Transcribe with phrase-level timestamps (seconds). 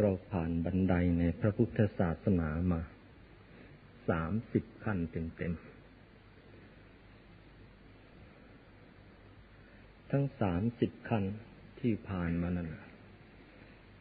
[0.00, 2.80] เราผ่านบันไดในพระพุทธศาสนามา
[4.08, 5.60] สามสิบขั้นเต็มๆ
[10.10, 11.24] ทั้งสามสิบขั้น
[11.80, 12.68] ที่ผ่านมานั้น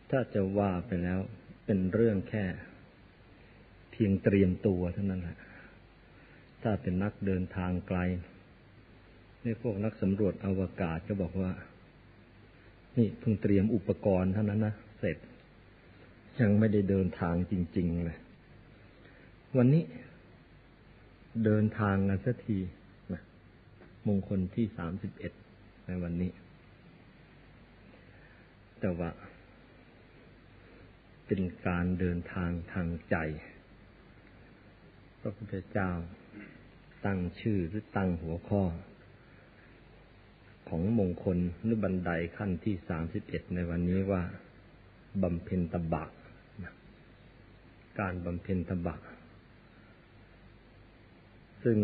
[0.09, 1.19] ถ้าจะว่าไปแล้ว
[1.65, 2.45] เป็นเรื่องแค่
[3.91, 5.37] เพียงเตรียมตัวเท่านั้นแหละ
[6.63, 7.99] ถ้าเป็นนักเดินทางไกล
[9.43, 11.51] ในพวกนักสำรวจอวกาศก็บอกว่า
[12.97, 15.17] นี่เพิ่งเตรียมอุปกรณ์เท่านั้นนะเสร็จ
[16.41, 18.19] ยังไม่ได้เดินทางจริง ๆ เลย
[19.57, 19.83] วันนี้
[21.45, 22.57] เดินทางกันสักที
[23.13, 23.21] นะ
[24.07, 25.33] มงคลที่สามสิบเอ็ด
[25.85, 26.31] ในวันนี้
[28.79, 29.09] แต่ว่า
[31.25, 33.15] เป็นการเดินทางทางใจ
[35.19, 35.89] พระพุทธเจ้า
[37.05, 38.63] ตั้งชื่อหรือตั้งหัวข้อ
[40.69, 44.23] ของมงคลหรือบันไดขั้นที่สามสิบเอ็ดในวันนี้ว่า
[45.21, 46.03] บำเพ็ญตบะ
[47.99, 48.95] การบำเพ็ญตบะ
[51.63, 51.79] ซึ่ง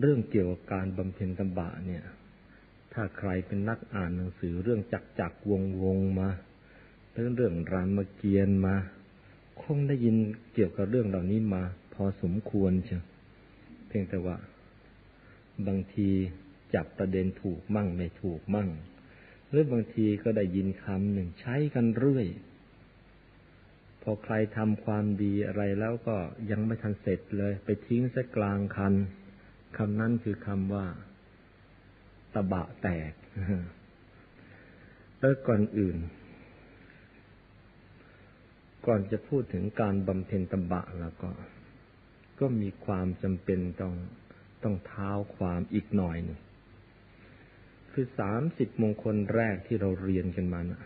[0.00, 2.04] เรื่องเกี่ยวกับการบำเพ็ญตบะเนี่ย
[2.92, 6.28] ถ้าใครเป็นนักอ่านหนังสือเรื่องจักจักวงวงมา
[7.12, 8.76] เรื่องเรื่องรามเกียรติมา
[9.62, 10.16] คงได้ยิน
[10.54, 11.62] เกี่ยวกับเรื่องเหล่านี้มา
[11.94, 13.02] พอสมควรเชียว
[13.86, 14.36] เพียงแต่ว่า
[15.66, 16.08] บางที
[16.74, 18.68] จับประเด็นถูกมั่งไม่ถูกมั่ง
[19.48, 22.26] หรือบางทีก็ได้ยินคำหนึ่งใช้กันเรื่อย
[24.02, 26.16] พอใครทำความดีอะไรแล้วก็
[26.50, 28.94] ยังไม่ทันเสร็จเลย ไปทิ้งซะกลางคัน
[29.78, 30.86] คำนั้นคือคำว่า
[32.34, 33.12] ตะบะแตก
[35.18, 35.96] แล้วก่อนอื่น
[38.86, 41.30] ก่อนจะพูดถึงการบำเพ็ญตะบะแล้วก็
[42.40, 43.94] ก็มีความจำเป็นต้อง
[44.62, 46.38] ต้องเท้าความอีกหน่อยหนึ่ง
[47.92, 50.80] คือสามสิบมงคลแรกที่เราเรียนกันมานะ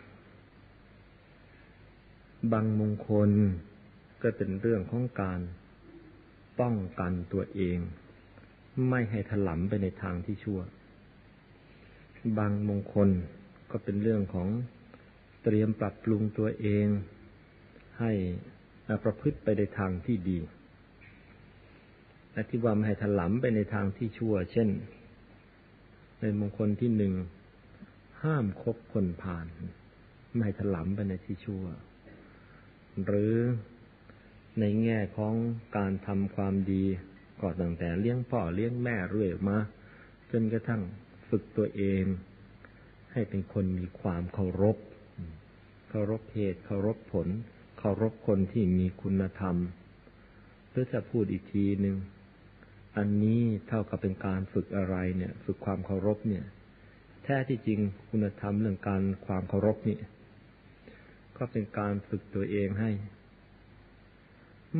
[2.51, 3.31] บางมงคล
[4.23, 5.41] ก็เป็นเรื่องของการ
[6.61, 7.79] ป้องกันตัวเอง
[8.89, 10.61] ไม่ให้ถลำไปในทางที่ชั่ว
[12.39, 13.09] บางมงคล
[13.71, 14.49] ก็เป็นเรื่องของ
[15.45, 16.87] เตรียมปรับปรุงตัวเอง
[18.01, 18.13] ให้
[19.05, 20.39] ประพฤติไปในทางที่ดี
[22.33, 24.69] และที่ว่าไม่ให้ถลำไปในทางที่ชั่ว เช่น
[26.21, 27.15] ในมงคลที่หนึ่ง
[28.23, 29.47] ห้ามคบคนผ่าน
[30.33, 31.65] ไม่ให้ถลำไปในที่ชั่ว
[33.05, 33.37] หรือ
[34.61, 35.35] ในแง่ของ
[35.77, 36.85] การทำความดี
[37.41, 39.59] ก็ตั้งแต่เลี้ยงพ่อเลี้ยงแม่เรื่อยมา
[40.31, 40.83] จนกระทั่ง
[41.29, 42.05] ฝึกตัวเอง
[43.13, 44.77] ให้เป็นคนมีความเคารพ
[45.91, 47.29] เคารพเหตุเคารพผล
[47.79, 49.57] เคารพคนที่มีคุณธรรม
[50.71, 51.97] หรือจะพูดอีกทีหนึ่ง
[52.97, 56.45] อันนี้เท่ากับเป็นการฝึกอะไรเนี่ย ฝึกความเคารพเนี่ย
[57.25, 59.99] แท้ที่จริงคุณธรรมเรื่องการความเคารพนี่
[61.39, 62.91] ก็เป็นการฝึกตัวเองให้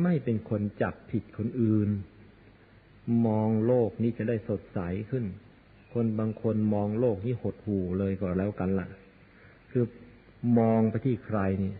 [0.03, 1.89] ไม่เป็นคนจับผิดคนอื่น
[3.25, 5.25] มองโลกนี้จะได้สดใสขึ้น
[5.93, 8.89] คนบางคนมองโลกนี้หดหู่เลยก็แล้วกันละ่ะ
[9.71, 9.85] คือ
[10.59, 11.73] มองไปที่ใครนี่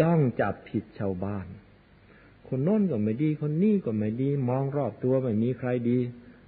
[0.00, 1.46] จ้องจับผิดชาวบ้าน
[2.48, 5.98] คนโน้นก็ไม่ดี คนนี้ก็ไม่ดี มองรอบตัวไม่มีใครดี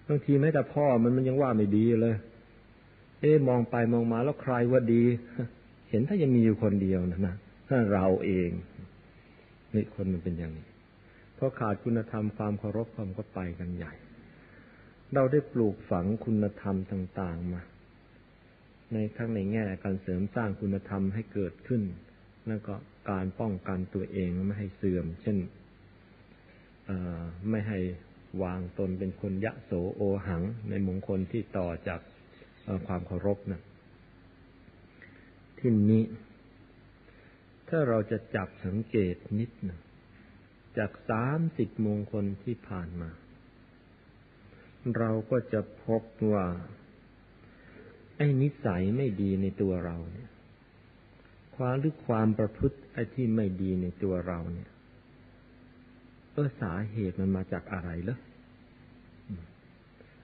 [0.09, 2.17] บางทีแม้แต่พ่อมันมันยังว่าไม่ดีเลย
[3.21, 5.05] เอ๊มองไปมองมาแล้วใครว่าดี
[5.91, 7.35] เห็นถ้ายังมีอยู่คนเดียวนะนะ
[7.77, 8.51] ถ้าเราเอง
[9.75, 10.67] นี่คนมันเป็นอย่างนี้
[11.35, 13.93] เพราะขาดคุณธรรมความเคารพความก็ไปกันใหญ่
[15.15, 17.63] เราได้ปลูกฝังคุณธรรมต่าง ๆมา
[18.93, 21.83] ในทั้งในแง่การเสริมสร้างคุณธรรมให้เกิดขึ้น
[22.47, 22.75] แล้วก็
[23.11, 25.39] การป้องกันตัวเองไม่ให้เสื่อม เช่น
[27.51, 27.79] ไม่ให้
[28.43, 32.01] วางตนเป็นคนยะโสโอหัง ในมงคลที่ต่อจาก
[32.87, 33.63] ความเคารพนะ
[35.59, 36.03] ที่นี้
[37.69, 39.81] ถ้าเราจะจับสังเกตนิดนึ่ง
[40.79, 43.11] จากสามสิบมงคลที่ผ่านมา
[44.99, 46.03] เราก็จะพบ
[46.33, 46.47] ว่า
[48.17, 50.31] ไอ้นิสัยไม่ดีในตัวเราเนี่ย
[51.57, 54.71] ความหรือความประพฤติไอ้ที่ไม่ดีในตัวเราเนี่ย
[56.33, 58.19] เออสาเหตุมันมาจากอะไรเหรอ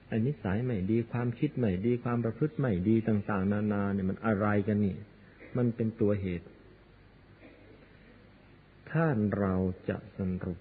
[0.07, 4.95] ไอ้นิสัยไม่ดีความคิดไม่ดีความประพฤติไม่ดีต่าง ๆ นานา เนี่ยมันอะไรกันนี่
[5.57, 6.47] มันเป็นตัวเหตุ
[8.91, 9.05] ถ้า
[9.39, 9.55] เรา
[9.89, 10.59] จะสรุป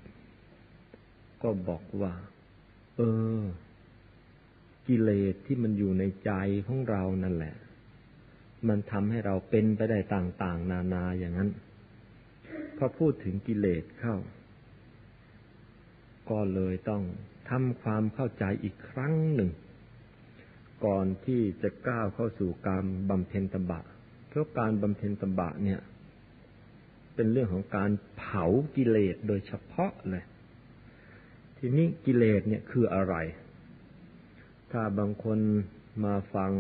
[1.42, 2.14] ก็บอกว่า
[2.96, 3.00] เอ
[3.40, 3.42] อ
[4.86, 6.32] กิเลสที่มันอยู่ในใจ
[6.66, 7.56] ของเรานั่นแหละ
[8.68, 11.50] มันทำให้เราเป็นไปได้ต่าง ๆ นานาอย่างนั้น
[12.76, 14.16] พอพูดถึงกิเลสเข้า
[16.30, 17.02] ก็เลยต้อง
[17.50, 19.50] ทำความเข้าใจอีกครั้งหนึ่ง
[20.84, 23.80] ก่อนที่จะก้าวเข้าสู่การบำเพ็ญตบะ
[24.28, 25.80] เพราะการบำเพ็ญตบะเนี่ย
[27.20, 28.44] เป็นเรื่องของการเผา
[28.76, 30.24] กิเลสโดยเฉพาะเลย
[31.58, 33.14] ทีนี้กิเลสเนี่ยคืออะไร
[34.72, 35.38] ถ้าบางคน
[36.04, 36.52] มาฟัง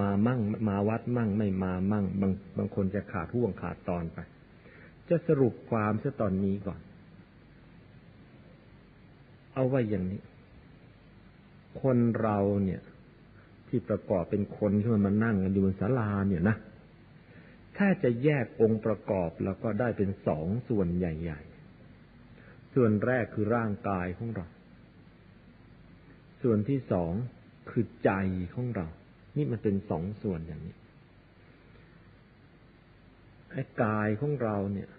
[0.00, 4.18] มามั่ง มาวัดมั่ง ไม่มามั่ง บางบางคนจะขาดห่วงขาดตอนไป
[5.08, 6.80] จะสรุปความซะตอนนี้ก่อน
[9.54, 10.20] เอาไว้อย่างนี้
[11.82, 12.80] คนเราเนี่ย
[13.68, 16.56] ที่ประกอบเป็นคนที่มันมานั่งกันอยู่บนศาลาเนี่ยนะ
[17.82, 21.40] ถ้าจะแยกองค์ประกอบแล้วก็ได้เป็นสองส่วนใหญ่
[22.06, 24.46] ๆ ส่วนแรกคือร่างกายของเรา
[26.42, 27.12] ส่วนที่สอง
[27.70, 28.10] คือใจ
[28.54, 28.86] ของเรา
[29.36, 30.76] นี่มันเป็นสองส่วนอย่างนี้
[33.50, 34.90] ไอ้กายของเราเนี่ย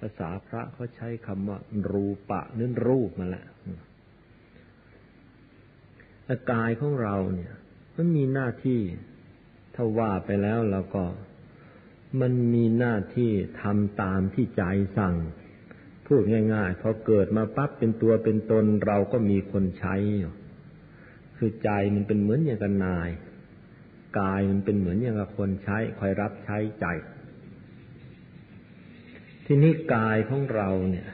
[0.00, 1.58] ภาษาพระเขาใช้คำว่า
[1.92, 3.46] รูปะนั่นรูปมาแหละ
[6.24, 7.52] ไอ้กายของเราเนี่ย
[7.96, 8.80] มันมีหน้าที่
[9.74, 11.04] ถ้าว่าไปแล้วเราก็
[12.20, 13.30] มันมีหน้าที่
[13.62, 14.62] ทำตามที่ใจ
[14.98, 15.16] สั่ง
[16.06, 16.22] พูด
[16.54, 19.94] ง่ายๆพอเกิดมาปั๊บเป็นตัวเป็นตนเราก็มีคนใช้
[21.36, 23.10] คือใจมันเป็นเหมือนอย่างกับนาย
[24.20, 26.86] กายมันเป็นเหมือนอย่างกับคนใช้ คอยรับใช้ใจ
[29.46, 31.08] ทีนี้กายของเราเนี่ย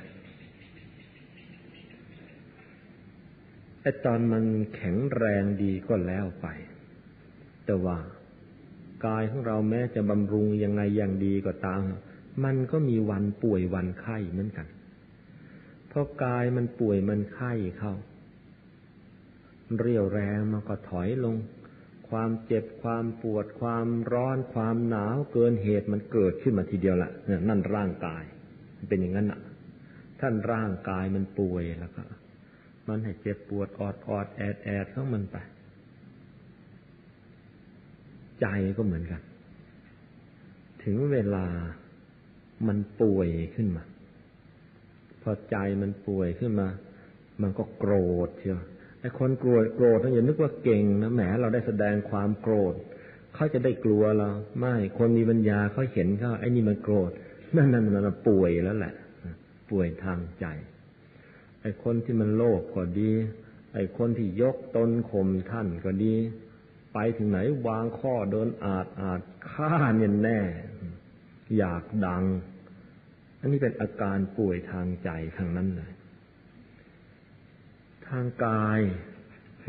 [3.81, 4.45] ไอตอนมัน
[4.75, 6.47] แข็งแรงดีก็แล้วไป
[7.65, 7.99] แต่ว่า
[9.07, 11.83] กายของเราแม้จะบำรุงยังไงอย่างดีก็ตาม
[12.45, 14.67] มันก็มีวันป่วยวันไข้เหมือนกัน
[15.89, 17.95] เพราะกายมันป่วยมันไข้เข้า
[19.81, 21.37] เรียวแรงมันก็ถอยลง
[22.09, 28.25] ความเจ็บความปวดความร้อนความหนาวเกินเหตุมันเกิดขึ้นมาทีเดียวละเนี่ยนั่นร่างกาย
[28.89, 29.41] เป็นอย่างนั้นอะ
[30.21, 32.03] ท่านร่างกายมันป่วยแล้วก็
[32.89, 35.37] มันให้เจ็บปวดออดออดแอดแอดเข้ามันไป
[38.41, 38.47] ใจ
[38.77, 39.21] ก็เหมือนกัน
[40.85, 41.47] ถึงเวลา
[42.67, 43.85] มันป่วยขึ้นมา
[45.23, 46.69] พอใจมันป่วยขึ้นมา
[47.43, 47.95] มันก็โกร
[48.27, 48.63] ธเชียว
[49.01, 52.75] ไอ้คนโกรธโกรธอย่านึกว่าเก่งนะแหมเราได้แสดงความโกรธ
[53.35, 57.11] เขาจะได้กลัวเราไม่คนมีปัญญาเขาเห็นเขาไอ้นี่มันโกรธ
[57.57, 58.95] นั่นนั่นมันป่วยแล้วแหละ
[59.71, 60.47] ป่วยทางใจ
[61.63, 63.11] ไอ้คนที่มันโลภก็ดี
[63.75, 66.15] ไอ้คนที่ยกตนข่มท่านก็ดี
[66.95, 69.21] ไปถึงไหนวางข้อเดินอาจอาจ
[69.51, 70.41] ฆ่าเนี่ยแน่
[71.59, 72.25] อยากดัง
[73.41, 75.93] อันนี้เป็นอาการป่วยทางใจทางนั้นเลย
[78.09, 78.81] ทางกาย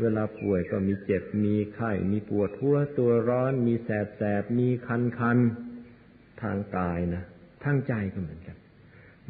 [0.00, 5.38] เวลาป่วยก็มีเจ็บมีไข้มีปวดหัวตัวร้อน มีแสบแสบมีคันคัน
[6.42, 7.24] ทางกายนะ
[7.64, 8.56] ทางใจก็เหมือนกัน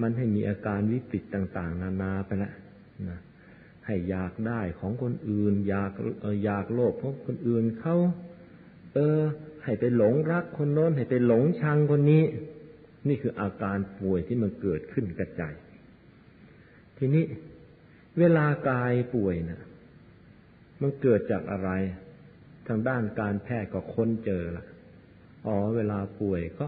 [0.01, 2.53] มันให้มีอาการวิปิตต่าง ๆ นานาไปละ
[3.09, 3.21] นะ
[3.87, 5.91] ให้อยากได้ของคนอื่น อยาก
[6.25, 7.97] อออยากโลภของคนอื่นเขา
[8.95, 9.21] เออ
[9.65, 12.25] ให้ไปหลงรักคนโน้น ให้ไปหลงชังคนนี้
[13.09, 15.55] นี่คืออาการป่วยที่มันเกิดขึ้นกระจาย
[16.99, 17.25] ทีนี้
[18.19, 19.63] เวลากายป่วยนะ่ะ
[20.81, 21.71] มันเกิดจากอะไร
[22.67, 24.65] ทางด้านการแพทย์ก็ค้นเจอละ
[25.47, 26.67] อ๋อ เวลาป่วยก็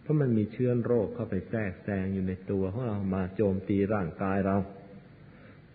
[0.00, 4.56] เพราะมันมีเชื้อโรคเข้าไปแทรกแซงอยู่ในตัวของเรามาโจมตีร่างกายเรา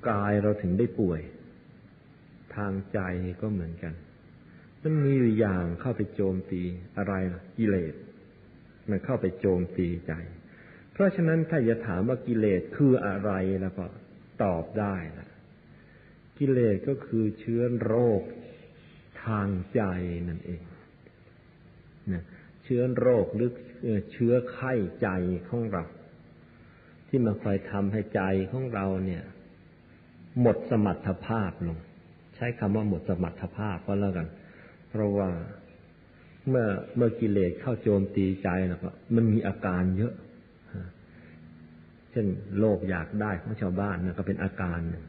[0.10, 1.22] กายเราถึงได้ป่วย
[2.56, 3.00] ทางใจ
[3.42, 3.94] ก็เหมือนกัน
[4.82, 6.62] มันมีอยู่อย่างเข้าไปโจมตี
[6.98, 7.94] อะไรล่ะกิเลส
[8.90, 10.14] มันเข้าไปโจมตีใจ
[10.94, 13.86] เพราะฉะนั้นถ้าจะถามว่ากิเลสคืออะไรแล้วก็
[14.44, 15.30] ตอบได้นะ
[16.38, 18.22] กิเลสก็คือเชื้อโรค
[19.26, 19.82] ทางใจ
[20.30, 20.62] นั่นเอง
[22.14, 22.24] นะ
[22.64, 23.50] เชื้อโรคหรือ
[24.12, 25.10] เชื้อไข้ใจ
[25.50, 25.84] ของเรา
[27.08, 29.24] ที่มันคอยทำให้ใจของเราเนี่ย
[30.42, 31.78] หมดสมรรถภาพลง
[32.36, 34.28] ใช้คำว่าหมดสมรรถภาพก็แล้วกัน
[34.90, 35.30] เพราะว่า
[36.50, 40.14] เมื่อเมื่อกิเลสเข้าโจมตีใจแล้วก็มันมีอาการเยอะ
[42.12, 45.04] เช่นโลภอยากได้ของชาวบ้านนะก็เป็นอาการหนึ่ง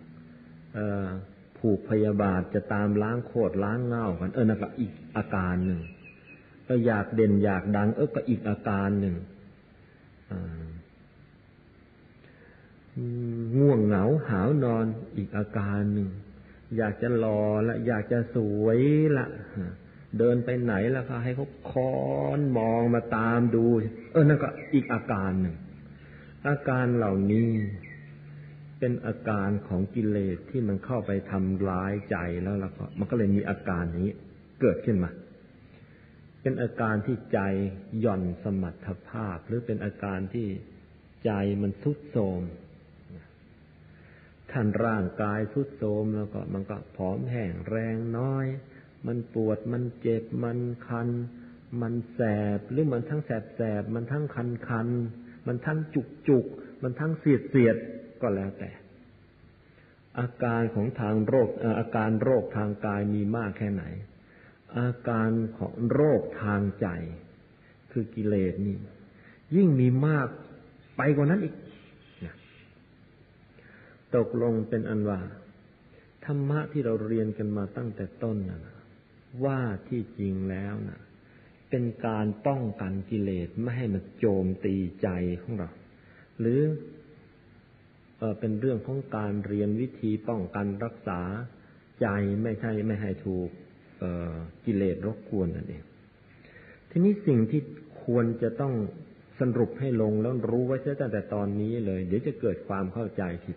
[1.58, 5.80] ผูกพยาบาทจะตามล้างโคตรล้างเง่ากัน เออนั่นก็อีกอาการหนึ่ง
[6.64, 9.14] เอออยากเด่นอยากดัง เออก็อีกอาการหนึ่ง
[13.58, 14.84] ง่วงเหงาหาวนอน
[15.16, 16.08] อีกอาการหนึ่ง
[16.76, 18.80] อยากจะรอละ อยากจะสวย
[19.18, 19.26] ละ
[20.18, 21.94] เดินไปไหนแล้วก็ให้เขาค้อ
[22.38, 23.64] นมองมาตามดู
[24.12, 25.56] เออนั่นก็อีกอาการหนึ่ง
[26.48, 27.50] อาการเหล่านี้
[28.78, 34.08] เป็นอาการของกิเลสที่มันเข้าไปทำร้ายใจแล้วแล้วก็มันก็เลยมีอาการนี้
[34.60, 35.10] เกิดขึ้นมา
[36.42, 37.40] เป็นอาการที่ใจ
[38.00, 40.46] หย่อนสมรรถภาพ หรือเป็นอาการที่
[41.24, 41.30] ใจ
[41.62, 42.42] มันทุดโทรม
[44.52, 48.46] ท่านร่างกายทุดโทรมแล้วก็มันก็ผอมแห้งแรงน้อย
[49.06, 51.08] มันปวดมันเจ็บมันคัน
[51.82, 52.20] มันแส
[52.58, 54.88] บหรือมันทั้งแสบแสบมันทั้งคันคัน
[55.46, 56.46] มันทั้งจุกจุก
[56.82, 57.76] มันทั้งเสียดเสียด
[58.22, 58.70] ก็แล้วแต่
[60.18, 63.84] อาการของทางโรคอาการโรคทางกายมีมากแค่ไหน
[64.78, 66.86] อาการของโรคทางใจ
[67.92, 68.76] คือกิเลสนี่
[69.54, 70.28] ยิ่งมีมาก
[70.96, 71.54] ไปกว่านั้นอีก
[74.16, 75.20] ตกลงเป็นอันว่า
[76.24, 78.60] ธรรมะที่เราเรียนกันมาตั้งแต่ต้นนะ
[79.44, 81.00] ว่าที่จริงแล้วนะ
[81.70, 85.08] เป็นการป้องกันกิเลสไม่ให้มันโจมตีใจ
[85.42, 85.70] ของเรา
[86.40, 86.60] หรือ
[88.18, 91.20] เออเป็นเรื่องของการเรียนวิธีป้องกันรักษา
[92.00, 92.06] ใจ
[92.42, 93.48] ไม่ใช่ไม่ให้ถูก
[94.64, 95.84] กิเลสรบกวนนั่นเอง
[96.90, 97.62] ทีนี้สิ่งที่
[98.04, 98.74] ควรจะต้อง
[99.40, 103.56] สรุปให้ลงแล้วรู้ไว้ตั้งแต่ตอนนี้เลย เดี๋ยวจะเกิดความเข้าใจผิด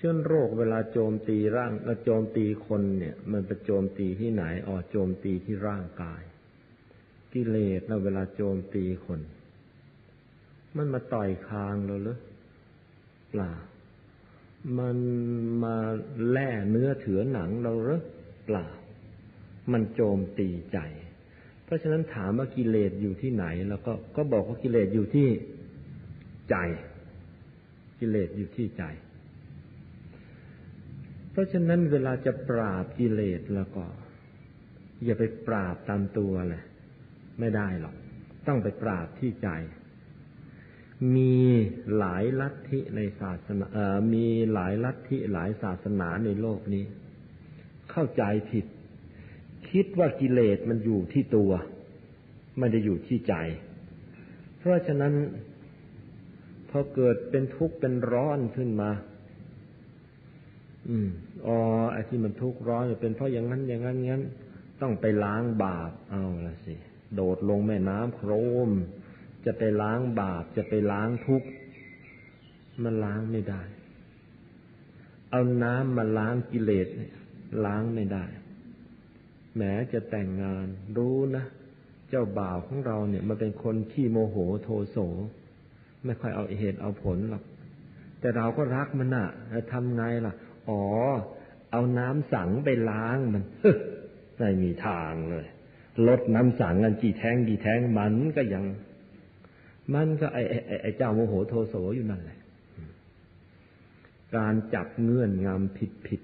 [0.00, 1.72] เชื้อโรคเวลาโจมตีร่าง
[2.04, 6.22] โจมตีคนเนี่ย มันไปโจมตีที่ไหนอ๋อโจมตีที่ร่างกาย
[7.32, 9.20] กิเลสเราเวลาโจมตีคน
[10.76, 12.18] มันมาต่อยคางเราหรือ
[13.30, 13.52] เปล่า
[14.78, 14.96] มัน
[15.64, 15.76] มา
[16.30, 18.02] แล่เนื้อเถือหนังเราหรือ
[18.46, 18.66] เปล่า
[19.72, 20.78] มันโจมตีใจ
[21.64, 25.28] เพราะฉะนั้นถามว่ากิเลสอยู่ที่ไหน แล้วก็ก็บอกว่ากิเลสอยู่ที่
[26.50, 26.56] ใจ
[27.98, 28.84] กิเลสอยู่ที่ใจ
[31.38, 33.84] ราะฉะนั้นเวลาจะปราบกิเลสแล้วก็
[35.04, 36.62] อย่าไปปราบตามตัวเลย
[37.40, 37.94] ไม่ได้หรอก
[38.46, 39.48] ต้องไปปราบที่ใจ
[41.16, 41.36] มี
[41.98, 46.84] หลายลัทธิในศาสนาเออมีหลายลัทธิหลายศาสนาในโลกนี้
[47.90, 48.66] เข้าใจผิด
[49.70, 51.52] คิดว่ากิเลสมันอยู่ที่ตัว
[52.58, 53.34] ไม่ได้อยู่ที่ใจ
[54.58, 55.14] เพราะฉะนั้น
[56.70, 58.90] พอเกิดเป็นทุกข์เป็นร้อนขึ้นมา
[60.88, 61.08] อืม
[61.46, 61.56] อ๋อ
[61.92, 64.24] ไอ้ที่มันทุกข์ร้อนเป็นเพราะอย่างนั้นอย่างนั้นงั้น
[64.80, 66.74] ต้องไปล้างบาปเอาละสิ
[67.14, 68.30] โดดลงแม่น้ำโคร
[68.68, 68.70] ม
[69.46, 71.48] จะไปล้างบาปจะไปล้างทุกข์
[72.82, 73.62] มันล้างไม่ได้
[75.30, 76.88] เอาน้ำมาล้างกิเลส
[77.64, 78.24] ล้างไม่ได้
[79.56, 80.66] แม้จะแต่งงาน
[80.96, 81.44] รู้นะ
[82.08, 84.98] เจ้าบ่าวของเราเนี่ยมันเป็นคนขี้โมโหโทโส
[86.04, 87.44] ไม่ค่อยเอาเหตุเอาผลหรอก
[88.20, 89.26] แต่เราก็รักมันน่ะ
[89.72, 90.34] ทำไงล่ะ
[90.68, 90.82] อ๋อ
[91.70, 93.42] เอาน้ำสังไปล้างมัน
[94.38, 95.46] ไม่มีทางเลย
[96.08, 98.64] ลดน้ำสังกันกี่แท้งกี่แท้งมันก็ยัง
[99.94, 102.38] มันก็ไอ้ไอ้ไอ้เจ้าโมโหโทโสอยู่นั่นแหละ
[104.36, 106.20] การจับเงื่อนงำผิดผิด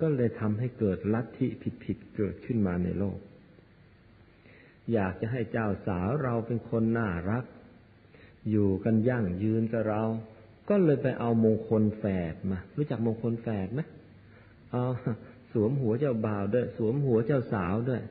[0.00, 3.18] ก็เลยทำให้เกิดลัทธิผิดผิดเกิดขึ้นมาในโลก
[4.92, 7.44] อยากจะให้เจ้าสาวเราเป็นคนน่ารัก
[8.50, 10.02] อยู่กันยั่งยืนกับเรา
[10.68, 13.80] ก็เลยไปเอามงคลแฝดมา รู้จักมงคลแฝดไหม
[14.70, 14.84] เอา
[15.52, 18.02] สวมหัวเจ้าบ่าวด้วย สวมหัวเจ้าสาวด้วย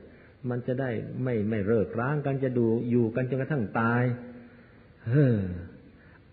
[0.50, 0.90] มันจะได้
[1.22, 4.02] ไม่ไม่เลิกร้างกันจะดูอยู่กันจนกระทั่งตาย
[5.08, 5.36] เฮ้อ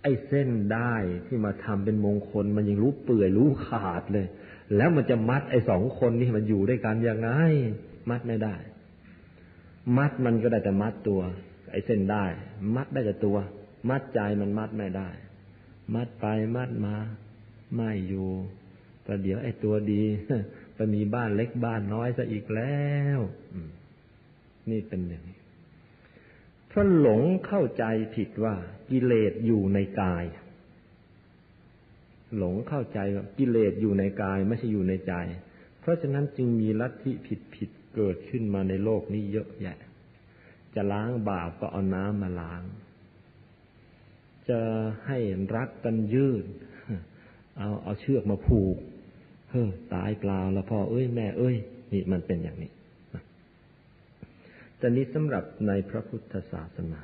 [0.02, 0.94] ไอ้เส้นได้
[1.28, 4.28] ที่มาทำเป็นมงคล มันยังรู้เปื่อยรู้ขาดเลย
[4.76, 7.30] แล้วมันจะมัดไอ้สองคนนี่มันอยู่ด้วยกันยังไง
[8.10, 8.56] มัดไม่ได้
[9.98, 11.22] มัดมันก็ได้แต่มัดตัว
[11.72, 12.26] ไอ้เส้นได้
[12.76, 13.38] มัดได้แต่ตัว
[13.90, 15.10] มัดใจมันมัดไม่ได้
[15.94, 16.26] มัดไป
[16.56, 16.96] มัดมา
[17.76, 18.30] ไม่อยู่
[19.06, 20.04] ประเดี๋ยวไอ้ตัวดี
[20.74, 22.84] ไปมีบ้านเล็กบ้านน้อยซะอีกแล้
[23.18, 23.20] ว
[24.70, 25.40] นี่เป็นอย่างนี้
[26.68, 27.86] เพราะหลงเข้าใจ
[28.16, 28.56] ผิดว่า
[28.90, 30.26] กิเลสอยู่ในกาย
[32.38, 35.14] หลงเข้าใจว่ากิเลสอยู่ในกายไม่ใช่อยู่ในใจ
[35.80, 39.78] เพราะฉะนั้นจึงมีลัทธิผิดผิดเกิดขึ้นมาในโลกนี้เยอะแยะ
[40.76, 42.62] จะล้างบาปก็เอาน้ำมาล้าง
[44.50, 44.60] จะ
[45.08, 45.18] ให้
[45.56, 46.46] รักกันยืด
[47.58, 48.78] เอาเอาเชือกมาผูก
[49.52, 51.56] เฮ้อตายเปล่าแล้วพ่อเอ้ยแม่เอ้ย
[51.92, 52.72] นี่มันเป็นอย่างนี้
[54.78, 57.02] แต่นี้สำหรับในพระพุทธศาสนา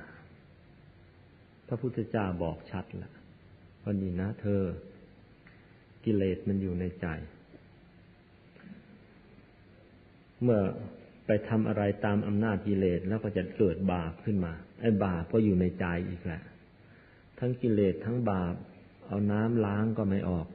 [1.68, 3.14] พระพุทธเจ้าบอกชัดแล้ว
[3.84, 4.64] ว่านี่นะเธอ
[6.06, 7.08] กิเลสมันอยู่ในใจ
[10.44, 10.62] เมื่อ
[11.26, 16.42] ไปทำอะไรตามอำนาจกิเลสแล้วก็จะเกิดบาปขึ้นมา ไอ้บาปก็อยู่ในใจอีกแหละ
[17.40, 18.56] ทั้งกิเลสทั้งบาป
[19.08, 20.48] เอาน้ำล้างก็ไม่ออก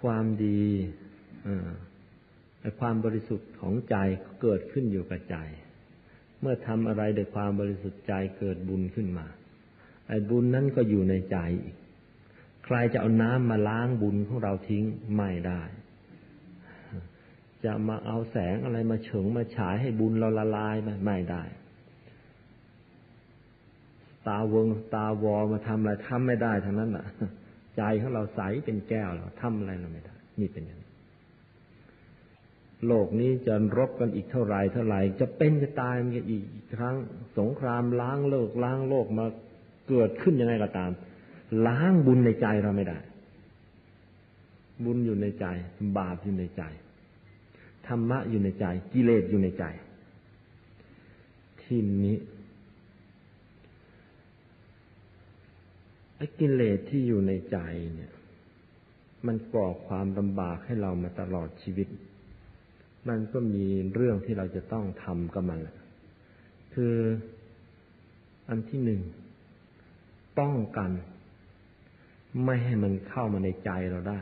[0.00, 0.62] ความดี
[2.60, 3.96] ไอ้ความบริสุทธิ์ของใจ
[4.42, 5.36] เกิดขึ้นอยู่กับใจ
[6.40, 9.26] เมื่อทำอะไรด้วยความบริสุทธิ์ใจเกิดบุญขึ้นมา
[10.08, 11.38] ไอ้บุญนั้นก็อยู่ในใจ
[12.64, 14.84] ใครจะเอาน้ำมาล้างบุญของเราทิ้ง
[15.16, 15.62] ไม่ได้
[17.64, 21.42] จะมาเอาแสงอะไรมาเฉิงมาฉายให้บุญเราละลายไม่ได้
[24.28, 27.06] ตาวงตาวอมาทำอะไรทำไม่ได้ทั้งนั้นอะ
[27.76, 30.90] ใจของเราใสเป็นแก้วเราทำอะไรเราไม่ได้ นี่เป็นอย่างนี้
[32.86, 36.44] โลกนี้จะรบกันอีกเท่าไรเท่าไรจะเป็นจะตายมันอีก
[36.76, 36.96] ครั้ง
[37.38, 39.26] สงครามล้างโลกล้างโลกมา
[39.88, 40.90] เกิดขึ้นยังไงก็ตาม
[41.66, 42.98] ล้างบุญในใจเราไม่ได้
[44.84, 45.46] บุญอยู่ในใจ
[45.98, 46.62] บาปอยู่ในใจ
[47.86, 49.64] ธรรมะอยู่ในใจ กิเลสอยู่ในใจ
[51.62, 52.16] ที่นี้
[56.11, 57.58] ไอ้ กิเลสที่อยู่ในใจ
[57.94, 58.12] เนี่ย
[59.26, 61.88] มันก่อความลำบากให้เรามาตลอดชีวิต
[63.08, 65.76] มันก็มีเรื่องที่เราจะต้องทำกับมันแหละ
[66.74, 66.94] คือ
[68.48, 69.00] อันที่หนึ่ง
[70.38, 70.90] ป้องกัน
[72.44, 74.20] ไม่ให้มันเข้ามาในใจเราได้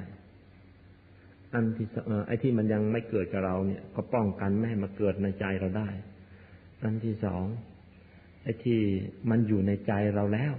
[1.54, 1.87] อันที่
[2.26, 5.88] ไอ้ที่มันยังไม่เกิดกับเราเนี่ย ก็ป้องกันไม่ให้มาเกิดในใจเราได้
[6.83, 7.45] อันที่สอง
[8.42, 8.80] ไอ้ที่
[9.30, 10.54] มันอยู่ในใจเราแล้ว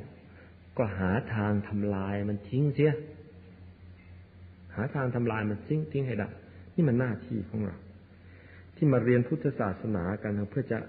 [0.78, 2.92] ก็หาทางทำลายมันทิ้งเสีย
[4.76, 6.30] หาทางทำลายมันทิ้งทิ้งให้ได้
[6.76, 7.78] นี่มันหน้าที่ของเรา
[8.76, 10.80] ที่มาเรียนพุทธศาสนากันเพื่อจะ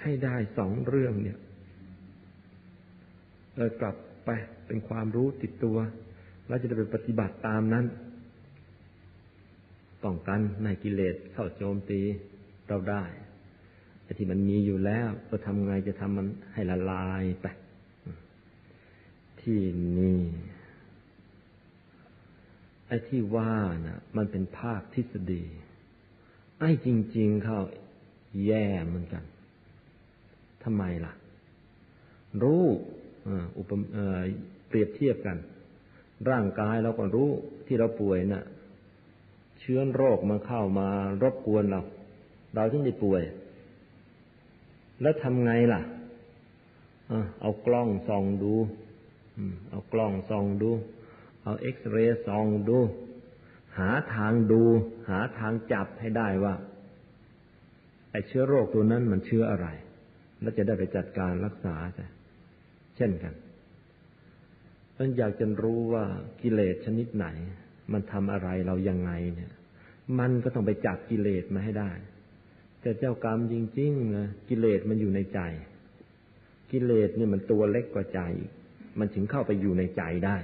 [0.00, 1.38] ให้ได้สองเรื่องเนี่ย
[3.54, 4.28] เออกลับไป
[4.66, 5.78] เป็นความรู้ติดตัว
[6.46, 7.84] แล้วจะได้ไปปฏิบัติตามนั้น
[10.04, 12.00] ป้องกันในกิเลสเข้าโจมตี
[12.68, 13.04] เราได้
[14.02, 17.46] ไอ้ที่มันมีอยู่แล้วเราทำไงจะทำมันให้ละลายไป
[19.42, 19.62] ที่
[19.98, 20.20] นี่
[22.86, 23.54] ไอ้ที่ว่า
[23.86, 25.44] นะ่ะ มันเป็นภาคทฤษฎี
[26.58, 27.58] ไอ้จริง ๆ เขา
[28.46, 29.24] แย่เหมือนกัน
[30.62, 31.12] ทำไมล่ะ
[32.42, 32.64] รู้
[33.58, 33.70] อุป
[34.68, 35.38] เปรียบเทียบกัน
[36.30, 37.30] ร่างกายเราก็รู้
[37.66, 38.44] ที่เราป่วยนะ่ะ
[39.60, 40.88] เชื้อโรคมาเข้ามา
[41.22, 41.80] รบกวนเรา
[42.54, 43.22] เราถึงได้ป่วย
[45.02, 45.80] แล้วทำไงล่ะ
[47.40, 48.54] เอากล้องส่องดู
[49.70, 50.70] เอากล้องส่องดู
[51.42, 52.78] เอาเอ็กซเรย์ส่องดู
[53.78, 54.62] หาทางดู
[55.10, 56.54] หาทางจับให้ได้ว่า
[58.10, 59.68] ไอเชื้อโรคตัวนั้นมันเชื้ออะไร
[60.40, 62.06] แล้วจะได้ไปจัดการรักษาใช่
[62.96, 63.34] เช่นกัน
[64.96, 66.04] มันอยากจะรู้ว่า
[66.42, 67.26] กิเลสชนิดไหน
[67.92, 69.52] มันทำอะไรเรายังไงเนี่ย
[70.18, 71.90] มันก็ต้องไปจับกิเลสมาให้ได้
[72.80, 75.40] แต่เจ้ากรรมจริงๆนะกิเลสมันอยู่ในใจ
[76.72, 78.20] กิเลสเนี่ยมันตัวเล็กกว่าใจ
[78.98, 80.36] มันถึงเข้าไปอยู่ในใจได้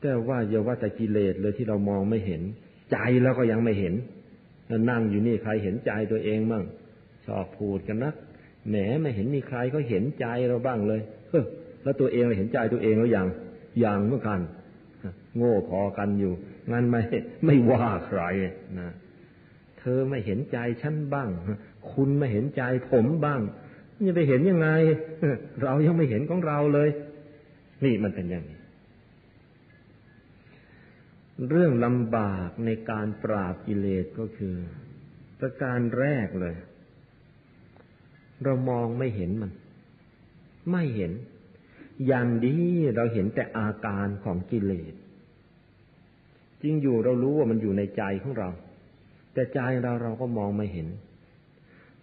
[0.00, 2.42] แต่ว่าอย่าว่าแต่กิเลสเลยที่เรามองไม่เห็น
[2.92, 3.94] ใจแล้วก็ยังไม่เห็น
[4.90, 6.64] นั่งอยู่นี่ใครเห็นใจตัวเองมั่ง
[7.26, 8.14] ชอบพูดกันนัก
[8.68, 11.42] แหมไม่เห็นมีใครเขาเห็นใจเราบ้างเลยเฮ้
[11.82, 13.26] แล้วตัวเองเราเห็นใจตัวเองแล้วยัง
[13.84, 14.40] ยังเมื่อกัน
[15.36, 16.32] โง่พอกันอยู่
[16.72, 17.02] งั้นไม่
[17.44, 18.20] ไม่ว่าใคร
[18.78, 18.90] นะ
[19.78, 21.28] เธอไม่เห็นใจฉันบ้าง
[21.92, 23.40] คุณไม่เห็นใจผมบ้าง
[24.06, 24.68] จะไปเห็นยังไง
[25.62, 26.88] เรายังไม่เห็นของเราเลย
[27.84, 28.60] นี่มันเป็นอย่างนี้
[31.50, 34.56] เรื่องลำบากในการปราบกิเลสก็คือ
[35.40, 36.54] ประการแรกเลย
[38.44, 39.52] เรามองไม่เห็นมัน
[40.72, 41.12] ไม่เห็น
[42.06, 42.56] อย่างดี
[42.96, 44.94] เราเห็นแต่อาการของกิเลส
[46.62, 48.48] จริงอยู่เรารู้ว่ามันอยู่ในใจของเรา
[49.32, 50.88] แต่ใจเราเราก็มองไม่เห็น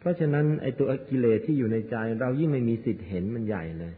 [0.01, 3.93] เพราะฉะนั้นไอ้ตัวกิเลสที่อยู่ในใจ เรายิ่งไม่มีสิทธิ์เห็นมันใหญ่เลย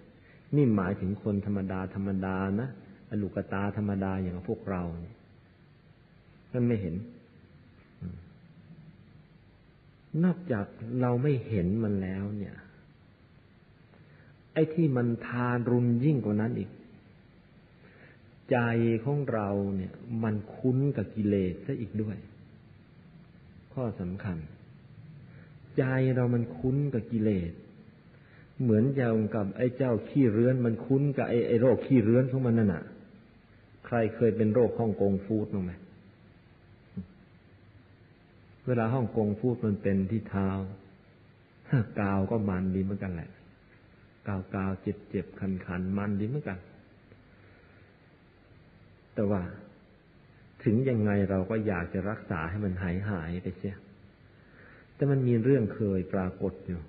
[0.55, 2.69] นี่หมายถึงคนธรรมดาธรรมดานะ
[3.11, 4.83] อนุกตาธรรมดาอย่างพวกเรา
[6.51, 6.95] ท่านไม่เห็น
[10.23, 10.65] นอกจาก
[11.01, 12.55] เราไม่เห็นมันแล้วเนี่ย
[14.53, 16.69] ไอ้ที่มันทานรุณยิ่งกว่านั้นอีก
[18.51, 18.57] ใจ
[19.05, 22.17] ของเราเนี่ย มันคุ้นกับกิเลสซะอีกด้วย
[23.73, 24.37] ข้อสำคัญ
[25.77, 25.83] ใจ
[26.15, 27.51] เรามันคุ้นกับกิเลส
[28.61, 32.83] เหมือนอย่างกับไอ้เจ้าขี้เรื้อนมันคุ้นกับไอ้ไอ้โรคขี้เรื้อนของมันนั่นน่ะ
[33.85, 35.71] ใครเคยเป็นโรคฮ่องกงฟูดบ้างไหม
[38.65, 40.49] เวลาฮ่องกงพูดมันเป็นที่เท้า
[41.99, 43.29] กาวก็มันดีเหมือนกันแหละ
[44.27, 46.59] กาวกาวเจ็บเจ็บคันคันมันดีเหมือนกัน
[49.13, 49.41] แต่ว่า
[50.63, 53.75] ถึงยังไงเราก็อยากจะรักษาให้มันหายหายไปเสีย
[54.95, 56.81] แต่มันมีเรื่องเคยปรากฏอยู่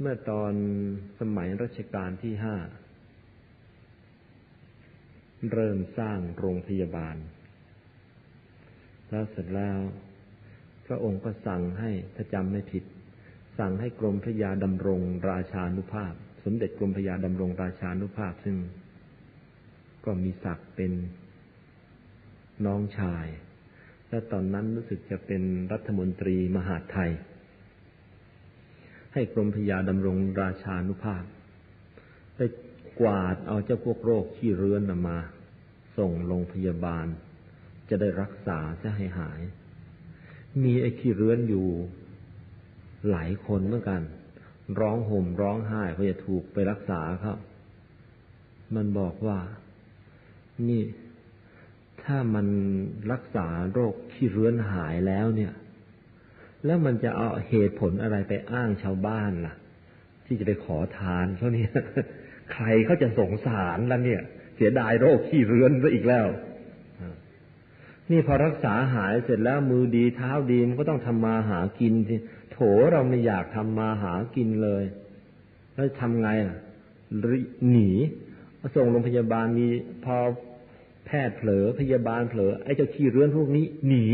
[0.00, 0.52] เมื่อตอน
[1.20, 2.56] สมัยรัชกาลที่ห้า
[5.52, 7.16] เริ่มสร้างโรงพยาบาล
[9.10, 9.78] แล้วเสร็จแล้ว
[10.86, 12.84] พระองค์ก็สั่งให้ถ้าจำไม่ผิด
[13.58, 16.12] สั่งให้กรมพระยาดำรงราชานุภาพ
[16.44, 18.56] สมเด็จกรมพระยาดำรงราชานุภาพซึ่ง
[20.04, 20.92] ก็มีศักดิ์เป็น
[22.66, 23.26] น้องชาย
[24.10, 25.42] และตอนนั้นรู้สึกจะเป็น
[25.72, 27.10] รัฐมนตรีมหาไทย
[29.12, 31.24] ให้กรมพยาดำรงราชานุภาพ
[32.36, 32.40] ไป
[33.00, 35.18] กวาดเอาเจ้าพวกโรคขี้เรื้อนมา
[35.98, 37.06] ส่งโรงพยาบาล
[37.88, 39.40] จะได้รักษาจะให้หาย
[40.62, 41.68] มีไอ้ขี้เรื้อนอยู่
[43.10, 44.02] หลายคนเหมือนกัน
[44.80, 47.38] ร้องห่มร้องไห้เขาจะถูกไปรักษาครับ
[48.74, 49.38] มันบอกว่า
[50.68, 50.80] นี่
[52.04, 52.46] ถ้ามัน
[53.12, 55.52] รักษาโรคขี้เรื้อนหายแล้วเนี่ย
[56.64, 59.54] แล้วมันจะเอาเหตุผลอะไรไปอ้างชาวบ้านล่ะ
[60.26, 61.72] ที่จะไปขอทานเขาเนี่ย
[62.52, 64.22] ใครเขาจะสงสารแล้วเนี่ย
[64.56, 66.26] เสียดายโรคขี้เรื้อนซะอีกแล้ว
[68.10, 72.14] นี่พอรักษาหายเสร็จแล้วมือดีเท้าดีมันก็ต้องทำมาหากินที
[72.52, 72.58] โถ
[72.92, 74.84] เราไม่อยากทำมาหากินเลย
[75.74, 76.56] แล้วทำไงอะ
[77.70, 77.90] หนี
[78.74, 79.66] ส่งโรงพยาบาลมี
[80.04, 80.16] พอ
[81.10, 84.06] พทย์เผลอพยาบาลเผลอไอ้เจ้าขี้เรื้อนพวกนี้ หนี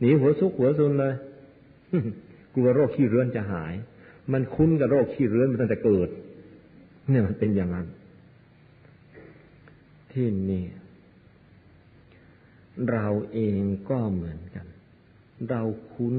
[0.00, 1.14] หนีหัวซุกหัวซุนเลย
[2.54, 3.74] กลัวโรคขี้เรื้อนจะหาย
[4.32, 6.08] มันคุ้นกับโรคขี้เรื้อนมาตั้งแต่เกิด
[7.08, 7.86] เนี่ยมันเป็นอย่างนั้น
[10.12, 10.64] ที่นี่
[12.90, 13.60] เราเอง
[13.90, 14.66] ก็เหมือนกัน
[15.50, 16.16] เราคุ้น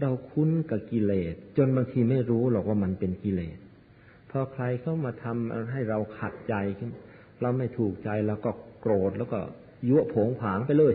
[0.00, 3.58] เราคุ้นกับกิเลส จนบางทีไม่รู้หรอกว่ามันเป็นกิเลส
[4.30, 6.90] พอใครเข้ามาทำให้เราขัดใจขึ้น
[7.42, 9.38] เราไม่ถูกใจแล้วก็โกรธแล้วก็
[9.88, 10.94] ยั่วผงผางไปเลย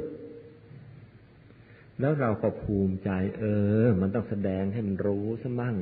[1.99, 3.43] แล้วเราก็ภูมิใจ เอ
[3.83, 5.75] อ มันต้องแสดงให้มันรู้ซะมั่ง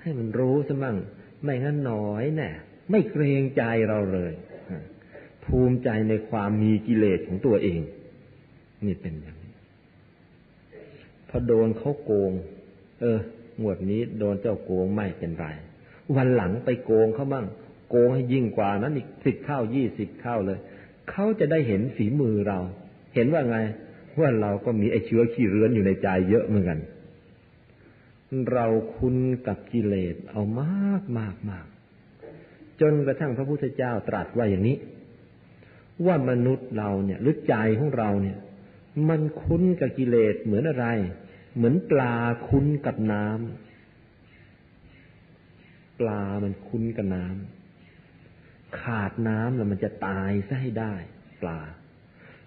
[0.00, 0.96] ให้มันรู้ซะมั่ง
[1.42, 2.50] ไม่งั้นน้อยแน่
[2.90, 4.32] ไม่เกรงใจเราเลย
[5.44, 7.80] ภูมิใจในความมีกิเลสของตัวเอง
[8.86, 9.54] นี่เป็นอย่างนี้
[11.28, 12.32] พอโดนเขาโกง
[13.00, 13.18] เออ
[13.58, 15.46] หมวดนี้โดนเจ้าโกงไม่เป็นไร
[16.16, 17.46] วันหลังไปโกงเขาบ้าง
[17.88, 20.58] โกงให้ยิ่งกว่านั้นอีกสิบเท่ายี่สิบเท่าเลย
[21.10, 22.58] เขาจะได้เห็นฝีมือเรา
[23.14, 23.58] เห็นว่าไง
[24.20, 26.78] ว่าเราก็มีไอเชื้อขี้เรื้อนอยู่ในใจเยอะเหมือนกัน
[28.52, 31.66] เราคุ้นกับกิเลสเอามากมากมาก
[32.80, 34.76] จนกระทั่งพระพุทธเจ้าตรัสว่าอย่างนี้
[36.06, 38.36] ว่ามนุษย์เราเนี่ยหรือใจของเราเนี่ย
[39.08, 40.86] มันคุ้นกับกิเลสเหมือนอะไร
[41.56, 42.16] เหมือนปลา
[42.48, 47.57] คุ้นกับน้ำปลามันคุ้นกับน้ำ
[48.80, 50.94] ขาดน้ำแล้วมันจะตายซะให้ได้
[51.42, 51.60] ปลา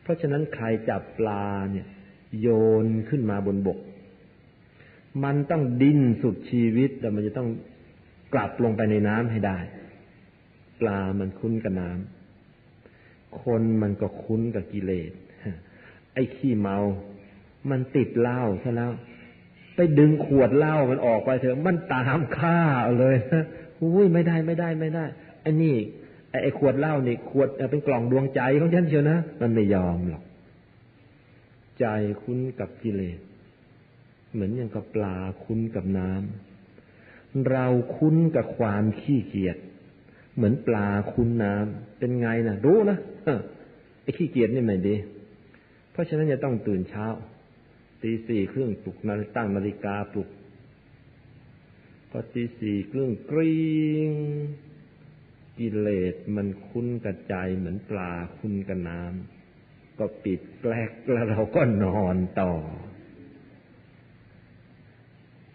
[0.01, 1.87] เพราะฉะนั้นใครจับปลาเนี่ย
[2.41, 2.47] โย
[2.83, 3.79] นขึ้นมาบนบก
[5.23, 7.49] มันต้องดิ้นสุดชีวิตแต่มันจะต้อง
[8.33, 9.59] กลับลงไปในน้ำให้ได้
[10.81, 15.11] ปลามันคุ้นกับน้ำคนมันก็คุ้นกับกิเลส
[16.13, 16.77] ไอ้ขี้เมา
[17.69, 18.91] มันติดเหล้าซะแล้ว
[19.75, 22.59] ไปดึงขวดเหล้ามันออกไปเถอะ มันตามฆ่า
[22.99, 23.45] เลยนะ
[23.81, 25.05] อุ้ยไม่ได้ไม่ได้ไม่ได้
[25.41, 25.75] ไอ้นี่
[26.31, 30.23] ไอ้ขวดเหล้านี่ขวดเป็นกล่องดวงใจของฉันเชียวนะมันไม่ยอมหรอก
[31.79, 31.85] ใจ
[32.21, 33.19] คุ้นกับกิเลส
[34.33, 37.65] เหมือนอย่างกับปลาคุ้นกับน้ำเรา
[37.95, 39.57] คุ้นกับความขี้เกียจ
[40.35, 42.97] เหมือนปลาคุ้นน้ำเป็นไงนะรู้นะ
[44.01, 44.95] ไอ้ขี้เกียจนี่ไม่ดี
[45.91, 47.05] เพราะฉะนั้นจะต้องตื่นเช้า
[48.01, 50.29] ตีสี่ครึ่งปลุกนาฬิตั้งนาฬิกาปลุก
[52.09, 53.55] พอตีสี่ครึ่งกรี
[54.09, 54.11] ง
[55.61, 62.53] กิเลสมันคุ้นกับใจเหมือนปลาคุ้นกับน้ำก็ปิดแกลกแล้วเราก็นอนต่อ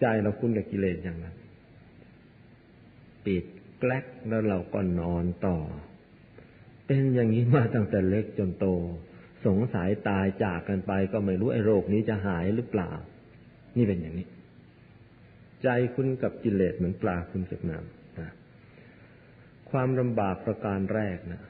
[0.00, 1.36] ใจเราคุ้นกับกิเลสอย่างนั้น
[3.26, 3.44] ปิด
[3.80, 5.58] แกลกแล้วเราก็นอนต่อ
[6.86, 8.66] เป็นอย่างนี้มาตั้งแต่เล็กจนโต
[9.46, 12.90] สงสัยตายจากกันไปก็ไม่รู้ไอ้โรคนี้จะหายหรือเปล่า
[13.76, 14.26] นี่เป็นอย่างนี้
[15.62, 18.05] ใจคุณกับกิเลสเหมือนปลาคุณกับน้ำ
[19.70, 21.42] ความลำบากประการแรกนะ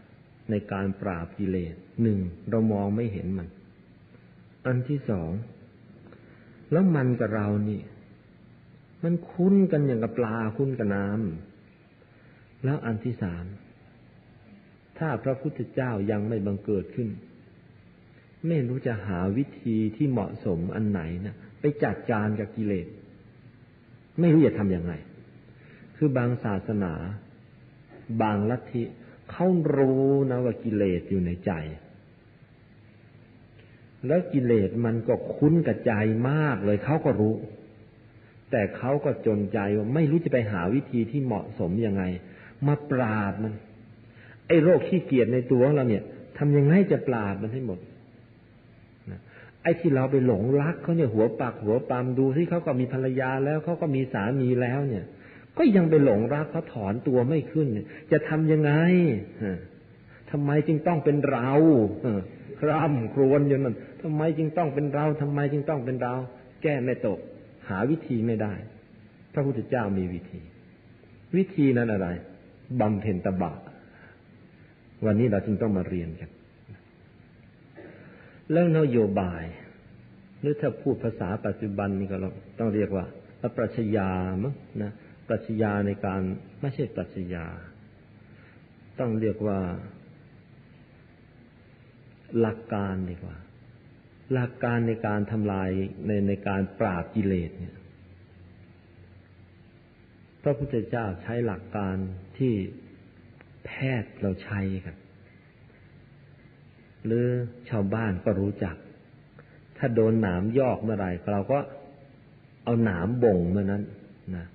[0.50, 2.18] ในการปราบกิเลสหนึ่ง
[2.50, 3.48] เรามองไม่เห็นมัน
[4.66, 5.30] อันที่สอง
[6.72, 7.80] แล้วมันกับเรานี่
[9.04, 13.44] มันคุ้นกันอย่างกับปลาคุ้นกับน้ำแล้วอันที่สาม
[14.98, 17.08] ถ้าพระพุทธเจ้ายังไม่บังเกิดขึ้น
[18.48, 22.86] ไม่รู้จะหาวิธีที่เหมาะสมอันไหนนะไปจัดการกับกิเลส
[24.20, 24.92] ไม่รู้จะทำยังไง
[25.96, 26.92] คือบางศาสนา
[28.20, 28.82] บางลัทธิ
[29.30, 31.52] เขารู้นะว่ากิเลสอยู่ในใจ
[34.06, 35.92] แล้วกิเลสมันก็คุ้นกับใจ
[36.30, 37.34] มากเลยเขาก็รู้
[38.50, 42.02] แต่เขาก็จนใจว่าไม่รู้จะไปหาวิธีที่เหมาะสมยังไง
[42.66, 43.52] มาปราบมัน
[44.46, 46.04] ไอ้โรคขี้เกียจในตัวเราเนี่ย
[46.38, 47.78] ทำยังไงจะปราบมันให้หมด
[49.62, 55.04] ไอ้ที่เราไปหลงรักเขาเนี่ยหัวปากหัวปามดูที่เขาก็มีภรรยาแล้วเขาก็มีสามีแล้วเนี่ย
[55.58, 57.68] ก็ยังไปหลงรักเขาถอนตัวไม่ขึ้น
[58.12, 58.72] จะทำยังไง
[60.30, 61.50] ทำไมจึงต้องเป็นเรา
[62.60, 66.14] คร่ำครวญอยู่นั่นทำไมจึงต้องเป็นเราทำไมจึงต้องเป็นเรา
[66.62, 67.18] แก้ไม่ตก
[67.68, 68.54] หาวิธีไม่ได้
[69.32, 70.40] พระพุทธเจ้ามีวิธี
[71.36, 72.08] วิธีนั้นอะไร
[72.80, 73.52] บำเพ็ญตบะ
[75.04, 76.30] วันนี้เราจึงต้องมาเรียนกัน
[78.52, 79.44] แล้วนโยบาย
[80.40, 83.04] หรือถ้าพูดภาษาปัจจุบันนี่ก็เราต้องเรียกว่า
[83.56, 84.10] ปรัชญา
[84.42, 84.92] มั้งนะ
[85.28, 86.20] ปรัชญาในการ
[86.60, 87.46] ไม่ใช่ปรัชญา
[88.98, 89.60] ต้องเรียกว่า
[92.40, 93.36] หลักการดีกว่า
[94.32, 95.70] หลักการในการทำลาย
[96.06, 97.76] ในในการปราบกิเลสเนี่ย
[100.42, 101.96] พระพุทธเจ้าใช้หลักการ
[102.38, 102.54] ที่
[103.66, 103.70] แพ
[104.02, 104.96] ทย์เราใช้กัน
[107.04, 107.26] หรือ
[107.68, 108.76] ชาวบ้านก็รู้จัก
[109.78, 111.58] ถ้าโดนหนามยอกเมื่อไรเราก็
[112.64, 113.82] เอาหนามบ่งเมื่อนั้น
[114.36, 114.46] นะ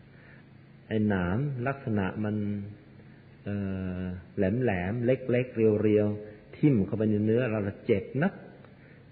[0.92, 2.36] ไอ้หนามลักษณะมัน
[4.36, 6.08] แหลมแหลมเล็กเล็กเรียวเรียว
[6.58, 8.34] ทิ่มเข้าไปในเนื้อเราเจ็บนัก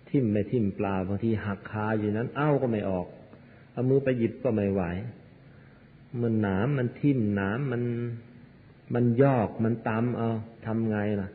[0.09, 3.07] ทิ่มไม่ทิ่มปลาบางทีหักคาอยู่นั้น เอ้าก็ไม่ออก
[3.71, 4.81] เอามือไปหยิบก็ไม่ไหว
[6.21, 7.83] มันหนามมันทิ่มหนามมัน
[8.93, 10.29] มันยอกมันตำเอา
[10.65, 11.29] ทำไงล่ะ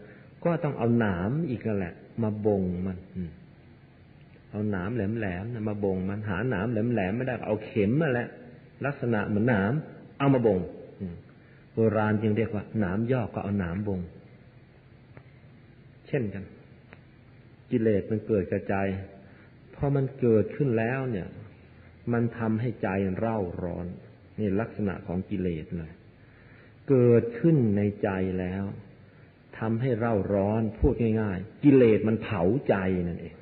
[0.44, 2.96] ก็ต้องเอาหนามอีกนั่นแหละ มาบ่งมัน
[4.50, 8.28] เอาหนามแหลมๆมมาบ่งมันหาหนามแหลมๆไม่ได้เอาเข็มมาแหละ
[8.87, 9.74] ลักษณะเหมือนหนาม
[10.18, 10.59] เอามาบ่ง
[11.74, 14.00] โบราณจึงเรียกว่าหนามยอกก็เอาหนามบ่ง
[16.09, 16.44] เช่นกัน
[17.70, 18.87] กิเลสมันเกิดกระจาย
[19.74, 21.29] พอมันเกิดขึ้นแล้วเนี่ย
[22.12, 23.87] มันทำให้ใจเร่าร้อน
[24.38, 25.92] นี่ลักษณะของกิเลสเลย
[26.88, 28.64] เกิดขึ้นในใจแล้ว
[29.59, 32.74] ทำให้เร่าร้อนพูดง่าย ๆ กิเลสมันเผาใจ
[33.09, 33.35] นั่นเอง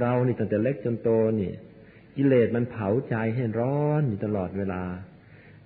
[0.00, 1.52] เรานี่ตั้งแต่เล็กจนโตนี่
[2.16, 4.82] กิเลสมันเผาใจให้ร้อนอยู่ตลอดเวลา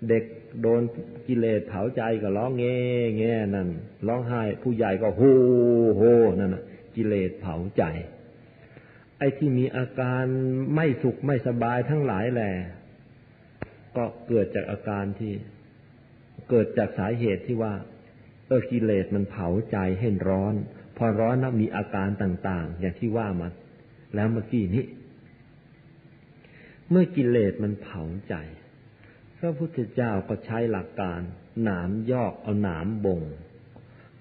[0.08, 0.24] เด็ก
[0.62, 0.82] โดน
[1.26, 2.78] กิเลสเผาใจก็ร้องแง่
[3.18, 3.68] แง่นั่น
[4.06, 5.22] ร้องไห้ ผู้ใหญ่ก็โฮ
[5.96, 6.02] โฮ
[6.38, 6.62] นั่นนะ
[6.96, 7.82] กิเลสเผาใจ
[9.18, 10.24] ไอ้ที่มีอาการ
[10.74, 12.52] ไม่สุขไม่สบายทั้งหลายแหละ
[13.96, 15.32] ก็เกิดจากอาการที่
[16.50, 17.74] เกิดจากสาเหตุที่ว่า
[18.46, 20.54] เออกิเลสมันเผาใจให้ร้อน
[20.96, 23.48] พอร้อนแล้วมีอาการต่าง ๆ อย่างที่ว่ามา
[24.14, 24.84] แล้วเมื่อกี้นี้
[26.90, 28.34] เมื่อกิเลสมันเผาใจ
[29.38, 31.20] พระพุทธเจ้าก็ใช้หลักการ
[31.62, 33.22] หนามยอกเอาหนามบ่ง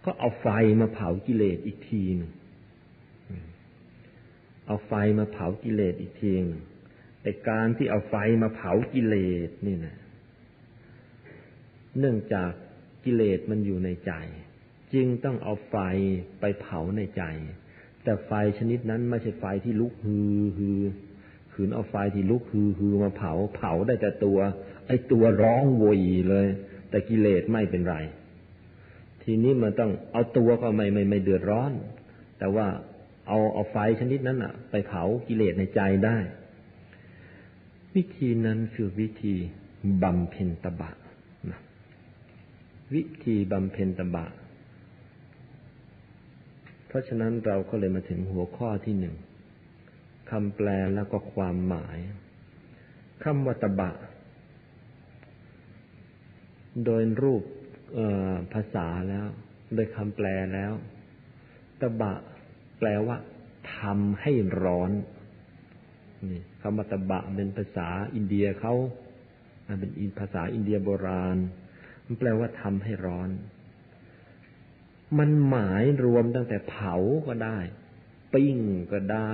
[0.05, 0.47] ก็เอาไฟ
[0.81, 2.31] มาเผากิเลสอีกทีนึง
[4.67, 6.61] เอาไฟมาเผากิเลสอีกทีนึง
[7.21, 9.15] ไอการที่เอาไฟมาเผากิเล
[9.47, 9.95] สนี่นะ
[11.99, 12.51] เนื่องจาก
[13.05, 14.13] กิเลสมันอยู่ในใจ
[14.93, 15.75] จึงต้องเอาไฟ
[16.39, 17.23] ไปเผาในใจ
[18.03, 20.81] แต่ไฟชนิดนั้นไม่ใช่ไฟที่ลุกฮือฮือ
[21.55, 24.37] ขืนเอาไฟที่ลุกฮือฮือมาเผาเผาได้แต่ตัว
[24.87, 26.47] ไอ้ตัวร้องโวยเลย
[26.89, 27.95] แต่กิเลสไม่เป็นไร
[29.23, 31.71] ทีนี้มันต้องเอาตัวก็ไม่ไม่ไม่เดือดร้อน
[32.39, 32.67] แต่ว่า
[33.27, 36.17] เอาเอาไฟชนิดนั้นอะไปเผากิเลสในใจได้
[37.95, 39.35] วิธีนั้นคือวิธี
[40.03, 40.91] บำเพ็ญตบะ
[41.51, 41.59] นะ
[42.93, 44.25] วิธีบำเพ็ญตบะ
[46.87, 49.15] เพราะฉะนั้นเราก็เลยมาถึงหัวข้อที่หนึ่ง
[50.31, 51.97] คำแปลแล้วก็ความหมาย
[53.23, 53.91] คำวัตบะ
[56.85, 57.43] โดยรูป
[58.53, 59.27] ภาษาแล้ว
[59.75, 60.73] โดยคำแปลแล้ว
[61.81, 62.13] ตบะ
[62.79, 63.17] แปลว่า
[63.77, 64.31] ทำให้
[64.63, 64.91] ร้อน
[66.29, 68.73] นี่คำวัตบะเป็นภาษาอินเดียเขา
[69.79, 71.37] เป็นภาษาอินเดียโบราณ
[72.05, 73.29] มันแปลว่าทำให้ร้อน
[75.19, 76.95] มันหมายรวมตั้งแต่เผา
[77.27, 77.57] ก็ได้
[78.33, 78.57] ปิ้ง
[78.91, 79.33] ก็ได้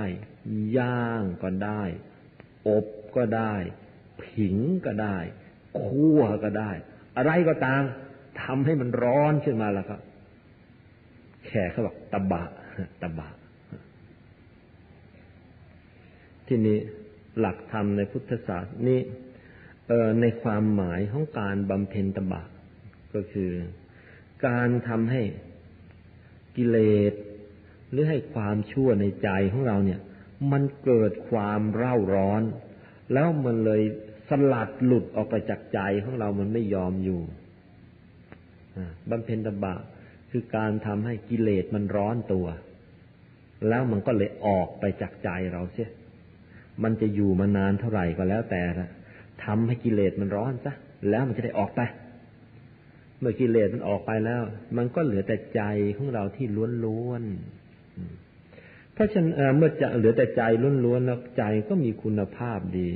[0.78, 1.82] ย่างก็ได้
[2.68, 3.54] อบก็ได้
[4.24, 5.16] ผิงก็ได้
[5.82, 6.70] คั่วก็ได้
[7.16, 7.82] อะไรก็ตาม
[8.42, 10.00] ทำให้มันร้อนขึ้นมาแล้วครับ
[11.46, 12.42] แขกเขาบอกตะบะ
[13.02, 13.28] ตะบะ
[16.46, 16.78] ที่นี้
[17.38, 19.00] หลักธรรมในพุทธศาสนานี้
[20.20, 22.42] ในความหมายของการบำเพ็ญตบะ
[23.14, 23.50] ก็คือ
[24.46, 25.22] การทำให้
[26.56, 26.78] กิเล
[27.10, 27.12] ส
[27.90, 30.00] หรือให้ความชั่วในใจของเราเนี่ย
[30.50, 32.42] มันเกิดความเร่าร้อน
[33.12, 33.82] แล้วมันเลย
[34.28, 37.20] สลัดหลุดออกไปจากใจของเรามันไม่ยอมอยู่
[39.10, 39.74] บำเพ็ญตบะ
[40.30, 42.46] คือการทำให้กิเลสมันร้อนตัว
[43.68, 45.90] แล้วมันก็เลยออกไปจากใจเราเสีย
[46.82, 48.88] มันจะอยู่มานานเท่าไหร่ก็แล้วแต่ละ
[49.44, 50.72] ทำให้กิเลสมันร้อนซะ
[51.08, 51.80] แล้วมันจะได้ออกไป
[53.20, 54.42] เมื่อกิเลสมันออกไปแล้ว
[54.76, 55.62] มันก็เหลือแต่ใจ
[55.96, 56.46] ของเราที่
[56.84, 58.31] ล้วนๆ
[58.94, 60.42] เพราะฉะนั้นเมื่อจะเหลือแต่ใจ
[60.84, 62.88] ล้วนๆแล้วใจก็มีคุณภาพดี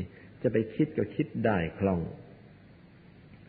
[0.42, 2.00] จะไปคิดก็คิดได้คล่อง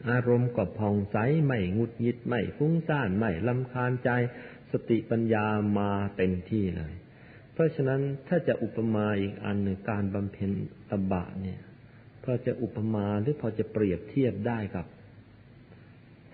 [0.10, 4.10] อารมณ์ก็ผ่องใสไม่งุดยิดไม่ฟุ้งซ่านไม่ลำคาญใจ
[4.72, 5.46] สติปัญญา
[5.78, 6.94] มาเต็มที่เลย
[7.54, 10.52] เพราะฉะนั้นถ้าจะอุปมาอีกอันหนึ่งการบำเพ็ญ
[10.90, 11.62] ตบะเนี่ย
[12.24, 14.86] พอจะอุปมาหรือพอจะเปรียบเทียบได้กับ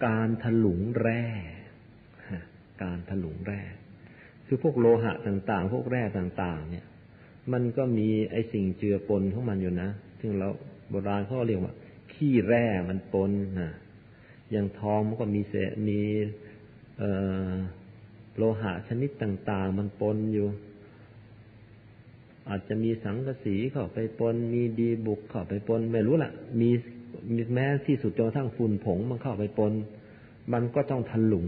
[0.08, 1.26] การถลุงแร่
[2.84, 3.62] การถลุงแร่
[4.54, 6.86] คือพวกโลหะต่างๆ พวกแร่ต่าง ๆ เนี่ย
[7.54, 9.90] มันก็มีไอสิ่งเจือปนของมันอยู่นะ
[10.22, 10.48] ซึ่งเรา
[10.90, 11.74] โบราณเขาเรียกว่า
[12.14, 13.72] ขี้แร่มันปนนะ
[14.52, 16.02] อย่างทองมันก็มีเศษมี
[18.38, 20.48] โลหะชนิดต่าง ๆ มันปนอยู่
[22.50, 26.70] อาจจะมีสังกะสีเข้าไปปน มีดีบุกเข้าไปปน ไม่รู้ละมี
[27.32, 29.74] มีแม้ที่สุดจนทั้งฝุ่นผงมันเข้าไปปน
[30.54, 31.44] มันก็ต้องทันหลุ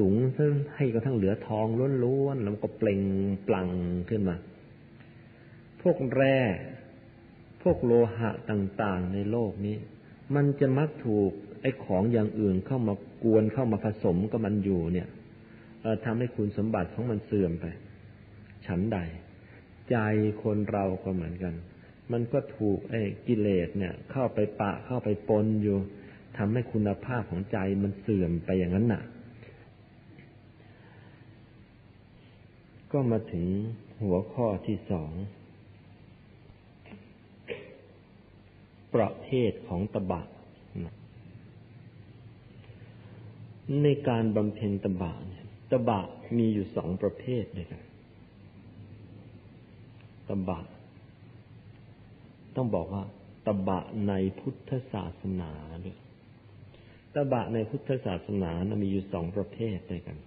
[0.00, 1.66] ลุงซึ่งให้กระทั่งเหลือทอง
[2.04, 3.00] ล้วนๆแล้วก็เปล่ง
[3.48, 3.68] ปลั่ง
[4.08, 4.36] ขึ้นมา
[5.82, 6.38] พวกแร่
[7.62, 9.76] พวกโลหะต่าง ๆ ในโลกนี้
[10.34, 11.30] มันจะมักถูก
[11.62, 12.94] ไอ้ของอย่างอื่นเข้ามา
[13.24, 15.08] กวนเข้ามาผสมกับมันอยู่เนี่ย
[16.04, 17.66] ทำให้คุณสมบัติของมันเสื่อมไป
[18.66, 18.98] ฉันใด
[19.90, 19.96] ใจ
[20.42, 21.54] คนเราก็เหมือนกัน
[22.12, 25.76] มันก็ถูกไอ้กิเลสเนี่ย เข้าไปปะเข้าไปปนอยู่
[26.38, 29.02] ทำให้คุณภาพของใจมันเสื่อมไปอย่างนั้นน่ะ
[32.96, 33.46] ก็มาถึง
[34.02, 35.12] หัวข้อที่สอง
[38.94, 40.22] ประเภทของตบะ
[43.82, 46.00] ในการบำเพ็ญตบะเนี่ยตบะ
[46.36, 47.82] มีอยู่สองประเภทด้วยกัน
[50.28, 50.60] ตบะ
[52.56, 53.04] ต้องบอกว่า
[53.46, 55.50] ตบะในพุทธศาสนา
[55.84, 55.96] ด้วย
[57.14, 60.18] ตบะในพุทธศาสนานะมีอยู่สองประเภทด้วยกัน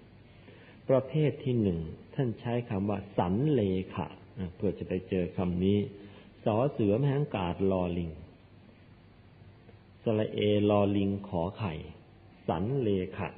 [0.89, 1.79] ประเภทที่หนึ่ง
[2.15, 3.61] ท่านใช้คำว่า สันเล
[3.93, 4.07] ขะ
[4.55, 5.77] เพื่อจะไปเจอคำนี้
[6.45, 8.11] สอเสือแมงกาดลอลิง
[10.03, 11.73] สระเอลอลิงขอไข่
[12.47, 13.29] สันเลขะ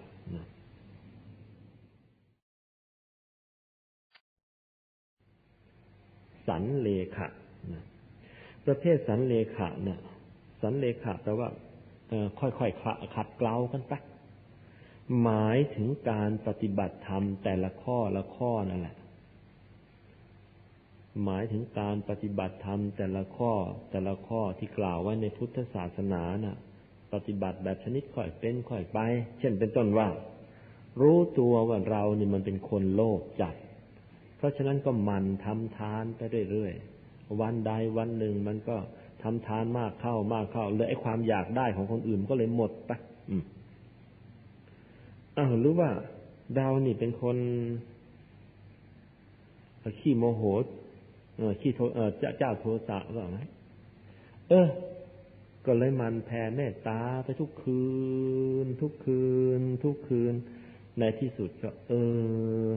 [6.48, 7.28] สันเลขะ
[7.74, 7.84] นะ
[8.66, 10.00] ประเภทสันเลขะเนี่ย
[10.62, 11.50] สันเลขะแปลว่า
[12.40, 13.94] ค่อยๆขัดเกลากันไป
[15.22, 18.96] หมายถึงการปฏิบัติธรรมแต่ละข้อละข้อนั่นแหละ
[21.26, 23.54] หมายถึงการปฏิบัติธรรมแต่ละข้อ
[23.92, 26.58] แต่ละข้อที่กล่าวไว้ในพุทธศาสนานะ่ะ
[27.14, 29.00] ปฏิบัติแบบชนิดค่อยเป็นค่อยไป
[29.40, 30.08] เช่นเป็นต้นว่า
[31.02, 33.56] รู้ตัวว่าเรานี่มันเป็นคนโลภจัด
[34.38, 38.78] เพราะฉะนั้นก็มันทำทานไปเรื่อยๆวันใดวันหนึ่งมันก็
[39.24, 42.92] ทำทานมากเข้ามากเข้าเลยไอ้ความอยากได้ของคนอื่นก็เลยหมดไป
[43.30, 43.44] อืม
[45.40, 45.92] อ้าวรู้ว่า
[46.58, 47.38] ดาวนี่เป็นคน
[50.00, 50.44] ขี้โมโห
[51.38, 53.40] เออขี้โทเออเจ้าโทสะหรือเปล่าไหม
[54.50, 54.68] เออ
[55.66, 57.84] ก็เลยมันแผ่เมตตาไปทุกคื
[58.66, 59.24] น ทุกคื
[59.60, 60.34] น ทุกคืน
[61.00, 61.94] ในที่สุดก็ เอ
[62.66, 62.68] อ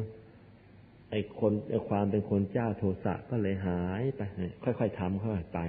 [1.11, 4.21] ไอคนไอความเป็นคนเจ้าโทสะก็เลยหายไป
[4.65, 5.61] ค่อยๆทำค่อยๆไป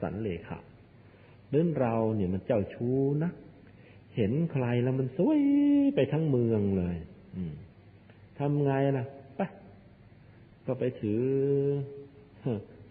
[0.00, 0.58] สันเลขะ
[1.50, 3.32] เรื่องเราเนี่ยมันเจ้าชู้นะ
[4.18, 5.40] เห็นใครแล้วมันสวย
[5.94, 6.96] ไปทั้งเมืองเลย
[8.38, 9.04] ทำไงล่ะ
[9.36, 9.40] ไป
[10.66, 11.24] ก็ไปถือ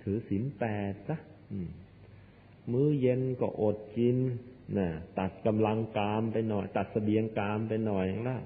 [0.03, 1.17] ถือศีลแปดซะ
[2.71, 4.17] มื้อเย็นก็อดกิน
[4.77, 4.87] นะ
[5.19, 8.37] ตัดกำลังกามไปหน่อย ตัดสเสบียงกามไปหน่อยละ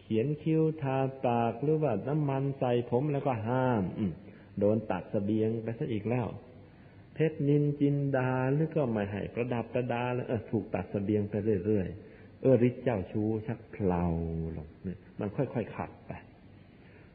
[0.00, 4.12] เขียนคิ้วทาปากหรือว่าน้ำมันใส่ผมแล้วก็ห้ามอืม
[4.58, 6.26] โดนตัดสเสบียงไปซะอีกแล้ว
[7.20, 11.34] เพชรนินจินดาหรือก็ไม่ให้ประดับประดาแล้วเออถูกตัดสเสบียงไป
[11.66, 14.04] เรื่อยๆเออริเจ้าชู้ชักเพลา
[14.56, 16.12] ลงเนี่ยมันค่อยๆขัดไป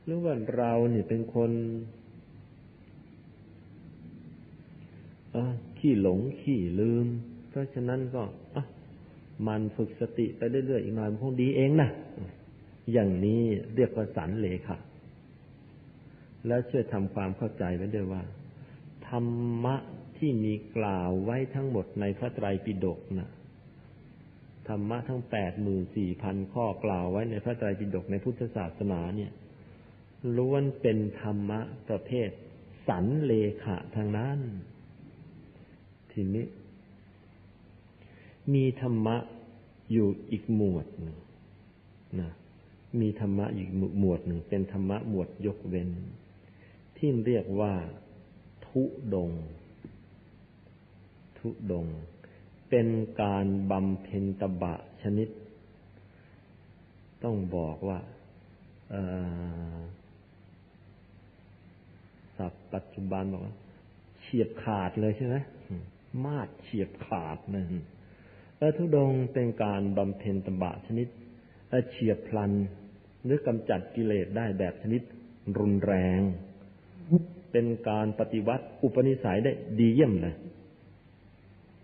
[0.03, 1.51] หรือว่าเราเนี่ยเป็นคน
[5.77, 7.07] ขี้หลงขี้ลืม
[7.49, 8.23] เพราะฉะนั้นก็
[9.47, 11.89] มันฝึกสติไปเรื่อยๆอีกหน่อยมันคงดีเองนะ
[12.93, 13.41] อย่างนี้
[13.75, 14.77] เรียกว่าสันเลขา
[16.47, 18.23] แล้วช่วยทำความเข้าใจไว้ด้วยว่า
[19.09, 19.75] ธรรมะ
[20.17, 23.29] ที่มีกล่าวไว้ทั้งหมดในพระไตรปิฎกนะ
[24.67, 29.31] ธรรมะทั้งแปดหมื่นสี่พันข้อกล่าวไว้ในพระไตรปิฎกในพุทธศาสนาเนี่ย
[30.37, 32.29] ล้วนเป็นธรรมะประเภท
[32.87, 34.39] สันเลขะทางนั้น
[36.11, 36.45] ทีนี้
[38.53, 39.17] มีธรรมะ
[39.91, 41.17] อยู่อีกหมวดหนึ่ง
[42.21, 42.31] นะ
[42.99, 43.69] มีธรรมะอีก
[43.99, 45.89] หมวดหนึ่งเป็นธรรมะหมวดยกเว้น
[46.97, 47.73] ที่เรียกว่า
[48.73, 49.31] ทุดง
[51.39, 51.87] ทุดง
[52.69, 52.87] เป็น
[53.21, 55.29] การบำเพ็ญตบะชนิด
[57.23, 57.99] ต้องบอกว่า
[62.37, 63.55] ศัพท์ปัจจุบันบอกว่า
[64.19, 65.35] เฉียบขาดเลยใช่ไหม
[66.25, 67.65] มาดเฉียบขาดนั่น
[68.57, 71.07] แลทุดงเป็นการบำเพ็ญตบะชนิด
[71.89, 72.51] เฉียบพลัน
[73.23, 75.01] หรือกำจัดกิเลสได้แบบชนิด
[75.57, 76.21] รุนแรง
[77.53, 80.35] เป็นการปฏิวัติอุปนิสัยได้ดีเยี่ยมเลย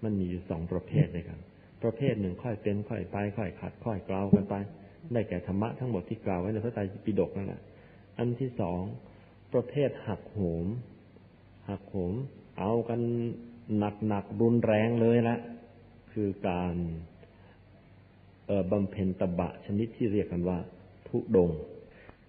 [0.04, 1.40] มันมีอยู่สองประเภทด้วยกัน
[1.84, 4.56] ประเภทหนึ่งค่อยเป็นค่อยไป ค่อยขัด ค่อยกล่าวกันไป
[5.14, 7.62] ได้แก่ธรรมะทั้งหมดที่กล่าวไว้ในพระไตรปิฎกนั่นแหละ
[8.18, 8.82] อันที่สอง
[9.54, 10.66] ประเภทหักโหม
[11.70, 12.14] หักโหม
[12.60, 13.02] เอากัน
[13.78, 15.38] หนักหนักรุนแรงเลยละ
[16.12, 16.76] คือการ
[18.72, 20.58] บำเพ็ญตบะชนิดที่เรียกกันว่า
[21.08, 21.50] ทุดง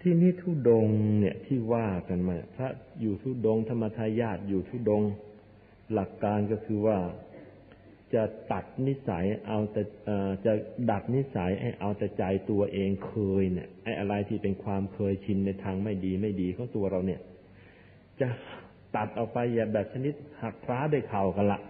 [0.04, 0.88] ที่นี้ทุดง
[1.18, 2.68] เนี่ยที่ว่ากันมาพระ
[3.00, 5.02] อยู่ทุดง ธรรมทายาทอยู่ทุดง
[5.92, 6.98] หลักการก็คือว่า
[8.14, 8.22] จะ
[8.52, 9.82] ตัดนิสัยเอาแต่
[10.44, 10.52] จะ
[10.90, 17.20] ดัดนิสัยให้เอาแต่ใจตัวเองเคยเนี่ยไอ้อะไรที่เป็นความเคยชินในทางไม่ดีไม่ดีของตัวเราเนี่ย
[18.20, 18.28] จะ
[18.96, 21.60] ตัดออกไปอย่าแบบชนิดหักฟ้าด้วยเข่ากันละ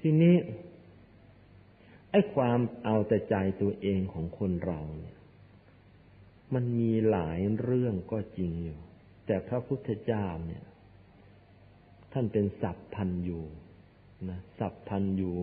[0.00, 0.34] ทีนี้
[2.10, 5.15] ไอ้ความเอาแต่ใจตัวเองของคนเราเนี่ย
[6.54, 8.78] มันมีหลายเรื่องก็จริงอยู่
[9.26, 10.64] แต่พระพุทธเจ้าเนี่ย
[12.12, 13.44] ท่านเป็นสัพพันอยู่
[14.30, 15.34] นะสัพพันอยู่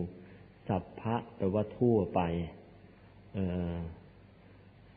[0.68, 2.20] สัพพะแปลว่าทั่วไป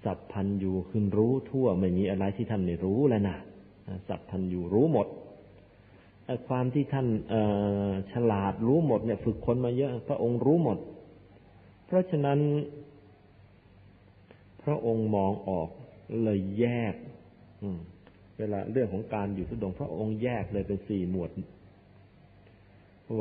[0.03, 3.38] สัพพันอยู่คือรู้ทั่วไม่มีอะไรที่ท่านไม่รู้แล้วนะ
[4.08, 5.08] สัพพันอยู่รู้หมด
[6.47, 7.08] ความที่ท่าน
[8.12, 10.78] ฉลาดรู้หมดเนี่ย ฝึกคนมาเยอะ พระองค์รู้หมด
[11.86, 12.39] เพราะฉะนั้น
[14.64, 15.70] พระองค์มองออก
[16.24, 16.93] เลยแยก
[18.38, 21.32] เวลาเรื่องของการอยู่ทุดงพระองค์แยกเลยเป็นสี่หมวด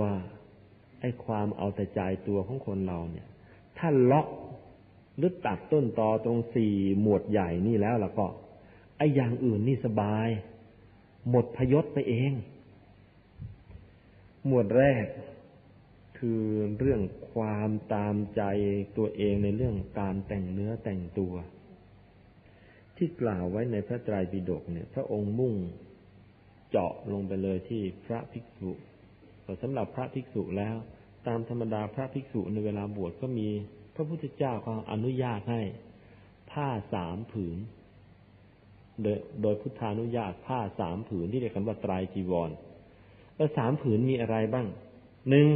[0.00, 0.12] ว่า
[1.00, 3.26] ไอ้ความเอาแต่ใจตัวของคนเราเนี่ย
[3.78, 4.28] ถ้าล็อก
[5.16, 8.26] หรือตัดต้นตอตรงสี่หมวดใหญ่นี่แล้วล่ะก็
[8.96, 10.28] ไอ้อย่างอื่นนี่สบาย
[11.30, 12.32] หมดพยศไปเอง
[14.46, 15.06] หมวดแรก
[16.18, 16.42] คือ
[16.78, 17.00] เรื่อง
[17.32, 18.42] ความตามใจ
[18.96, 21.34] ตัวเองในเรื่องการแต่งเนื้อแต่งตัว
[22.96, 25.54] ที่กล่าวไว้ในพระไตรปิฎกเนี่ย พระองค์มุ่ง
[26.70, 28.72] เจาะลงไปเลยที่พระภิกษุ
[29.42, 30.76] แต่สำหรับพระภิกษุแล้ว
[31.26, 33.48] ตามธรรมดาพระภิกษุในเวลาบวชก็มี
[33.94, 35.62] พระพุทธเจ้าก็อนุญาตให้
[36.52, 37.58] ผ้าสามผืน
[39.02, 42.50] โดยโดยพุทธานุญาตผ้าสามผืนที่เรียกกันว่าไตรจีวร
[43.36, 44.66] แล้วสามผืนมีอะไรบ้าง
[45.30, 45.46] หนึ่ง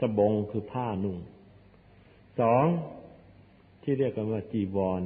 [0.00, 1.16] สบงคือผ้านุ่ง
[2.40, 2.66] สอง
[3.82, 5.02] ที่เรียกกันว่าจีวร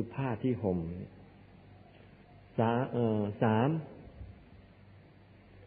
[0.00, 0.78] คือผ้าที่ห่ม
[2.58, 3.68] สาเออสาม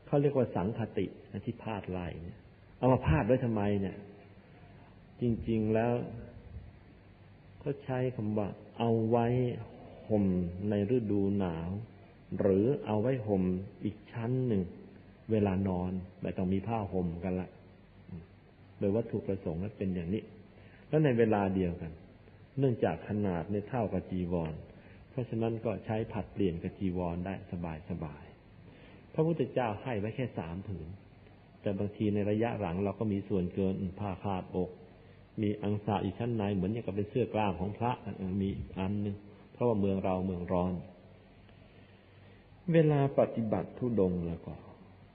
[0.05, 1.05] เขาเรียกว่าสังคติ
[1.45, 2.39] ที่พาดลายเนี่ย
[2.77, 3.97] เอามาพาดไว้ทำไมเนี่ย
[5.21, 5.93] จริง ๆแล้ว
[7.59, 8.47] เขาใช้คำว่า
[8.79, 9.27] เอาไว้
[10.09, 10.25] ห่ม
[10.69, 11.69] ในฤดูหนาว
[12.39, 13.43] หรือเอาไว้ห่ม
[13.84, 14.63] อีกชั้นหนึ่ง
[15.32, 17.49] เวลานอนไม่ต้องมีผ้าห่มกันละ
[18.79, 20.23] โดยวัตถุประสงค์นั้นเป็นอย่างนี้
[20.88, 21.91] แล้วในเวลาเดียวกัน
[22.58, 24.54] เนื่องจากขนาดในเท่ากับจีวร
[25.10, 28.24] เพราะฉะนั้นก็ใช้ผัดเปลี่ยนกับจีวรได้สบายสบาย
[29.14, 30.88] พระพุทธเจ้าให้ไว้แค่สามผืน
[31.62, 34.70] แต่บางทีในระยะหลังเราก็มีส่วนเกินผ้าคาดอก
[35.41, 37.91] มีอังสาอีกชั้นในเหมือนอย่างกับเป็นเสื้อกล้ามของพระ
[38.41, 39.16] มีอันหนึ่ง
[39.54, 40.74] เพราะว่าเมืองเราเมืองร้อน
[42.74, 44.54] เวลาปฏิบัติทุดงแล้วก็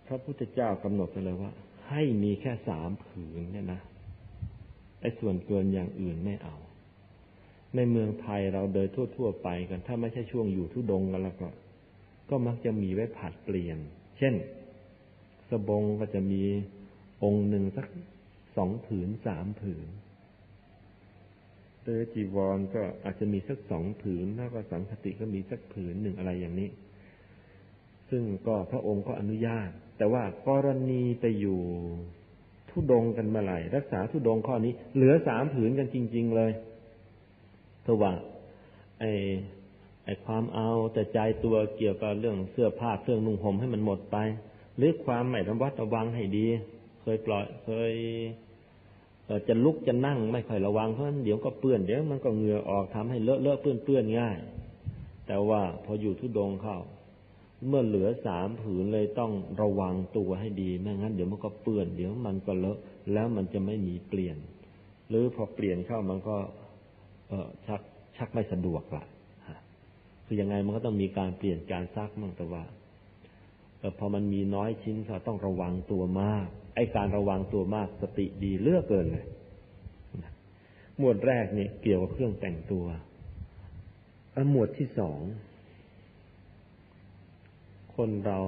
[0.07, 1.53] พระพุทธเจ้ากำหนดไปเลยว่า
[1.91, 3.81] ให้มีแค่สามผืนเนี่ยนะ
[5.01, 6.57] ไอ้ส่วนเกินอย่างอื่นไม่เอา
[7.77, 11.49] ในเมืองไทยเราเดินทั่ว ๆ ไปกัน ถ้าไม่ใช่ช่วงอยู่ทุดงกันแล้วก็
[12.31, 13.79] ก็มักจะมีไว้ผัดเปลี่ยน
[14.19, 14.35] เช่น
[15.51, 16.43] สบงก็จะมี
[17.25, 17.87] องค์หนึ่งสัก
[18.57, 19.89] สองผืนสามผืน
[21.83, 26.69] เตอจีวรก็อาจจะมีสักสองผืนถ้าก็สังคติก็มีสักผืนหนึ่งอะไรอย่างนี้
[28.11, 29.69] ซึ่งก็พระองค์ก็อนุญาต
[29.99, 31.61] แต่ว่ากรณีไปอยู่
[32.71, 36.53] ทุดงกันเมื่อไหร่รักษาทุดงข้อนี้ เหลือสามผืนกันจริง ๆ เลย
[37.87, 38.13] เพราะว่า
[39.01, 39.05] ไอ
[40.05, 44.17] ไอ้ความเอาแต่ใจตัวเกี่ยวกับเรื่องเสื้อผ้าเครื่องนุ่งห่มให้มันหมดไป
[44.77, 46.47] หรือความไม่ระวัดระวังให้ดี
[47.03, 47.93] เคยปล่อยเคย
[49.49, 54.39] จะลุกจะนั่งไม่ค่อยระวังเพราะเดี๋ยวก็เปื้อนเดี๋ยวมันก็เหงื่อออกทำให้เลอะเลอะเปื้อนเปื้อนง่าย
[55.27, 56.79] แต่ว่าพออยู่ทุดงเข้า
[57.67, 62.79] เมื่อเหลือสามผืนเลยต้องระวังตัวให้ดีไม่งั้นเดี๋ยวมันก็เปื้อนเดี๋ยวมันก็เลอะ
[63.13, 64.37] แล้วมันจะไม่มีเปลี่ยน
[65.09, 66.37] หรือพอเปลี่ยนเข้ามันก็
[67.29, 67.81] เออชัก
[68.17, 69.05] ชักไม่สะดวกละ
[70.25, 72.65] คือยังไงมันก็ต้องมีการเปลี่ยนการซักมั่งแต่ว่า
[73.99, 79.27] พอมันมีน้อยชิ้นก็ต้องระวังตัวมาก ไอ้การระวังตัวมากสติดีเลือกเกินเลย
[80.99, 82.87] หมวดแรกเนี่ยเกี่ยวกับเครื่องแต่งตัว
[84.51, 85.21] หมวดที่สอง
[87.97, 88.39] คนเรา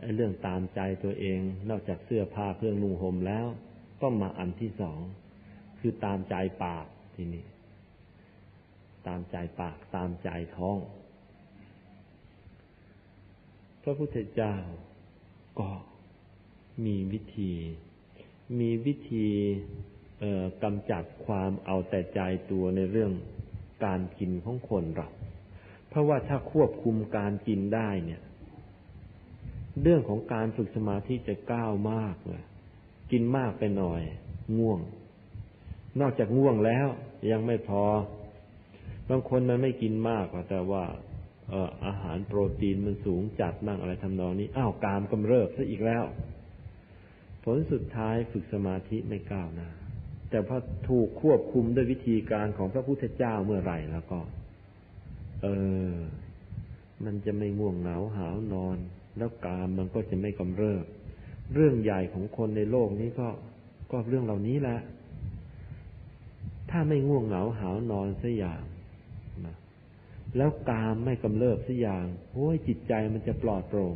[0.00, 3.46] ไอ้เรื่องตามใจตัวเอง นอกจากเสื้อผ้าเครื่องนุ่งห่มแล้ว
[4.00, 5.00] ก็มาอันที่สอง
[5.78, 6.34] คือตามใจ
[6.64, 7.44] ปากทีนี้
[9.08, 10.78] ตามใจปากตามใจท้อง
[13.82, 14.54] พระพุทธเจ้า
[15.60, 15.70] ก็
[16.84, 17.52] มีวิธี
[18.60, 19.28] มีวิธี
[20.62, 23.12] กำจัดความเอาแต่ใจตัวในเรื่อง
[23.84, 25.08] การกินของคนเรา
[25.88, 28.22] เพราะว่าถ้าควบคุมการกินได้เนี่ย
[29.82, 32.44] เรื่องของการฝึกสมาธิจะก้าวมากเลย
[33.10, 34.02] กินมากไปหน่อย
[34.58, 34.80] ง่วง
[36.00, 36.86] นอกจากง่วงแล้ว
[37.30, 37.84] ยังไม่พอ
[39.10, 40.84] บางคนมันไม่กินมากแต่ว่า
[41.50, 46.04] เอออาหารโปรตีนมันสูงจัดนั่งอะไรทำนองนี้ อ้าวกามกำเริบซะอีกแล้ว
[47.44, 49.68] ผลสุดท้ายฝึกสมาธิไม่ก้าวหน้า
[50.30, 50.56] แต่พอ
[50.88, 54.20] ถูกควบคุมด้วยวิธีการของพระพุทธเจ้าเมื่อไหร่แล้วก็
[55.42, 55.46] เอ
[55.90, 55.92] อ
[57.04, 58.76] มันจะไม่ง่วงเหงาหาวนอน
[59.18, 60.84] แล้วกามมันก็จะไม่กำเริบ
[61.54, 63.28] เรื่องใหญ่ของคนในโลกนี้ก็
[63.90, 64.78] ก็เรื่องเหล่านี้แหละ
[66.70, 68.62] ถ้าไม่ง่วงเหงาหาวนอนสัอย่าง
[70.36, 73.94] แล้วกามไม่กำเริบสัอย่างโอ้ยจิตใจมันจะปลอดโปร่ง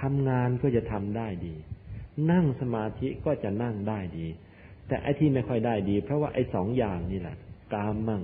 [0.00, 1.54] ทำงานก็จะทำได้ดี
[2.30, 4.26] นั่งสมาธิก็จะนั่งได้ดี
[4.88, 7.36] แต่ไอ้ที่ไม่ค่อยได้ดี เพราะว่าไอ้สองอย่างนี่แหละ
[7.74, 8.22] กามมั่ง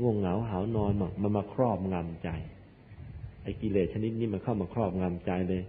[0.00, 2.30] ง่วงเหงาหานอนมั่งมันมาครอบงำใจ
[3.42, 5.62] ไอ้กิเลสชนิดนี้มันเข้ามาครอบงำใจเลย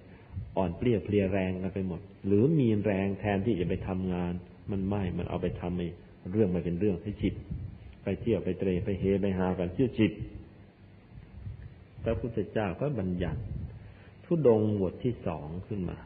[0.57, 4.33] อ่อนเปรี้ยเพลียแรงกันไปหมด หรือมีแรงแทนที่จะไปทำงาน
[4.71, 5.83] มันไม่มันเอาไปทำไอ
[6.31, 7.33] เรื่องมาเป็นเรื่องให้จิต
[8.03, 10.11] ไปเที่ยวไปเตะไปเฮไปหากันเชื่อจิต
[12.05, 13.41] พระพุทธเจ้าก็บัญญัติ
[14.25, 15.97] ทุดงหมวดที่สองขึ้นมา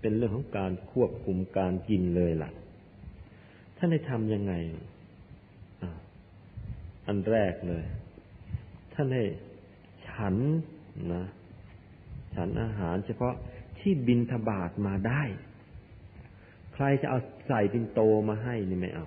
[0.00, 2.50] เป็นเรื่องของการควบคุมการกินเลยล่ะ
[3.76, 4.52] ท่านได้ทำยังไง
[7.06, 7.84] อันแรกเลย
[8.94, 9.24] ท่านให้
[10.08, 10.34] ฉัน
[11.12, 11.24] นะ
[12.34, 13.34] ฉันอาหารเฉพาะ
[13.78, 15.22] ที่บินทบาทมาได้
[16.74, 19.06] ใครจะเอาใส่ปินโตมาให้นี่ไม่เอา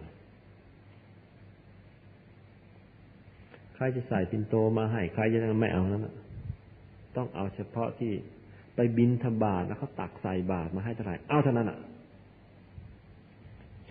[3.75, 6.07] ใครจะใส่ปินโตมาให้ ใครจะไม่เอานั้น
[7.17, 8.13] ต้องเอาเฉพาะที่
[8.75, 11.79] ไปบินทบาทแล้วเขาตักใส่บาทมาให้เท่าไหร่เอาเท่านั้นอะ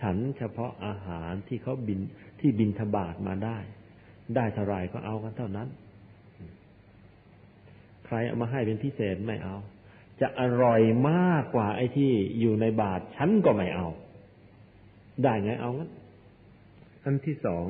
[0.00, 2.00] ฉันเฉพาะอาหารที่เขาบิน
[2.40, 3.58] ที่บินทบาทมาได้
[4.36, 5.68] ได้เท่าไรก็เอากันเท่านั้น
[8.06, 9.56] ใครเอามาให้เป็นพิเศษไม่เอา
[10.20, 13.86] จะอร่อยมากกว่าไอ้ที่อยู่ในบาทฉันก็ไม่เอา
[15.22, 15.90] ได้ไงเอางั้น
[17.04, 17.66] อันที่สอง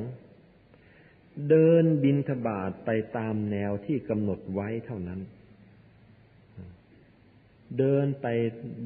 [1.49, 5.21] เดินบินทบาทไปตามแนวที่กำหนดไว้เท่านั้น
[7.79, 8.27] เดินไป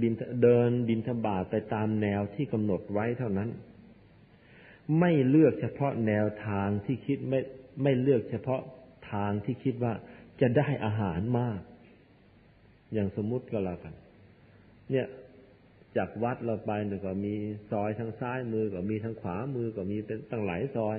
[0.00, 0.12] บิน
[0.42, 3.50] เดินบินทบาทไปตามแนวที่กำหนดไว้เท่านั้น
[5.00, 7.40] ไม่เลือกเฉพาะแนวทางที่คิดไม่
[7.82, 8.60] ไม่เลือกเฉพาะ
[9.12, 9.92] ทางที่คิดว่า
[10.40, 11.60] จะได้อาหารมาก
[12.92, 13.94] อย่างสมมุติก็แล้วกัน
[14.90, 15.06] เนี่ย
[15.96, 17.34] จากวัดเราไปเนี่ยก็มี
[17.70, 20.98] ซอยทางซ้ายมือก็มีทางขวามือก็มีเป็นตั้งหลายซอย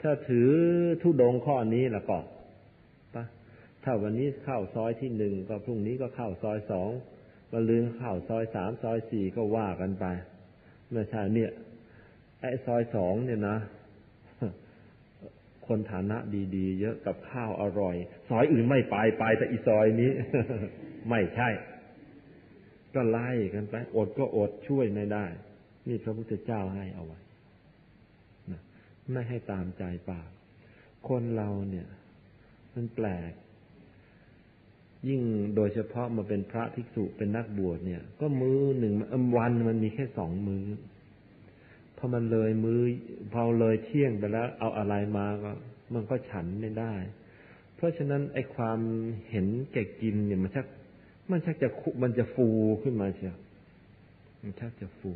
[0.00, 0.50] ถ้าถือ
[1.02, 2.16] ทุดงข้อนี้แล้วก็
[3.84, 6.90] ถ้าวันนี้เข้าซอยที่หนึ่งก็พรุ่งนี้ก็เข้าซอยสอง
[7.52, 10.04] วันลืนเข้าซอยสามซอยสี่ก็ว่ากันไป
[10.92, 11.50] ไม่ใช่เนี่ย
[12.40, 13.58] ไอ้ซอยสองเนี่ยนะ
[15.66, 16.16] คนฐานะ
[16.56, 17.96] ดีๆ เยอะกับข้าวอร่อย
[18.28, 20.10] ซอยอื่นไม่ไปไปแต่อีซอยนี้
[21.10, 21.48] ไม่ใช่
[22.94, 25.26] ก็ไล่กันไป อดก็อดช่วยไม่ได้
[25.88, 27.20] นี่พระพุทธเจ้าให้เอาไว้
[29.12, 30.28] ไม่ให้ตามใจปาก
[31.08, 31.88] คนเราเนี่ย
[32.74, 33.32] มันแปลก
[35.08, 35.22] ยิ่ง
[35.56, 38.94] โดยเฉพาะมาเป็นพระภิกษุเป็นนักบวชเนี่ย ก็มือหนึ่ง
[39.36, 40.64] วันมันมีแค่สองมือ
[41.96, 42.80] พอมันเลยมือ
[43.32, 45.52] พอเลยเที่ยงไปแล้ว เอาอะไรมาก็
[45.94, 46.94] มันก็ฉันไม่ได้
[47.76, 48.78] เพราะฉะนั้นไอ้ความ
[49.30, 50.66] เห็นแก่กินเนี่ยมันชัก
[51.30, 51.68] มันชักจะ
[52.02, 52.48] มันจะฟู
[52.82, 53.38] ขึ้นมาเชียว
[54.42, 55.12] มันชักจะฟู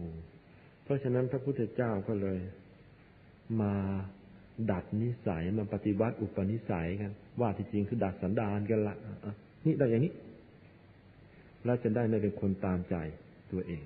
[0.84, 2.38] เพราะฉะนั้นพระพุทธเจ้าก็เลย
[3.60, 3.74] มา
[4.70, 8.96] ดัดนิสัยมาปฏิวัติอุปนิสัยกันว่าที่จริงคือดัดสันดานกันละ
[9.68, 10.14] นี่ได้อย่างนี้
[11.66, 12.94] เราจะได้ไม่เป็นคนตามใจ
[13.52, 13.82] ตัวเอง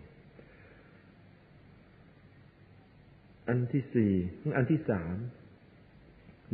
[3.49, 4.13] อันที่สี่
[4.57, 5.17] อันที่สาม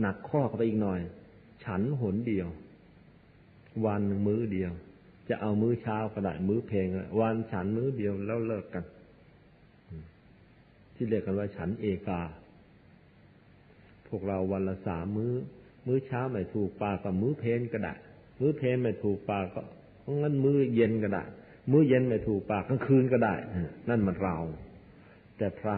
[0.00, 1.00] หนักข้อเข้าไปอีกหน่อย
[1.64, 2.48] ฉันหนเดียว
[3.86, 4.72] วันมื้อเดียว
[5.28, 6.86] จะเอามื้อเช้าก็ได้มื้อเพลง
[7.20, 8.84] วันฉันมื้อเดียวแล้วเลิกกัน
[10.94, 12.22] ที่เรียกกันว่า ฉันเอกา
[14.08, 15.32] พวกเราวันละสามมื้อ
[15.86, 17.94] มื้อเช้าไม่ถูกปากับมื้อเพลนก็ได้
[18.40, 19.62] มื้อเพลไม่ถูกปากก็
[20.22, 21.24] งั้นมื้อเย็นก็ได้
[21.70, 23.34] มื้อเย็นไม่ถูกปากกลางคืนก็ได้
[23.88, 24.36] นั่นมันเรา
[25.38, 25.76] แต่พระ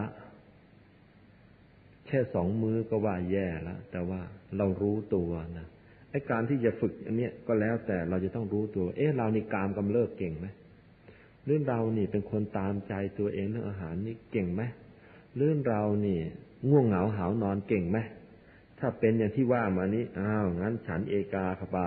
[2.07, 4.21] แค่สองมือก็ว่าแย่แล้วแต่ว่า
[4.57, 5.67] เรารู้ตัวนะ
[6.09, 10.47] ไอ้การที่จะฝึกอันเนี้ยก็แล้วแต่เราจะต้องรู้ตัว เอ๊ะเรานี่กามกำเริบเก่งไหม
[11.45, 14.61] เรื่องเรานี่เป็นคนตามใจตัวเองเรื่องอาหารนี่เก่งไหม
[15.37, 16.19] เรื่องเรานี่
[16.69, 17.97] ง่วงเหงาหาวนอนเก่งไหม
[18.79, 21.79] ถ้าเป็นอย่างที่ว่ามานี้อ้าวงั้นฉันเอกาเข้าไป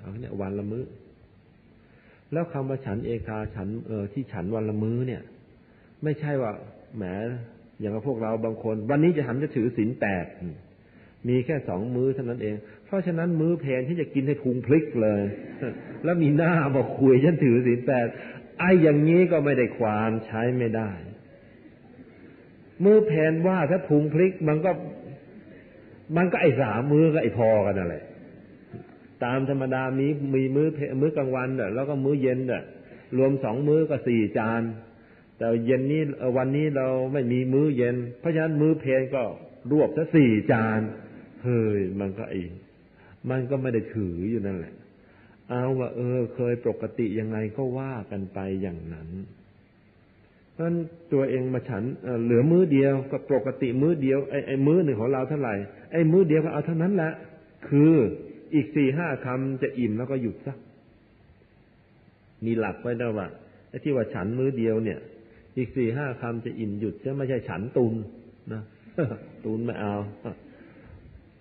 [0.00, 0.84] เอาเนี่ยวันละมื้อ
[2.32, 5.22] แล้วคำว่าฉันเอกาฉันเออที่ฉันวันละมื้อเนี่ย
[6.02, 6.52] ไม่ใช่ว่า
[6.96, 7.04] แหม
[7.80, 10.26] อย่างพวกเราบางคน วันนี้จะหันจะถือศีลแปด
[11.28, 12.56] มีแค่สองมื้อเท่านั้นเอง
[12.94, 15.22] ฝราะฉะนั้นมื้อเพนที่จะกินให้พุงพลิกเลย
[16.04, 18.06] แล้วมีหน้าบอกคุยฉันถือศีลแปด
[18.58, 20.90] ไอ้อย่างนี้ก็ไม่ได้ความใช้ไม่ได้
[22.84, 24.70] มื้อเพนว่าถ้าพุงพลิกมันก็
[26.16, 28.04] มันก็ไอ้สามมื้อก็ไอ้พอกันนั่นแหละ
[29.24, 30.68] ตามธรรมดามีมีมื้อ
[31.00, 32.62] มื้อกลางวันเด้อแล้วก็มื้อเย็นเด้อ
[33.16, 34.62] รวมสองมื้อก็สี่จาน
[35.38, 36.02] แต่เย็นนี้
[36.36, 39.22] วันนี้เราไม่มีมื้อเย็น เพราะฉะนั้นมื้อเพนก็
[39.70, 40.80] รวบซะสี่จาน
[41.44, 42.40] เฮ้ยมันก็ไอ้
[43.30, 44.74] มันก็ไม่ได้ถืออยู่นั่นแหละ
[45.48, 49.08] เอาว่า เออ เคยปกติยังไงก็ว่ากันไปอย่างนั้น
[50.52, 50.72] เพราะ
[51.12, 51.82] ตัวเองมาฉัน
[52.24, 55.54] เหลือมื้อเดียวก็ปกติมื้อเดียวไอ้ไอ้มื้อหนึ่งของเราเท่าไหร่
[55.92, 57.12] ไอ้มื้อเดียวก็เอาเท่านั้นแหละ
[57.68, 57.94] คือ
[58.54, 60.54] อีกสี่ห้าคำจะอิ่มแล้วก็หยุดซะ
[62.44, 63.28] มีหลักไว้ด้วว่า
[63.68, 64.98] ไอ้ที่ว่าฉันมื้อเดียวเนี่ย
[65.56, 67.94] อีกสี่ห้าคำจะอิ่มหยุดจะไม่ใช่ฉันตุน
[68.52, 68.62] นะ
[69.44, 69.96] ตุนไม่เอา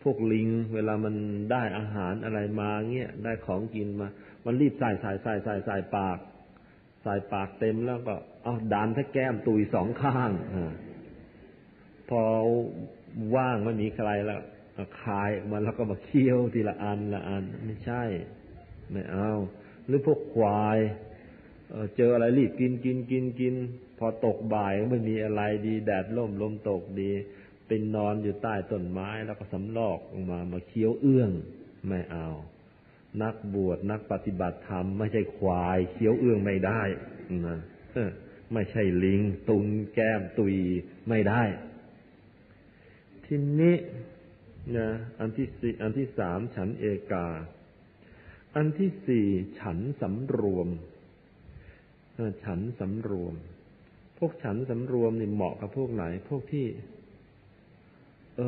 [0.04, 1.16] พวกลิง เวลามัน
[1.52, 4.08] ได้อาหารอะไรมาเงี้ยได้ของกินมา
[4.46, 6.18] มันรีบใส่ใส่ใส่ใส่ใส่ปาก
[7.04, 10.56] ใส่ปากเต็มแล้วก็เอาดานถ้าแก้มตุยสองข้างอ
[12.10, 12.22] พอ
[13.36, 14.42] ว่างไม่มีใครแล้ว
[15.02, 18.04] คายมันแล้วก็มาเคี้ยวทีละอันละอัน ไม่ใช่
[18.92, 19.32] ไม่เอา
[19.88, 20.80] หรือพวกควาย
[21.98, 23.56] เจออะไรรีบกินกินกินกิน
[23.98, 27.12] พอตกบ่ายไม่มีอะไรดี แดดล่มลมตกดี
[27.68, 31.32] เป็นนอนอยู่ใต้ต้นไม้แล้วก็สำลอกออกมามาเคี้ยวเอื้อง
[31.88, 32.28] ไม่เอา
[33.22, 36.82] นักบวชนักปฏิบัติธรรมไม่ใช่ควายเคี้ยวเอื้องไม่ได้
[37.48, 37.60] นะ
[38.54, 40.56] ไม่ใช่ลิง ตุนแก้มตุย
[41.10, 41.44] ไม่ได้
[43.26, 43.76] ทีนี้
[44.78, 44.90] นะ
[45.20, 47.28] อันที่สี่อันที่สามฉันเอกา
[48.56, 49.28] อันที่สี่
[49.60, 50.68] ฉันสำรวม
[52.44, 53.34] ฉันสำรวม
[54.18, 56.68] พวกฉันสำรวมนี่เหมาะกับพวกไหน พวกที่
[58.38, 58.42] เอ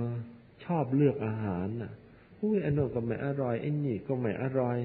[0.00, 0.02] อ
[0.64, 1.92] ชอบเลือกอาหารน่ะ
[2.40, 4.78] อุ้ยอันนั้นก็ไม่อร่อยไอ้นี่ก็ไม่อร่อย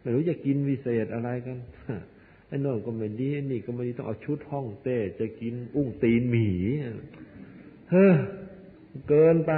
[0.00, 1.58] ไม่รู้จะกินวิเศษอะไรกัน
[2.48, 6.48] ไอ้นนก็ไม่ดีไอ้นี่ก็ไม่ดีต้องเอาชุดห้องเต้จะกิน อุ้งตีนหมี
[7.90, 8.14] เฮ้อ
[9.08, 9.52] เกินไป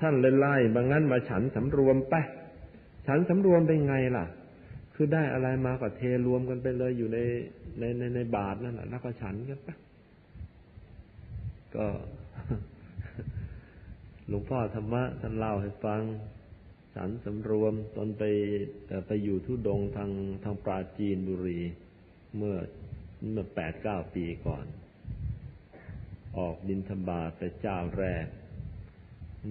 [0.00, 2.14] ท่านเลยไล่บางงั้นมาฉันสำรวมไป
[3.06, 4.26] ฉันสำรวมเป็นไงล่ะ
[4.94, 7.18] คือได้อะไรมาก็เทรวมกันไปเลยอยู่ใน
[7.78, 9.68] ในในในบาทนั่นแหละแล้วก็ฉันกันไป
[11.76, 11.86] ก็
[14.28, 16.02] หลวงพ่อธรรมะท่านเล่าให้ฟัง
[16.94, 18.22] ฉันสำรวมตอนไป
[19.06, 20.10] ไปอยู่ทุดงทาง
[20.44, 21.60] ทางปราจีนบุรี
[22.36, 22.56] เมื่อ
[23.30, 24.64] เมื่อแปดเก้าปีก่อน
[26.38, 28.26] ออกบินธบาตไปเจ้าแรก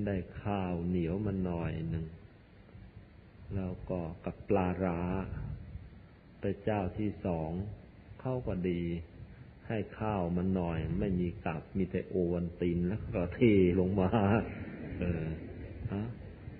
[0.07, 2.05] ได้ข้าวเหนียวมาหน่อยหนึ่ง
[3.55, 4.99] แล้วก็กับปลาร้า
[6.39, 7.51] ไปเจ้าที่สอง
[8.21, 8.81] เข้าก็ดี
[9.67, 13.39] ให้ข้าวมันหน่อย ไม่มีกับมีแต่โอวันตินแล้วก็เท
[13.79, 14.09] ลงมา
[14.99, 15.25] เออ
[15.93, 16.03] ฮะ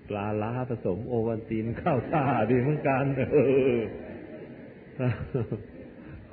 [0.08, 3.38] ปลาล้าผสมโอวันตินข้าวท่าดีเหมือนกันเอ
[3.74, 3.78] อ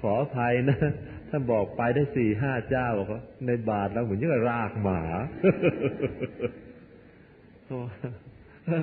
[0.01, 0.77] ขออภัยนะ
[1.29, 5.01] ถ้าบอกไปได้สี่ห้าเจ้าบอกว่าในบาทแล้วเหมือนยังรากหมา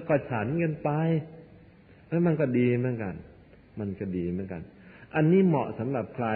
[0.09, 0.91] ก็ฉันกันไป
[2.09, 3.15] แล้วมันก็ดีเหมือนกัน
[3.79, 4.63] มันก็ดีเหมือนกัน
[5.15, 6.29] อันนี้เหมาะสำหรับใคร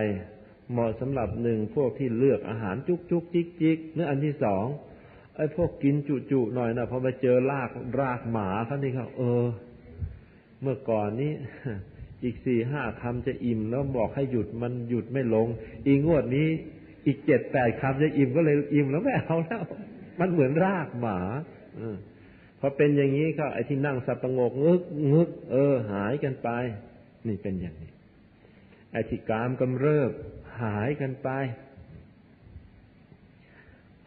[0.72, 4.64] เหมาะสำหรับหนึ่งพวกที่เลือกอาหารจุกจุกจิกจิกเนื้ออันที่สอง
[5.36, 7.70] ไอ้พวกกินจุจุหน่อยนะพอไปเจอราก
[8.00, 9.46] รากหมาเขานี่เขาเออ
[10.62, 11.32] เมื่อก่อนนี้
[12.24, 15.46] อีกสี่ห้าคำจะอิ่มแล้วบอกให้หยุดมันหยุดไม่ลง
[15.86, 16.48] อีงวดนี้
[17.06, 19.62] อีกเจ็ดแปดคำจะอิ่มก็เลยอิ่มแล้วไม่เอาแล้ว
[20.20, 21.18] มันเหมือนรากหมา
[21.78, 22.13] อพ
[22.64, 26.48] อเป็นอย่างนี้ก็ไอ้ที่นั่งสับประงกงึกงึก เออ หายกันไป
[27.26, 27.90] นี่เป็นอย่างนี้
[28.92, 30.10] ไอ้ที่กามกำเริบ
[30.62, 31.28] หายกันไป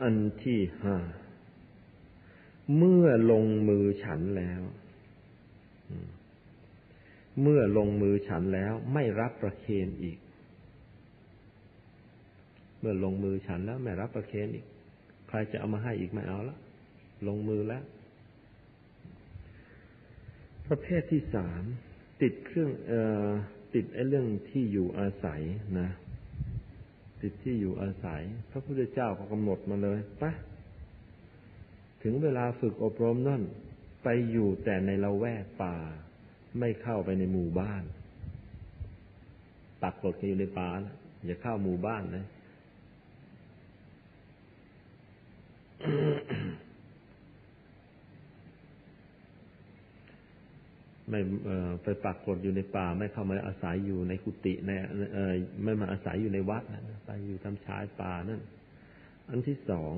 [0.01, 0.97] อันที่ห้า
[2.77, 4.61] เมื่อลงมือฉันแล้ว
[7.41, 10.17] เมื่อลงมือฉันแล้ว ไม่รับประเคนอีก
[12.79, 14.65] เมื่อลงมือฉันแล้ว ไม่รับประเคนอีก
[15.27, 16.57] ใครจะเอามาให้อีกไม่เอาละ
[17.27, 17.83] ลงมือแล้ว
[20.69, 21.63] ประเภทที่สาม
[22.21, 22.93] ติดเครื่องอ
[23.27, 23.29] อ
[23.73, 25.41] ติดไอ้เรื่องที่อยู่อาศัย
[25.79, 25.89] นะ
[27.21, 30.31] ติดที่อยู่อาศัย พระพุทธเจ้าก็กำหนดมาเลยปะ
[32.03, 33.41] ถึงเวลาฝึกอบรมนั่น
[34.03, 35.75] ไปอยู่แต่ในละแวกป่า
[36.59, 37.83] ไม่เข้าไปในหมู่บ้าน
[39.81, 40.95] ตักกฎกันอยู่ในป่านะ
[41.25, 42.25] อย่าเข้าหมู่บ้านนะ
[51.09, 51.19] ไม่
[51.83, 54.71] ไปปักกฏอยู่ในป่า ไม่เข้ามาอาศัยอยู่ในกุฏิใน
[55.63, 58.41] ไม่มาอาศัยอยู่ในวัดนะไปอยู่ทำชายป่านั่น
[59.29, 59.93] อันที่สอง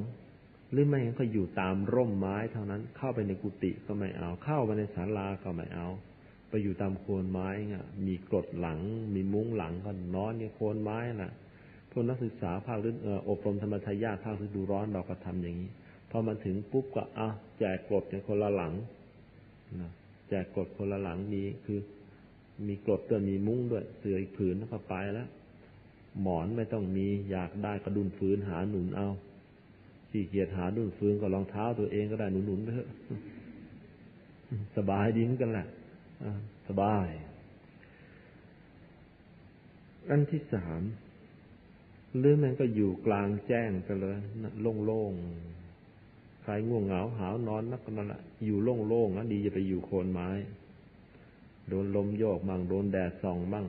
[0.71, 5.87] หรือไม่งั้นก็อยู่ตามร่มไม้เท่านั้น เข้าไปในกุฏิก็ไม่เอา เข้าไปในศาลาก็ไม่เอา
[6.49, 8.79] ไปอยู่ตามโคนไม้เงี้ยมีกรดหลัง
[9.15, 11.33] มีมุ้งหลังก็นอนเนี่ยโคนไม้น่ะ
[11.91, 12.99] พวกนักศึกษาภาคฤดู
[13.29, 15.69] อบรมธรรมทายาภาคฤดูร้อนเราก็ทำอย่างนี้
[16.09, 17.27] พอมาถึงปุ๊บก็อะ
[17.59, 18.73] แจกกรดกันคนละหลัง
[19.81, 19.91] นะ
[20.33, 21.79] จกกรดคนละหลังมีคือ
[22.67, 25.29] มีกรดด้วยมีมุ้งด้วย เสืออีกผืนแล้วก็ไปแล้ว
[26.21, 29.09] หมอนไม่ต้องมี อยากได้กระดุนฟืนหาหนุนเอา
[30.09, 32.89] ขี้เกียจหาดุนฟืนก็รองเท้าตัวเองก็ได้หนุนหนุนไปเถอะ
[34.77, 35.67] สบายดีเหมือนกันแหละ
[36.67, 37.07] สบาย
[40.09, 40.81] อันที่สาม
[42.17, 44.17] หรือมันก็อยู่กลางแจ้งไปเลย
[44.85, 45.48] โล่งๆ
[46.43, 50.29] ใครง่วงเหงาหาวนอนนักนั่นแหละอยู่โล่งๆนะดีจะไปอยู่โคนไม้
[51.69, 53.65] โดนลมโยกบ้างโดนแดดส่องบ้าง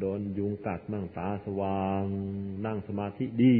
[0.00, 2.04] โดนยุงกัดบ้างตาสว่าง
[2.66, 3.58] นั่งสมาธิดี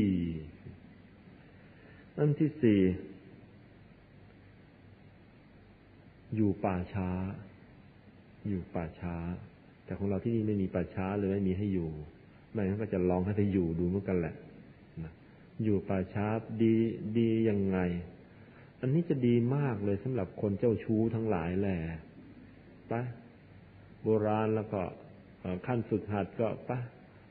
[2.16, 2.80] อันที่สี่
[6.36, 7.08] อยู่ป่าช้า
[8.48, 9.16] อยู่ป่าช้า
[9.84, 11.90] แต่ของเราที่นี่ไม่มีป่าช้าเลยไม่มีให้อยู่
[12.50, 14.34] ไม่งั้นก็จะลองให้ไปอยู่ดูเหมือนกันแหละ
[15.02, 15.12] นะ
[15.64, 16.26] อยู่ป่าช้า
[16.62, 16.74] ดี
[17.18, 17.78] ดียังไง
[18.82, 21.78] อันนี้จะดีมากเลยสำหรับคนเจ้าชู้ทั้งหลายแหละ
[22.90, 23.02] ปะ
[24.02, 24.80] โบราณแล้วก็
[25.66, 26.78] ขั้นฝึกหัดก็ปะ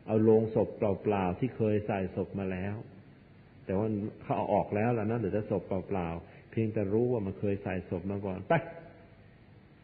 [0.08, 2.76] เอาโลงศพเปล่าๆที่เคยใส่ศพมาแล้ว
[3.66, 3.88] แต่ว่า
[4.22, 8.54] เขาเอาออกแล้วแล้วนะเดี๋ยวจะศพเปล่าๆเพียงแต่รู้ว่ามันเคยใส่ศพมาก่อนไป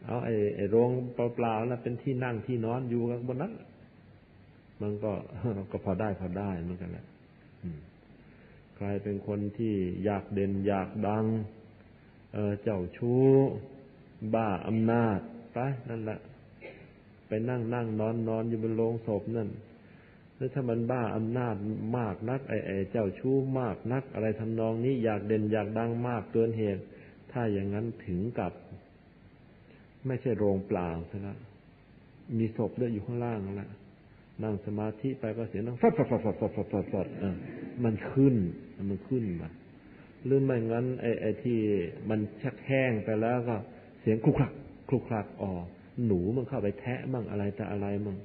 [0.06, 3.52] เอาไอ้ไอ้โรงเปล่าๆนะเป็นที่นั่งที่นอนอยู่กันบนนั้น
[4.82, 5.12] มันก็
[5.70, 7.06] ก็พอได้พอได้เหมือนกันแหละ
[8.76, 11.24] ใครเป็นคนที่อยากเด่นอยากดัง
[12.62, 13.22] เจ้าชู้
[14.34, 15.18] บ้าอำนาจ
[15.52, 15.58] ไป
[15.90, 16.20] นั่นแหละ
[17.26, 19.48] ไปนั่งนั่งนอนนอนอยู่บนโลงศพนั่น
[20.36, 21.54] แล้วถ้ามันบ้าอำนาจ
[21.98, 26.82] มากนักไอ้เจ้าชู้มากนัก อะไรทำนองนี้อยากเด่นอยากดังมากเกินเหตุ
[27.32, 28.52] ถ้าอย่างนั้นถึงกับ
[30.06, 31.36] ไม่ใช่โรงเปล่าซะละ
[32.38, 33.70] มีศพด้อยอยู่ข้างล่างแล้ว
[34.42, 37.06] นั่งสมาธิไปก็เสียงนั่งฟัดฟัดฟัดฟัดฟัดฟัดฟัด
[37.84, 38.34] มันขึ้น
[38.90, 39.48] มันขึ้นมา
[40.28, 41.58] หรือไม่งั้นไอ้ไอ้ที่
[42.10, 43.56] มันชักแห้งไปแล้วก็
[44.00, 44.52] เสียงคลุกคลัก
[44.88, 45.64] คลุกคลักออก
[46.06, 48.16] หนูมันเข้าไปแทะบ้างอะไรแต่อะไรมั่ง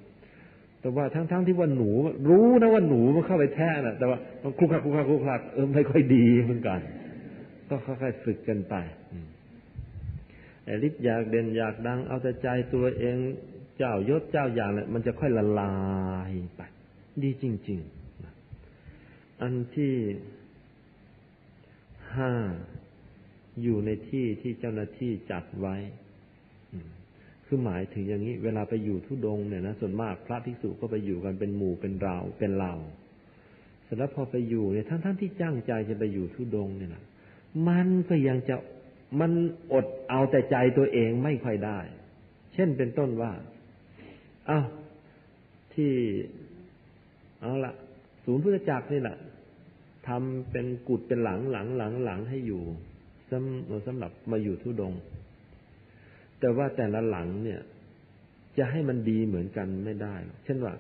[0.82, 1.90] แต่ว่าทั้งๆทที่ว่าหนู
[2.30, 6.80] รู้นะว่าหนูมันเข้าไปแทะนะแต่ว่ามันคลุกคลักคลุกคลักคลุกคลักเออไม่ค่อยดีเหมือนกัน
[7.70, 8.76] ก็ค่อยๆฝึกกันไป
[10.66, 13.18] ไอ้ฤทธิ์อยากเด่นอยากดัง เอาแต่ใจตัวเอง
[13.78, 15.76] เจ้ายศเจ้าอย่างเนี่ยมันจะค่อยละลา
[16.30, 16.62] ยไป
[17.24, 17.80] ดีจริง
[18.62, 19.94] ๆ อันที่
[22.18, 22.34] ห้า
[23.64, 25.76] อยู่ในที่ที่เจ้าหน้าที่จัดไว้
[27.46, 32.74] คือหมายถึงอย่างนี้ เวลาไปอยู่ทุดงเนี่ยนะส่วนมากพระภิกษุก็ไปอยู่กันเป็นหมู่เป็นเราเป็นเรา
[33.84, 37.04] เสร็จแล้วพอไปอยู่เนี่ยทั้งท่านที่จ้างใจจะไปอยู่ทุดงเนี่ยนะ
[37.68, 38.56] มันก็ยังจะ
[39.20, 39.32] มัน
[39.74, 41.80] อดเอาแต่ใจตัวเองไม่ค่อยได้
[42.54, 43.32] เช่นเป็นต้นว่า
[44.50, 44.66] อ้าว
[45.74, 45.92] ที่
[47.42, 47.74] เอาละ
[48.24, 49.18] ศูนย์พุทธจักรนี่แหละ
[50.08, 52.64] ทำเป็นกุดเป็นหลังหลังหลังหลังให้อยู่
[53.30, 54.94] สำสำหรับมาอยู่ทุดง
[56.40, 57.62] แต่ว่าแต่ละหลังเนี่ย
[58.58, 60.74] จะให้มันดีเหมือนกันไม่ได้ เช่นว่า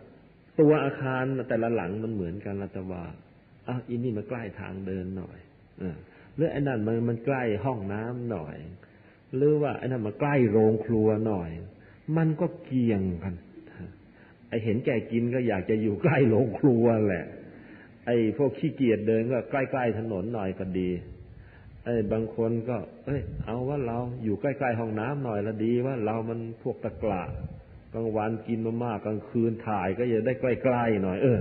[0.59, 3.03] ตัวอาคารแต่ละหลังมันเหมือนกันละแต่ว่า
[3.67, 5.37] อ้าอินนี่มาใกล้ทางเดินหน่อย
[5.81, 5.83] อ
[6.35, 8.57] หรือไอ้นั่นมันมันใกล้ห้องน้ำหน่อย
[9.35, 11.49] หรือว่าไอ้นั่นมาใกล้โรงครัวหน่อย
[12.17, 13.33] มันก็เกี่ยงกัน
[14.49, 17.25] ไอเห็นแก่กินก็อยากจะอยู่ใกล้โรงครัวแหละ
[18.05, 20.89] ไอ้พวกขี้เกียจเดินก็ใกล้ๆถนนหน่อยก็ดี
[21.83, 27.23] ไอ้บางคนก็ เอ้ย เอาว่าเราอยู่ใกล้ๆห้องน้ำหน่อยละดีว่าเรามันพวกตะกละ
[27.93, 31.39] กลางวันกินมามากกลางคืนถ่ายก็อย่าได้ใกล้ๆหน่อย เออ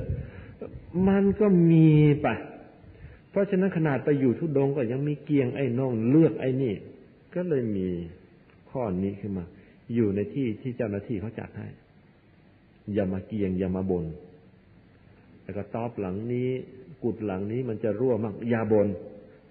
[1.08, 1.90] มันก็มี
[2.22, 2.28] ไป
[3.30, 6.74] เพราะฉะนั้นขนาดไปอยู่ทุดงก็ยังมีเกียงไอ้น้องเลือกไอ้นี่
[7.34, 7.88] ก็เลยมี
[8.70, 9.44] ข้อนี้ขึ้นมา
[9.94, 11.68] อยู่ในที่ที่เจ้าหน้าที่เขาจัดให้
[12.94, 14.04] อย่ามาเกียงอย่ามาบน
[15.42, 16.50] แล้วก็ตอบหลังนี้
[17.02, 18.88] กุดหลังนี้มันจะรั่วมากอย่าบน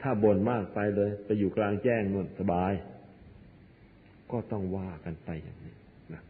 [0.01, 2.73] ถ้าบ่นมากไปเลย ไปอยู่กลางแจ้งมันสบาย
[4.31, 5.75] ก็ต้องว่ากันไปอย่างนี้
[6.13, 6.23] นะ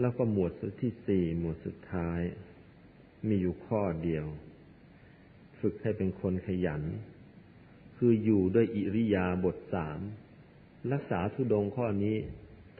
[0.00, 2.20] แล้วก็หมวดสุดที่สี่หมวดสุดท้าย
[3.28, 4.26] มีอยู่ข้อเดียว
[5.60, 6.82] ฝึกให้เป็นคนขยัน
[7.96, 10.00] คืออยู่ด้วยอิริยาบถสาม
[10.92, 12.16] รักษาทุดงข้อนี้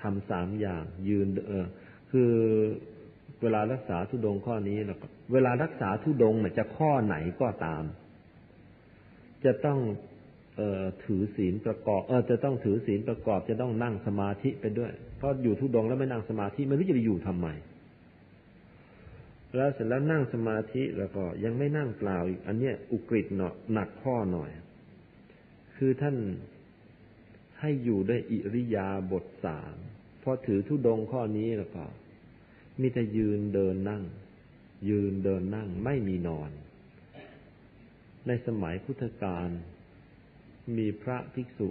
[0.02, 1.66] ทำสามอย่างยืนเออ
[2.10, 2.32] คือ
[3.42, 4.98] เวลารักษาทุดงข้อนี้นะ
[5.32, 7.84] เวลารักษาทุดงเนี่ยจะข้อไหนก็ตาม
[9.44, 9.78] จะต้อง
[10.56, 17.48] เออถือศีลประกอบ เออจะต้องถือศีลประกอบ จะต้องนั่งสมาธิไปด้วย เพราะอยู่ทุดงแล้วไม่นั่งสมาธิไม่รู้จะไปอยู่ทำไม
[19.56, 24.50] แล้วเสร็จแล้วนั่งสมาธิแล้วก็ยังไม่นั่งเปล่าอีก อันเนี้ยอุกฤษเนาะหนักข้อหน่อย
[25.76, 26.16] คือท่าน
[27.60, 29.76] ให้อยู่ด้วยอิริยาบถสาม
[30.22, 31.84] พอถือทุดงข้อนี้แล้วก็
[32.82, 34.04] มีแต่ยืนเดินนั่ง
[34.88, 36.50] ยืนเดินนั่งไม่มีนอน
[38.26, 39.48] ในสมัยพุทธกาล
[40.76, 41.68] มีพระภิกษุ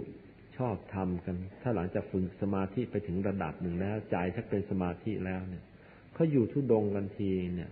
[0.56, 5.64] ชอบทำกัน ถ้าหลังจากฝึกสมาธิไปถึงระดับหนึ่งแล้วใจชักเป็นสมาธิแล้วเนี่ย
[6.14, 7.70] เขาอยู่ทุดงกันทีเนี่ย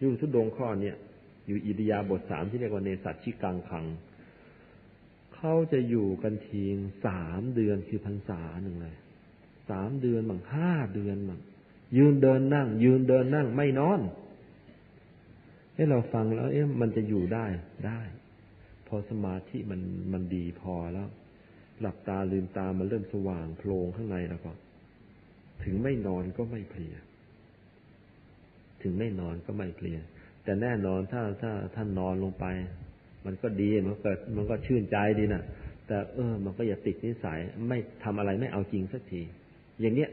[0.00, 0.96] อยู่ทุดงข้อเนี่ย
[1.46, 3.84] อยู่อิริยาบถสามที่เรียกว่าเนสัตชิกังคัง
[5.34, 6.64] เขาจะอยู่กันที
[7.06, 8.96] สามเดือนคือพรรษาหนึ่งเลย
[9.70, 11.40] สามเดือนบางห้าเดือนบาง
[11.96, 14.00] ยืนเดินนั่ง ยืนเดินนั่งไม่นอน
[15.74, 17.46] ให้เราฟังแล้ว เอ๊ะมันจะอยู่ได้
[17.86, 18.00] ได้
[18.86, 19.80] พอสมาธิมัน
[20.12, 21.08] มันดีพอแล้ว
[21.80, 24.52] หลับตาลืมตามันเริ่มสว่างโพลงข้างในแล้วก็
[25.64, 26.94] ถึงไม่นอนก็ไม่เพลีย
[28.82, 29.98] ถึงไม่นอนก็ไม่เพลีย
[30.44, 32.46] แต่แน่นอนถ้าถ้าท่านนอนลงไป
[33.26, 35.42] มันก็ดีมันก็มันก็ชื่นใจดีนะ
[35.86, 39.22] แต่เออ มันก็อย่าติดนิสัยไม่ทำอะไรไม่เอาจริงสักที
[39.80, 40.10] อย่างเนี้ย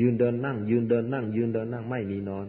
[0.00, 2.46] ยืนเดินนั่ง ยืนเดินนั่ง ยืนเดินนั่งไม่มีนอน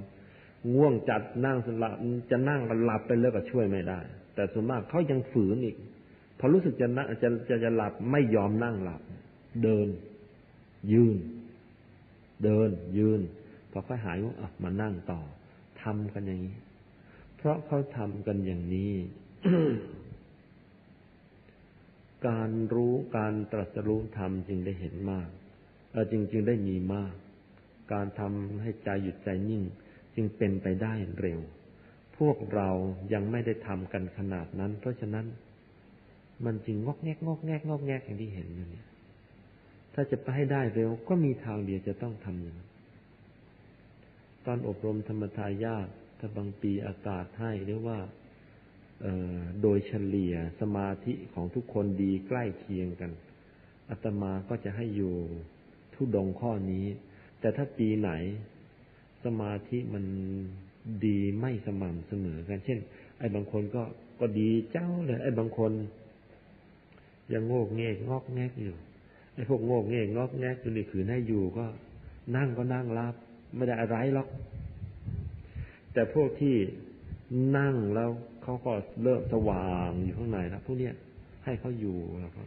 [0.73, 1.93] ง่วงจัดนั่งสลับ
[2.31, 3.99] จะนั่งหลับไปเลยก็ช่วยไม่ได้
[4.35, 5.75] แต่ส่วนมากเขายังฝืนอีก
[6.39, 9.01] พอรู้สึกจะนั่งจะจะจะหลับไม่ยอมนั่งหลับ
[9.63, 9.87] เดิน
[10.93, 11.17] ยืน
[12.43, 13.19] เดิน ยืน
[13.71, 15.21] พอค่อยหายว่าอะมานั่งต่อ
[15.81, 16.57] ทำกันอย่างนี้
[17.37, 18.93] เพราะเขาทำกันอย่างนี้
[22.27, 25.29] การรู้การตรัสรู้ธรรมจึงได้เห็นมาก
[26.11, 27.13] จริงจึงได้มีมาก
[27.91, 29.63] การทำให้ใจหยุดใจนิ่ง
[30.15, 31.39] จึงเป็นไปได้เร็ว
[32.17, 32.69] พวกเรา
[33.13, 35.25] ยังไม่ได้ทำกันขนาดนั้น เพราะฉะนั้น
[36.45, 38.87] มันจึงงอกแงกงอกแงกงอกแงกอย่างที่เห็นอยู่เนี่ย
[39.93, 42.57] ถ้าจะไปให้ได้เร็วก็มีทางเดียวจะต้องทำอย่าง
[44.45, 45.87] ตอนอบรมธรรมทายาท
[46.19, 47.97] ถ้าบางปีอากาศให้หรือว่า
[49.61, 53.11] โดยเฉลี่ยสมาธิของทุกคนดีใกล้เคียงกัน
[53.89, 55.15] อาตมาก็จะให้อยู่
[55.93, 56.85] ทุดงข้อนี้
[57.39, 58.11] แต่ถ้าปีไหน
[59.25, 60.03] สมาธิมัน
[61.05, 62.79] ดีไม่สม่ำเสมอกัน เช่น
[63.19, 63.83] ไอ้บางคนก็
[64.19, 65.71] ก็ดีเจ้าเลย ไอ้บางคน
[67.33, 68.75] ยังโงกเงกงอกแงกอยู่
[69.33, 71.65] ไอ้พวกโงกเงกงอกแงกอยู่นี่ขืนให้อยู่ก็
[72.35, 73.15] นั่งก็นั่งรับ
[73.55, 74.27] ไม่ได้อะไรหรอก
[75.93, 76.55] แต่พวกที่
[77.57, 78.09] นั่งแล้ว
[78.43, 78.71] เขาก็
[79.03, 80.93] เริ่มสว่างอยู่ข้างในแล้วพวกเนี้ย
[81.45, 82.43] ให้เขาอยู่แล้วก็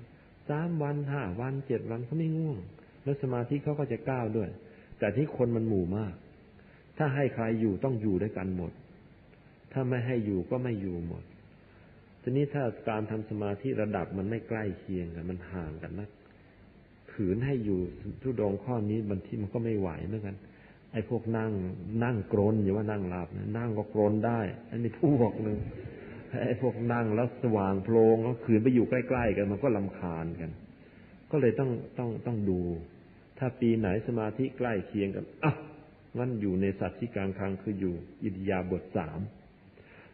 [0.49, 2.57] สามวันห้าวันเจ็ดวันเขาไม่ง่วง
[3.03, 4.51] แล้วสมาธิเขาก็จะก้าวด้วย
[5.03, 6.15] แต่ที่คนมันหมู่มาก
[6.99, 8.73] ถ้าให้ใครอยู่ต้องอยู่ด้วยกันหมด
[9.73, 11.23] ถ้าไม่ให้อยู่ก็ไม่อยู่หมด
[12.23, 16.09] ทีนี้ถ้าการทำสมาธิระดับมันไม่ใกล้เคียงกัน มันห่างกันนะ
[17.13, 17.79] ขืนให้อยู่
[18.23, 20.37] ทุดงข้อนี้บางทีมันก็ไม่ไหวเหมือนกัน
[20.93, 21.53] ไอ้พวกนั่ง
[22.05, 24.41] นั่งกรนอย่าว่านั่งหลับนะนั่งก็กรนได้
[24.71, 25.59] อันนี้พวกหนึ่ง
[26.47, 30.51] ไอ้พวกนั่งแล้วสว่างโพลงแล้วขืนไปอยู่ใกล้ ๆ กัน มันก็ลำคาญกัน
[31.31, 32.61] ก็เลยต้องต้องต้องดู
[33.45, 35.53] ถ้าปีไหนสมาธิใกล้เคียงกันอะ
[36.19, 39.21] งั้นอยู่ในสัตว์ที่กลางคังคืออยู่อิทยาบทสาม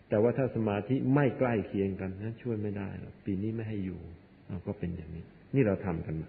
[0.09, 2.89] แต่ว่าถ้าสมาธิไม่ใกล้เคียงกันนะช่วยไม่ได้
[3.24, 4.01] ปีนี้ไม่ให้อยู่
[4.49, 5.24] เราก็เป็นอย่างนี้
[5.55, 6.29] นี่เราทำกันมา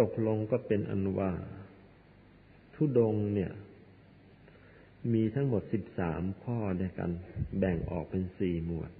[0.00, 1.30] ตกลงก็เป็นอนุวา
[2.74, 3.52] ทุดงเนี่ย
[5.12, 7.10] มีทั้งหมดสิบสามข้อด้วยกัน
[7.58, 8.90] แบ่งออกเป็นสี่หมวด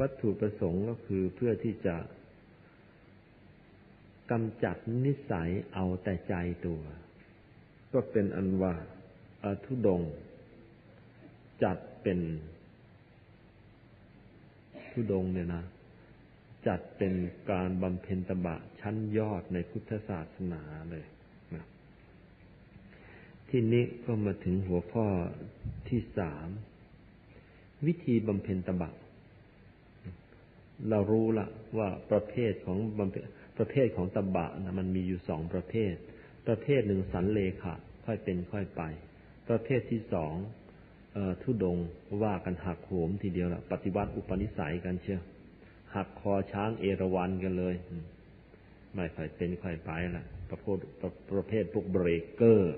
[0.00, 1.96] วัตถุประสงค์ก็คือเพื่อที่จะ
[4.30, 6.34] กำจัดนิสัยเอาแต่ใจ
[6.66, 6.80] ตัว
[7.92, 8.74] ก็เป็นอันว่า
[9.44, 10.02] อทุดง
[11.64, 12.20] จัดเป็น
[14.92, 15.64] ทุดงเนี่ยนะ
[16.66, 17.12] จัดเป็น
[17.50, 21.04] การบำเพ็ญตบะชั้นยอดในพุทธศาสนาเลย
[23.48, 25.06] ที่นี้ก็มาถึงหัวข้อ
[25.88, 26.48] ที่สาม
[27.86, 28.90] วิธีบำเพ็ญตบะ
[30.88, 31.46] เรารู้ละ
[31.78, 33.22] ว่าประเภทของบำเพ็ญ
[33.58, 35.94] ประเภทของตบะนะมันมีอยู่สองประเภท
[36.46, 37.74] ประเภทหนึ่งสันเลขะ
[38.06, 38.82] ค่อยเป็นค่อยไป
[39.48, 40.34] ประเภทที่สอง
[41.42, 41.78] ทุดง
[42.22, 45.22] ว่ากันหักโหมทีเดียวละปฏิวัติอุปนิสัยกันเชียว
[45.94, 47.74] หักคอช้างเอราวันกันเลย
[48.94, 50.78] ไม่ค่อยเป็นค่อยไปละประเภท
[51.32, 52.74] ประเภทพวกเบรกเกอร์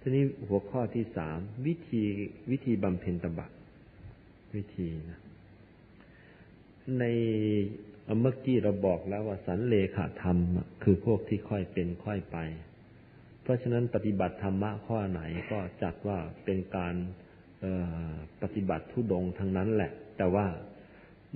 [0.00, 2.02] ทีนี้หัวข้อที่สามวิธี
[2.50, 3.46] วิธีบำเพ็ญตบะ
[4.54, 5.20] วิธีนะ
[6.98, 7.04] ใน
[8.20, 10.38] เมื่อกี้เราบอกแล้วว่าสันเลขาธรรม
[10.82, 12.38] คือพวกที่ค่อยเป็นค่อยไป
[13.42, 16.94] เพราะฉะนั้นปฏิบัติธรรมะข้อไหนก็จัดว่าเป็นการ
[18.42, 20.46] ปฏิบัติทุดงทั้งนั้นแหละ แต่ว่า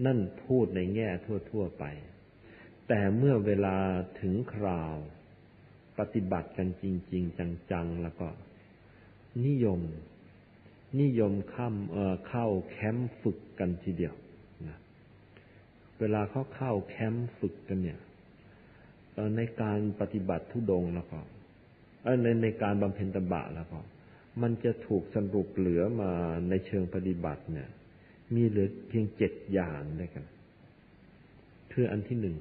[0.07, 1.09] นั่นพูดในแง่
[1.51, 1.85] ทั่ว ๆไป
[2.89, 3.77] แต่เมื่อเวลา
[4.21, 4.97] ถึงคราว
[5.99, 8.29] ปฏิบัติกันจริง ๆ จังๆ แล้วก็
[9.47, 9.81] นิยม
[11.01, 11.77] นิยมข้าม
[12.27, 14.14] เข้าแคมป์ฝึกกันทีเดียว
[16.01, 17.99] เวลาเขาเข้าแคมป์ฝึกกันเนี่ย
[19.37, 21.19] ในการปฏิบัติทุดงแล้วก็
[22.23, 23.79] ในในการบำเพ็ญตบะแล้วก็
[24.43, 26.11] มันจะถูกสรุปเหลือมา
[26.49, 27.69] ในเชิงปฏิบัติเนี่ย
[28.35, 30.25] มีเหลือเพียงเจ็ดอย่างด้วยกัน
[31.73, 32.37] คืออันที่หนึ่ง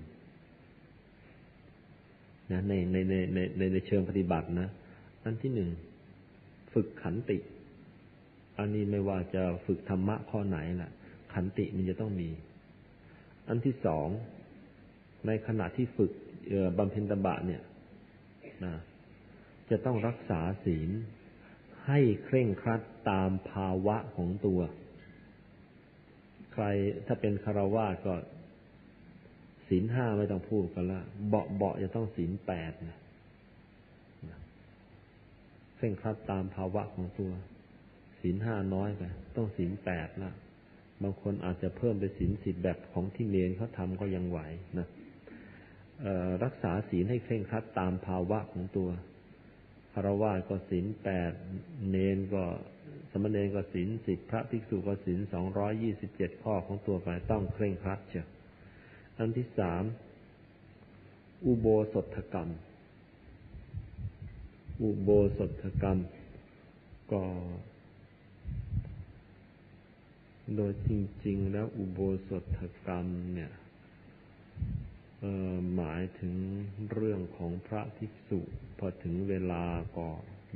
[2.51, 4.69] นะในในในในในในเชิงปฏิบัตินะ
[5.25, 5.69] อันที่หนึ่ง
[6.73, 7.37] ฝึกขันติ
[8.57, 10.89] อันนี้ไม่ว่าจะฝึกธรรมะข้อไหนล่ะ
[11.33, 12.29] ขันติมันจะต้องมี
[13.47, 14.07] อันที่สอง
[15.27, 16.11] ในขณะที่ฝึก
[16.77, 17.63] บำเพ็ญตบะเนี่ย
[18.65, 18.75] นะ
[19.69, 20.89] จะต้องรักษาศีล
[21.87, 24.59] ให้เคร่งครัดตามภาวะของตัว
[26.53, 26.65] ใคร
[27.05, 28.15] ถ้าเป็นคารวะก็
[29.67, 32.97] ศีลห้าไม่ต้องพูดกันละ เบาเบาจะต้องศีลแปดนะ
[35.75, 37.31] เคร่งครัดตามภาวะของตัว
[38.21, 39.03] ศีลห้าน้อยไป
[39.35, 40.31] ต้องศีลแปดละ
[41.03, 44.39] บางคนอาจจะเพิ่มไปศีลสิบแบบของที่เนนเขาทำก็ยังไหว
[44.79, 44.87] นะ
[46.43, 48.89] รักษาศีลให้เคร่งครัดตามภาวะของตัว
[49.93, 51.31] คารวะก็ศีลแปด
[51.89, 52.43] เนนก็
[53.11, 58.27] สมณเณรก็ศีลสิบพระภิกษุก็ศีลสองร้อยยี่สิบเจ็ดข้อของตัวไปต้องเคร่งครัดเชียว
[59.17, 59.83] อันที่สาม
[61.45, 62.49] อุโบสถกรรม
[64.81, 65.99] อุโบสถกรรม
[67.11, 67.21] ก็
[70.55, 70.89] โดยจ
[71.25, 73.51] ริง ๆ แล้วอุโบสถกรรมเนี่ย
[75.75, 76.35] หมายถึง
[76.91, 78.39] เรื่องของพระภิกษุ
[78.77, 79.63] พอถึงเวลา
[79.97, 80.07] ก็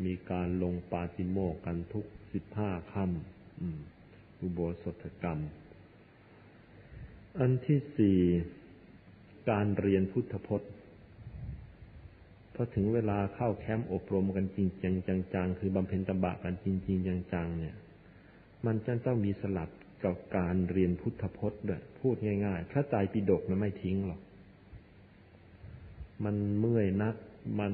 [0.05, 5.39] มีการลงปาติโมกกันทุกสิบห้าค่ำอุโบสถกรรม
[7.39, 8.19] อันที่สี่
[9.49, 10.71] การเรียนพุทธพจน์
[12.53, 14.95] พอถึงเวลาเข้าแคมป์อบรมกันจริงจัง
[15.33, 16.97] จังๆคือบำเพ็ญตบะกันจริงจริง
[17.33, 17.75] จังๆเนี่ย
[18.65, 19.69] มันจะต้องมีสลับ
[20.05, 24.21] กับการเรียนพุทธพจน์ด้วยพูดง่าย ๆ พระไตรปิฎกมันไม่ทิ้งหรอก
[26.23, 27.15] มันเมื่อยนัก
[27.59, 27.73] มัน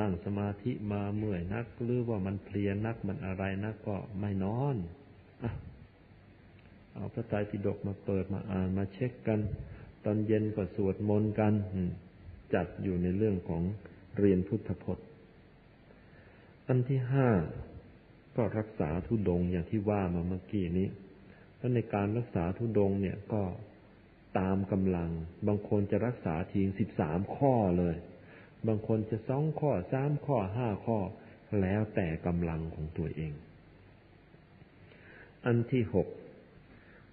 [0.00, 4.76] นั่งสมาธิมาเมื่อยนัก หรือว่ามันเพลียนักมันอะไรนักก็ไม่นอน
[6.94, 9.40] เอาพระไตรปิฎกมาเปิดมาอ่านมาเช็คกัน
[10.04, 11.54] ตอนเย็นก็สวดมนต์กัน
[12.54, 13.62] จัดอยู่ในเรื่องของ
[14.18, 15.06] เรียนพุทธพจน์
[16.66, 17.28] อันที่ห้า
[18.36, 20.88] ก็รักษาทุดงอย่างที่ว่ามาเมื่อกี้นี้
[21.58, 23.42] แล้วในการรักษาทุดงเนี่ยก็
[24.38, 25.10] ตามกำลัง
[25.46, 27.96] บางคนจะรักษาทีงสิบสามข้อเลย
[28.66, 30.98] บางคนจะสองข้อสามข้อห้าข้อ
[31.60, 33.32] แล้วแต่กำลังของตัวเอง
[35.46, 36.08] อันที่หก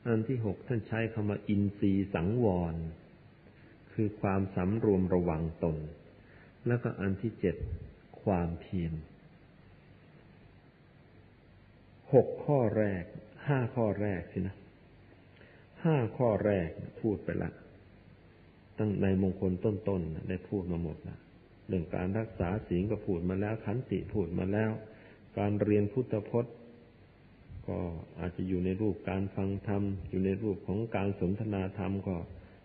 [0.07, 2.75] อันที่หกท่านใช้คำว่าอินทรีสังวร
[3.93, 5.77] คือความสำรวมระวังตน
[6.67, 7.55] แล้วก็อันที่เจ็ด
[8.23, 8.93] ความเพียร
[12.13, 13.03] หกข้อแรก
[13.47, 14.55] ห้าข้อแรกสินะ
[15.85, 16.69] ห้าข้อแรก
[17.01, 17.51] พูดไปละ
[18.77, 21.17] ตั้งในมงคลต้นๆได้พูดมาหมดละ
[21.67, 24.71] เรื่องการรักษาศีลก็พูดมาแล้วขันติพูดมาแล้ว
[25.37, 26.53] การเรียนพุทธพจน์
[27.67, 27.77] ก็
[28.19, 32.15] อาจจะอยู่ในรูปการฟังธรรม อยู่ในรูปของการสนทนาธรรมก็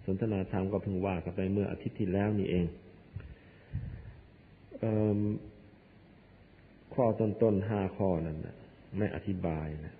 [0.07, 2.67] สนทนาธรรมก็เพิ่งว่ากันไปเมื่ออาทิตย์ที่แล้วนี่เอง
[4.81, 4.85] เอ
[6.95, 8.57] ข้อต้นๆห้าข้อนั้นนะ
[8.97, 9.95] ไม่อธิบายนะ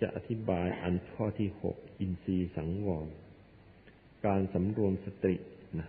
[0.00, 3.06] จะอธิบายอันข้อที่หกอินทรีย์สังวร
[4.26, 5.34] การสำรวมสติ
[5.78, 5.88] นะ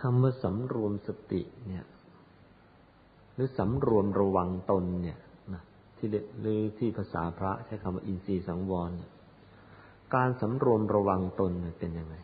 [0.00, 1.84] คำว่าสำรวมสติเนี่ย
[3.34, 5.18] หรือสำรวมระวังตนเนี่ย
[5.54, 5.62] นะ
[5.96, 6.08] ที่
[6.40, 9.12] หรือที่ภาษาพระใช้คำว่าอินทรีย์สังวรเนี่ย
[10.14, 12.14] การสำรวมระวังตนเป็นยังไง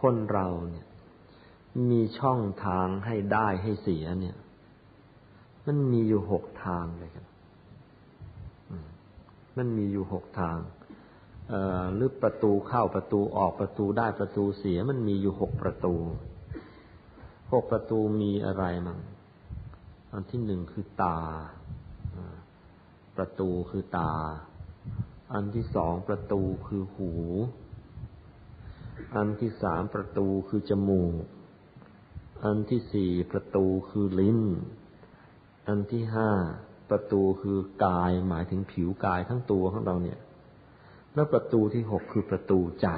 [0.00, 0.86] คนเราเนี่ย
[1.90, 4.36] มีช่องทางให้ได้ให้เสียเนี่ย
[5.66, 7.26] มันมีอยู่หกทางเลยครับ
[9.56, 10.58] มันมีอยู่หกทาง
[11.94, 15.94] หรือประตูเข้าประตูออกประตูได้ประตูเสีย มันมีอยู่หกประตู
[17.52, 18.98] หกประตูมีอะไรมั่ง
[20.12, 21.18] อันที่หนึ่งคือตา
[23.16, 24.12] ประตูคือตา
[25.32, 27.12] อันที่สองประตูคือหู
[29.14, 31.24] อันที่สามประตูคือจมูก
[32.44, 34.40] อันที่สี่ประตูคือลิ้น
[35.66, 36.30] อันที่ห้า
[36.90, 40.18] ประตูคือกายหมายถึงผิวกายทั้งตัวของเราเนี่ย
[41.14, 42.88] แล้วประตูที่หกคือประตูใจ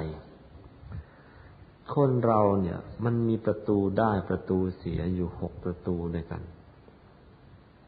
[1.95, 6.41] คนเราเนี่ย มันมีประตูได้ประตูเสียอยู่หกประตูด้วยกัน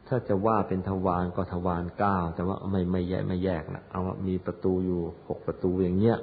[0.08, 6.18] ถ้าจะว่าเป็นทวารก็ทวารเก้าแต่ว่าไม่ไม่แยกไม่แยกละเอาว่ามีประตูอยู่หกประตูอย่างเงี้ย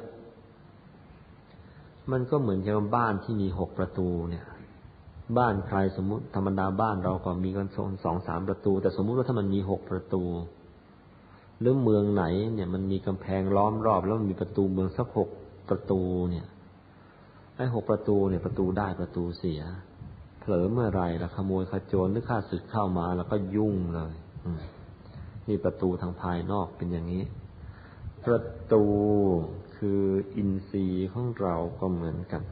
[2.10, 4.44] มันก็เหมือนกับบ้านที่มีหกประตูเนี่ย
[5.38, 10.22] บ้านใครสมมติธรรมดาบ้านเราก็มีกันสองสองสามประตู แต่สมมุติว่าถ้ามันมีหกประตู
[11.60, 12.24] หรือเมืองไหน
[12.54, 15.28] เนี่ย มันมีกำแพงล้อมรอบ แล้วมันมีประตูเมืองสักหก
[15.68, 16.46] ประตูเนี่ย
[17.56, 19.62] ไอ้หกประตูเนี่ยประตูได้ประตูเสีย
[20.40, 24.14] เผลอเมื่อไรละขโมยขโจรหรือข้าศึกเข้ามา แล้วก็ยุ่งเลย
[25.48, 27.22] นี่ประตูทางภายนอกเป็นอย่างนี้
[28.26, 28.40] ประ
[28.72, 28.84] ตู
[29.76, 30.02] คือ
[30.36, 32.42] อินทรีย์ของเราก็เหมือนกัน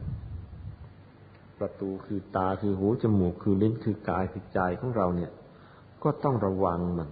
[1.61, 5.31] ประตูคือตาคือหูจมูกคือลิ้นคือกายคือใจของเราเนี่ย
[6.03, 7.09] ก็ต้องระวังมัน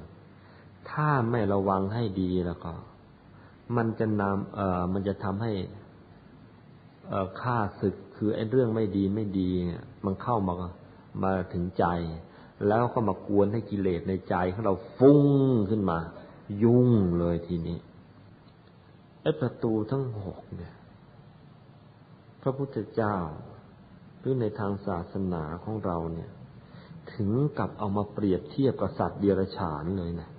[0.91, 2.71] ถ้าไม่ระวังให้ดีแล้วก็
[3.75, 5.51] มันจะนำเอ่อมันจะทำให้
[7.41, 10.53] ฆ่าศึกคือไอ้เรื่องไม่ดีไม่ดีเนี่ย มันเข้ามา
[11.23, 11.85] มาถึงใจ
[12.67, 15.21] แล้วก็มากวนให้กิเลสในใจของเราฟุ้ง
[15.69, 15.99] ขึ้นมา
[16.63, 16.89] ยุ่ง
[17.19, 17.77] เลยทีนี้
[19.21, 20.73] ไอ้ประตูทั้งหกเนี่ย
[22.41, 23.15] พระพุทธเจ้า
[24.19, 26.29] หรือในทางศาสนาของเราเนี่ย
[27.13, 30.29] ถึงกับเอามาเปรียบเทียบกับสัตว์เดรัจฉานเลยนะ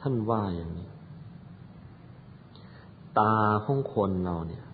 [0.00, 0.88] ท่านว่าอย่างนี้
[3.18, 4.64] ตาของคนเราเนี่ย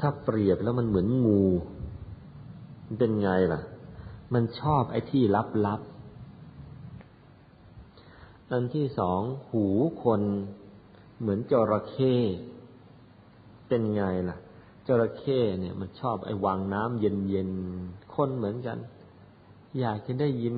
[0.00, 1.44] ถ้าเปรียบแล้วมันเหมือนงู
[2.86, 3.60] มันเป็นไงล่ะ
[4.34, 5.22] มันชอบไอ้ที่
[5.66, 9.20] ลับๆอันที่สอง
[9.50, 9.66] หู
[10.02, 10.20] คน
[11.20, 12.14] เหมือนจระเข้
[13.68, 14.36] เป็นไงล่ะ
[14.86, 18.78] จระเข้เนี่ย มันชอบไอ้วังน้ำเย็นๆคนเหมือนกัน
[19.80, 20.56] อยากจะได้ยิน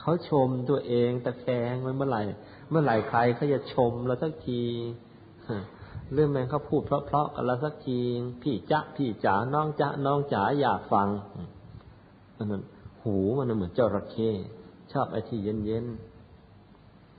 [0.00, 2.22] เขาชมตัวเองตะแคงไว้เมื่อไหร่
[2.70, 4.62] เมื่อไหร่ใครเขาจะชมเราสักที
[6.12, 7.98] เรื่องแมงเขาพูดเพราะๆกันละสักที
[8.42, 11.08] พี่จ๊ะพี่จ๋าน้องจ๊ะน้องจ๋าอยากฟัง
[12.50, 12.62] มัน
[13.02, 14.30] หูมันเหมือนจระเข้
[14.92, 15.86] ชอบไอ้ที่เย็น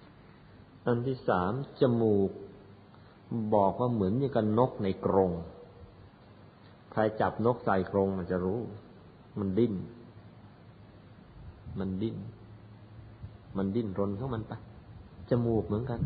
[0.02, 2.32] ๆอันที่สามจมูก
[3.54, 5.32] บอกว่าเหมือนอย่างกับนกในกรง
[7.00, 8.60] รจับนกใส่กรงมันจะรู้
[9.40, 9.74] มันดิ้น
[11.80, 12.18] มันดิ้น
[13.58, 14.54] มันดิ้นรนเข้ามันไป
[15.30, 16.00] จมูกเหมือนกัน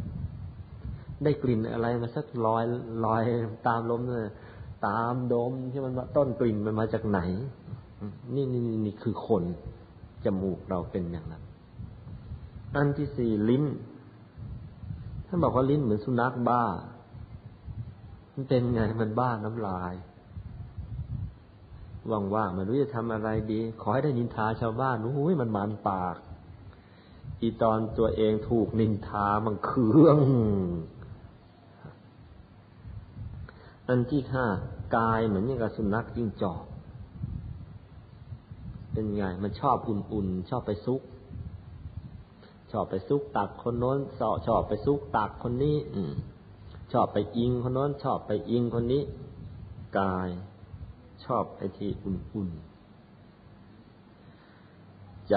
[1.23, 2.63] ได้กลิ่นอะไรมาสักลอย
[3.05, 3.23] ลอย
[3.67, 4.33] ตามลมเนี่ย
[4.87, 7.19] ตามดมที่มันต้นกลิ่นมันมาจากไหน
[8.35, 9.43] นี่นี่นี่คือคน
[10.25, 11.43] จมูกเราเป็นอย่างนั้น
[12.75, 13.63] อันที่สี่ลิ้น
[15.27, 16.63] ท่านบอกว่าลิ้นเหมือนสุนัขบ้า
[18.33, 19.93] มันเป็นไงมันบ้าน้ำลาย
[22.09, 26.15] ว่างๆมันรู้จะทำอะไรดี ขอให้ได้นินทาชาวบ้านโอ้ยมันมันปาก
[27.41, 30.17] อีตอนตัวเองถูกนินทามันเคือง
[33.87, 34.45] อันที่ห้า
[34.97, 36.63] กายเหมือนอย่างกับสุนัขจิ้งจอก
[38.91, 41.01] เป็นไง มันชอบอุ่นๆ ชอบไปซุก
[42.71, 46.01] ชอบไปซุกตักคนโน้นสอชอบไปซุกตักคนนี้ อื
[46.93, 49.03] ชอบไปอิงคนโน้น ชอบไปอิงคนนี้
[49.99, 50.29] กาย
[51.25, 55.35] ชอบไอ้ที่อุ่นๆ ใจ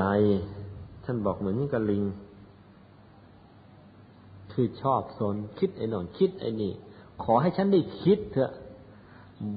[1.04, 2.04] ท่านบอกเหมือนกับลิง
[4.52, 6.72] คือชอบสนคิดไอ้นอนคิดไอ้นี่
[7.22, 8.52] ขอให้ฉันได้คิดเถอะ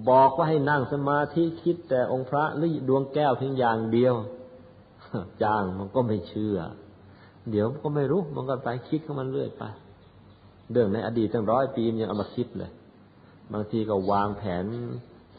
[0.09, 4.15] บอกว่าให้นั่งสมาธิคิดแต่องค์พระหรือดวงแก้วเพียงอย่างเดียว
[5.43, 6.57] จ้างมันก็ไม่เชื่อ
[7.51, 9.63] เดี๋ยวก็ไม่รู้มันก็ไปคิดของมันเรื่อยไป
[10.71, 12.71] เรื่องในอดีตตั้งร้อยปียังเอามาคิดเลย
[13.53, 14.65] บางทีก็วางแผน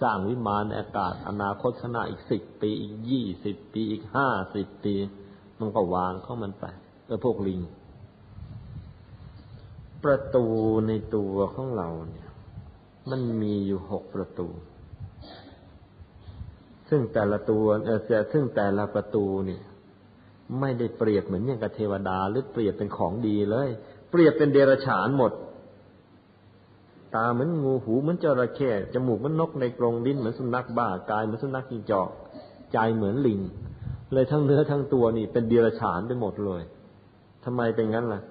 [0.01, 4.95] สร้างวิมานในอากาศ อนาคตข้างหน้าอีกสิบปีอีกยี่สิบปีอีกห้าสิบปี
[5.59, 6.65] มันก็วางเข้ามันไป
[7.07, 7.61] เออพวกลิง
[10.05, 10.47] ประตู
[10.89, 12.29] ในตัวของเราเนี่ย
[13.11, 14.49] มันมีอยู่หกประตู
[16.89, 18.01] ซึ่งแต่ละตัวเออ
[18.33, 19.63] ซึ่งแต่ละประตูเนี่ย
[20.61, 23.69] ไม่ได้เปรียบเหมือนอย่างกับเทวดา หรือเปรียบเป็นของดีเลย
[24.11, 32.09] เปรียบเป็นเดรัจฉานหมดาเหมือนงูหูเหมือนจระเข้จมูกเหมือนนกในกรงลิ้นเหมือนสุนัขบ้ากายเหมือนสุนัขกินจอก
[32.73, 33.41] ใจเหมือนลิง
[34.13, 36.63] เลยทั้งเนื้อทั้งตัวนี่เป็นเดรัจฉานไปหมดเลย
[37.45, 38.23] ทำไมเป็นงั้นล่ะ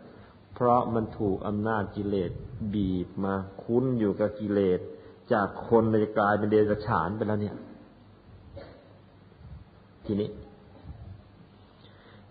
[0.55, 2.31] เพราะมันถูกอำนาจกิเลส
[2.73, 3.33] บีบมา
[3.63, 4.79] คุ้นอยู่กับกิเลส
[5.33, 7.55] จากคนเลยกลายเป็นเดรัจฉานไปแล้วเนี่ย
[10.05, 10.29] ทีนี้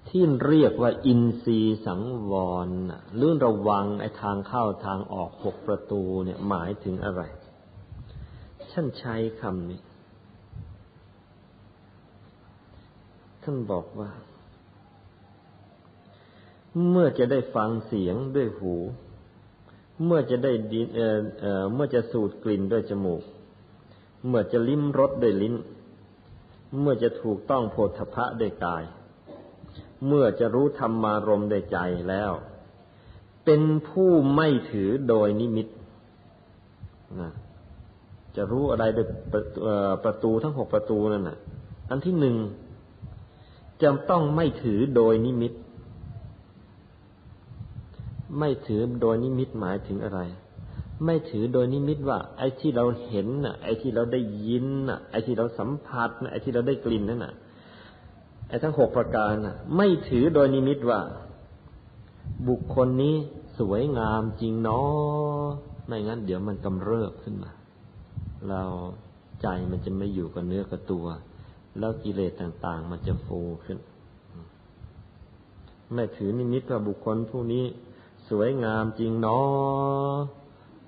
[0.09, 2.33] ที่เรียกว่าอินทรีย์สังว
[2.67, 2.69] ร
[3.17, 7.23] เรื่องระวังไอ้ทางเข้าทางออกหกประตูเนี่ยหมายถึงอะไร
[8.73, 9.81] ท่านใช้คำนี้
[13.43, 14.11] ท่านบอกว่า
[16.91, 18.75] เมื่อจะได้ฟังเสียงด้วยหู
[20.05, 23.23] เมื่อจะได้ดินเอ่อเอ่อเมื่อจะสูดกลิ่นด้วยจมูก
[24.27, 25.55] เมื่อจะลิ้มรสด้วยลิ้น
[26.81, 28.85] เมื่อจะถูกต้องโพธพะด้วยกาย
[30.07, 31.79] เมื่อจะรู้ธรรมารมได้ใจ
[32.09, 32.33] แล้ว
[33.45, 35.67] เป็นผู้ไม่ถือโดยนิมิต
[37.21, 37.33] นะ
[38.37, 39.07] จะรู้อะไรด้วย
[40.05, 41.39] ประตูทั้งหกประตูนั่นน่ะ
[41.91, 42.37] อันที่หนึ่ง
[43.83, 45.53] จะต้องไม่ถือโดยนิมิต
[48.39, 50.21] ไม่ถือโดยนิมิตหมายถึงอะไร
[51.05, 57.35] ไม่ถือโดยนิมิตว่า ไอ้ที่เราเห็นน่ะ ไอ้ที่เราได้ยินน่ะ ไอ้ที่เราสัมผัสน่ะไอ้ที่เราได้กลิ่นนั่นน่ะ
[58.49, 61.01] ไอ้ทั้งหกประการน่ะไม่ถือโดยนิมิตว่า
[62.49, 63.17] บุคคลนี้
[63.59, 65.47] สวยงามจริงเนาะ
[65.87, 67.51] ไม่งั้นเดี๋ยวมันกำเริบขึ้นมา
[68.49, 68.63] เรา
[69.43, 71.07] ใจมันจะไม่อยู่กับเนื้อกับตัว
[71.79, 73.79] แล้วกิเลสต่าง ๆ มันจะฟูขึ้น
[75.95, 77.65] ไม่ถือนิมิตว่าบุคคลผู้นี้
[78.29, 80.17] สวยงามจริงเนาะ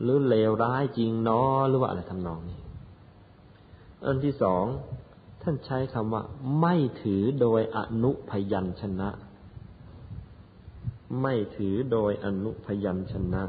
[0.02, 2.60] หรือเลวร้ายจริงเนาะหรือว่าอะไรทำนองนี้
[4.04, 4.64] อันที่สอง
[5.42, 6.22] ท่านใช้คำว่า
[6.60, 9.10] ไม่ถือโดยอนุพยัญชนะ
[11.22, 13.42] ไม่ถือโดยอนุพยัญชนะ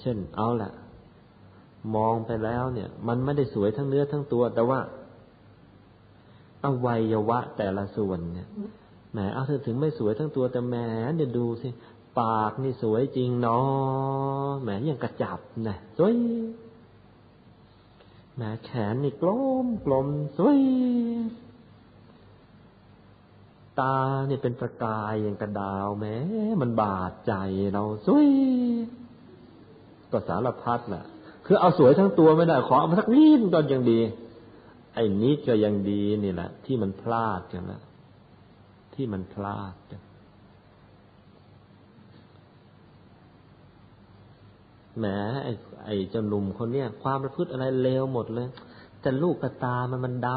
[0.00, 0.72] เช่น เอาแหละ
[1.94, 4.80] มองไปแล้วเนี่ย มันไม่ได้สวยทั้งเนื้อทั้งตัว แต่ว่า
[6.64, 8.48] อวัยวะแต่ละส่วนเนี่ย
[9.12, 10.74] แหมเอาเธอถึงไม่สวยทั้งตัวแต่แหม
[11.16, 11.68] เนี่ยวดูสิ
[12.20, 16.12] ปากนี่สวยจริงเนาะแหมยังกระจับนะสวย
[18.36, 19.30] แหมแขนนี่กล
[19.64, 20.06] มกลม
[20.36, 20.58] สวย
[23.80, 23.96] ตา
[24.26, 26.16] เนี่ยเป็นประกายอย่างกระดาวแม้
[26.60, 27.32] มันบาดใจ
[27.72, 28.28] เราสวย
[30.12, 31.04] ก็สารพัดแหละ
[31.46, 34.00] คือเอาสวยทั้งตัวไม่ได้ขอเอามาสักนิดก็ยังดี
[34.94, 37.82] ไอ้นิดก็ยังดีนี่แหละ ที่มันพลาดกันละ
[38.94, 40.01] ที่มันพลาดกัน
[44.98, 45.06] แหม
[45.44, 45.52] ไอ้
[45.84, 48.48] ไอ้เจ้าหนุ่มคนเนี้ยความประพฤติอะไรเลวหมดเลย
[49.00, 50.28] แต่ลูกกระตามันมันด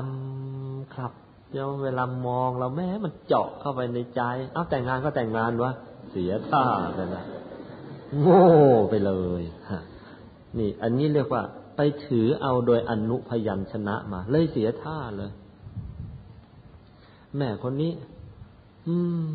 [0.42, 1.12] ำครับ
[1.52, 4.22] เดี๋ยวเวลามองเราแม้มันเจาะเข้าไปในใจ
[4.54, 5.72] เอาแต่งงานก็แต่งงานวะ
[6.12, 6.64] เสียท่า
[6.98, 7.24] กันละ
[8.20, 8.46] โง่
[8.90, 9.12] ไปเล
[9.42, 9.82] ยฮะ
[10.58, 11.44] นี่ อันนี้เรียกว่า
[11.76, 15.32] ไปถือเอาโดยอนุพยัญชนะมา เลยเสียท่าเลย
[17.38, 17.94] แม่คนนี้
[18.88, 19.26] อืม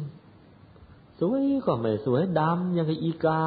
[1.18, 3.42] สวยก็ไม่สวยดำยังกับอีกา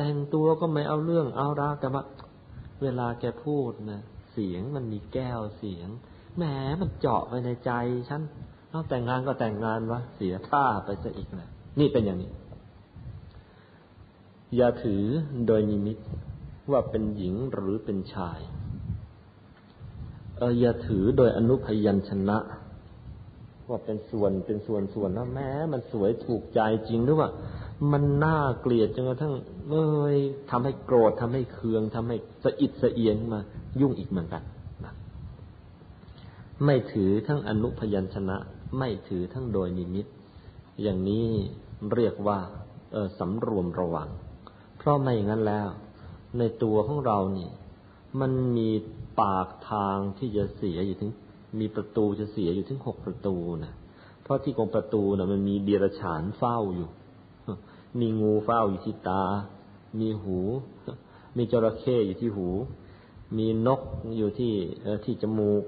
[0.00, 2.02] แต่งตัวก็ไม่เอาเรื่องเอาราวแต่ว่า
[2.82, 4.00] เวลาแกพูดนะ
[4.32, 5.88] เสียงมันมีแก้วเสียง
[6.36, 6.44] แหม
[6.80, 7.72] มันเจาะไปในใจ
[8.08, 8.22] ฉัน
[8.70, 11.50] เอาแต่งงานก็แต่งงานวะเสียท่าไปซะอีกแหละ
[11.80, 12.30] นี่เป็นอย่างนี้
[14.56, 15.04] อย่าถือ
[15.46, 15.98] โดยนิมิต
[16.72, 18.40] ว่าเป็นหญิงหรือเป็นชาย
[20.38, 22.38] เอออย่าถือโดยอนุพยัญชนะ
[23.68, 27.28] ว่าเป็นส่วนเป็นส่วนส่วนนะแม้มันสวยถูกใจจริงหรือว่า
[27.92, 29.34] มันน่าเกลียดจนกระทั่ง
[29.70, 30.16] เอ้ย
[30.50, 33.40] ทำให้โกรธทำให้เคืองทำให้สะอิดสะเอียนมา
[33.80, 34.42] ยุ่งอีกเหมือนกัน
[34.84, 34.94] นะ
[36.64, 38.36] ไม่ถือทั้งอนุพยัญชนะ
[38.78, 40.06] ไม่ถือทั้งโดยนิมิต
[40.82, 41.26] อย่างนี้
[41.94, 42.38] เรียกว่า
[42.92, 44.08] เออสำรวมระวัง
[44.78, 45.68] เพราะไม่อย่างนั้นแล้ว
[46.38, 47.50] ในตัวของเรานี่
[48.20, 48.70] มันมี
[49.20, 51.10] ปากทางที่จะเสียอยู่ถึง
[51.60, 53.72] มีประตูจะเสียอยู่ถึงหกประตูนะ
[54.22, 56.88] เพราะที่กองประตูนะ่ะมันมีเดียรฉานเฝ้าอยู่
[58.00, 59.24] มีงูเฝ้าอยู่ที่ตา
[59.98, 60.38] มีหู
[61.36, 62.48] มีจระเข้อยู่ที่หู
[63.36, 63.80] มีนก
[64.16, 64.54] อยู่ที่
[65.04, 65.64] ที่จมูก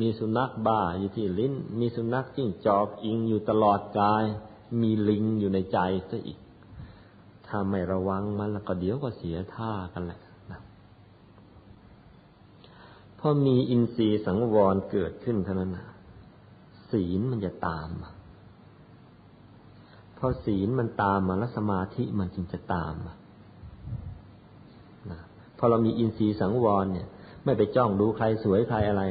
[0.00, 4.24] มีสุนัขบ้าอยู่ที่ลิ้น มีสุนัขจิ้งจอกอิงอยู่ตลอดกาย
[4.80, 5.78] มีลิงอยู่ในใจ
[6.10, 6.38] ซะอีก
[7.46, 10.20] ถ้าไม่ระวังมันแล้วก็เดี๋ยวก็เสียท่ากันแหละ
[10.50, 10.60] นะ
[13.18, 15.70] พอมีอินทรีย์สังวรเกิดขึ้นเท่านั้น
[16.90, 17.88] ศีลมันจะตาม
[20.18, 22.94] พอศีลมันตามมาแล้วสมาธิมันจึงจะตาม
[25.10, 25.20] นะ
[25.58, 27.08] พอเรามีอินทรีย์สังวรเนี่ย
[27.44, 29.02] ไม่ไปจ้องดูใครสวยใครอะไร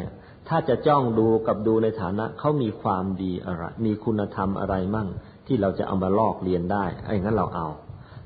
[0.47, 5.07] ถ้าจะจ้องดูกับดูในฐานะเขามีความดีอะไร มีคุณธรรมอะไรมั่ง
[5.47, 7.67] ที่เราจะเอามาลอกเรียนได้ไอ้งั้นเราเอา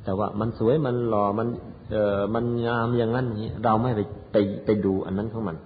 [0.03, 1.47] แต่ว่ามันสวยมันหล่อมัน
[1.91, 4.01] เอ่อมันงามอย่างนั้นนี้เราไม่ไป
[4.31, 4.35] ไป
[4.65, 5.57] ไปดูอันนั้นของมัน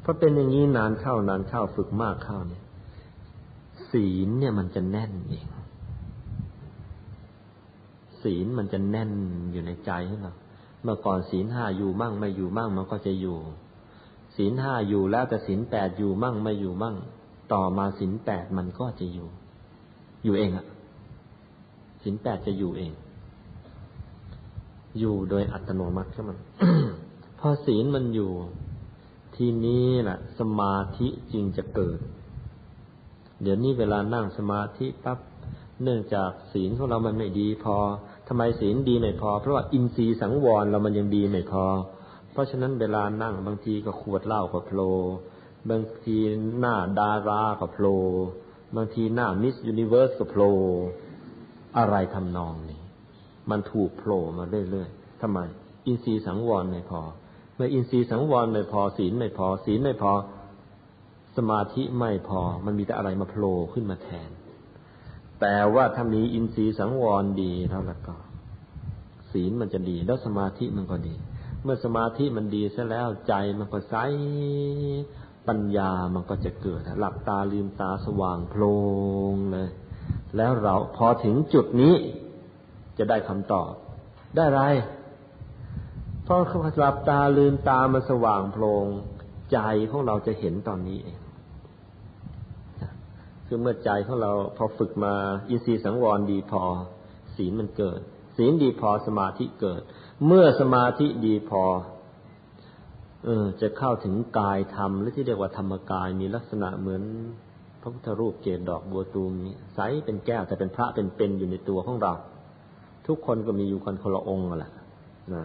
[0.00, 2.62] เพราะเป็นอย่างนี้นานเข้านานเข้าฝึกมากเข้าเนี่ย
[3.90, 5.46] ศีลเนี่ยมันจะแน่นเอง
[8.28, 9.12] ศีลมันจะแน่น
[9.52, 10.34] อยู่ในใจของเรา
[10.82, 13.38] เมื่อก่อนศีลห้าอยู่มั่งไม่อยู่มั่งมันก็จะอยู่
[14.36, 16.96] ศีลห้าอยู่แล้วแต่ศีลแปดอยู่มั่งไม่อยู่มั่ง
[17.52, 19.28] ต่อมาศีลแปดมันก็จะอยู่
[20.24, 20.66] อยู่เองอะ
[22.02, 22.92] ศีลแปดจะอยู่เอง
[24.98, 26.38] อยู่โดยอัตโนมัติขึ้นมัน
[27.38, 28.30] พอศีลมันอยู่
[29.36, 31.98] ทีนี้แหละสมาธิจริงจะเกิด
[33.42, 35.18] เดี๋ยวนี้เวลานั่งสมาธิปั๊บ
[35.82, 37.76] เนื่องจากศีลของเรามันไม่ดีพอ
[38.28, 41.64] ทำไมศีลดีไม่พอ เพราะว่าอินทรีย์สังวรเรามันยังดีไม่พอ
[42.32, 44.90] เพราะฉะนั้นเวลานั่งบางทีก็ขวดเหล้าก็โผล่
[45.70, 46.16] บางที
[46.60, 47.98] หน้าดาราก็โผล่
[48.76, 50.52] บางทีหน้ามิสยูนิเวิร์สก็โผล่
[51.78, 52.80] อะไรทำนองนี้
[53.50, 55.38] มันถูกโผล่มาเรื่อยๆทำไม
[55.86, 57.00] อินทรีย์สังวรไม่พอ
[57.56, 60.12] เมื่ออินทรีย์สังวรไม่พอศีลไม่พอ ศีลไม่พอ
[61.36, 64.30] สมาธิไม่พอ มันมีแต่อะไรมาโผล่ขึ้นมาแทน
[65.40, 68.16] แต่ว่าถ้ามีอินทรีย์สังวรดีเท่านั้นก็
[69.32, 71.14] ศีลมันจะดี แล้วสมาธิมันก็ดี
[71.62, 73.94] เมื่อสมาธิมันดีซะแล้วใจมันก็ใส
[75.48, 78.62] ปัญญามันก็จะเกิดหลับตาลืมตาสว่างโพล
[79.32, 79.70] งเลย
[80.36, 81.94] แล้วเราพอถึงจุดนี้
[82.98, 83.70] จะได้คำตอบ
[84.36, 84.60] ได้ไร
[86.26, 86.36] พอ
[86.78, 88.86] หลับตาลืมตามันสว่างโพลง
[89.52, 89.58] ใจ
[89.90, 91.18] ของเราจะเห็นตอนนี้เอง
[93.50, 95.14] คือเมื่อใจของเราพอฝึกมา
[95.48, 96.62] อินทรีย์สังวรดีพอ
[97.36, 98.00] ศีลมันเกิด
[98.36, 99.80] ศีลดีพอสมาธิเกิด
[100.26, 101.62] เมื่อสมาธิดีพอ
[103.24, 107.02] เออจะเข้าถึงกายธรรมหรือที่เรียกว่าธรรมกายมีลักษณะเหมือน
[107.80, 112.12] พระพุทธรูปเกศดอกบัวตูมนี้ใสเป็นแก้วแต่เป็นพระเป็นเป็นอยู่ในตัวของเรา
[113.06, 114.72] ทุกคนก็มีอยู่กันคนละองค์แหละ
[115.34, 115.44] นะ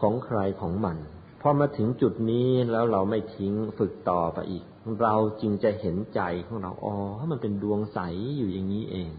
[0.00, 0.96] ของใครของมัน
[1.40, 4.64] พอมาถึงจุดนี้แล้วเราไม่ทิ้งฝึกต่อไปอีก
[5.00, 6.94] เราจึงจะเห็นใจของเราอ๋อ
[7.30, 7.98] มันเป็นดวงใส
[8.38, 9.10] อยู่อย่างนี้เอง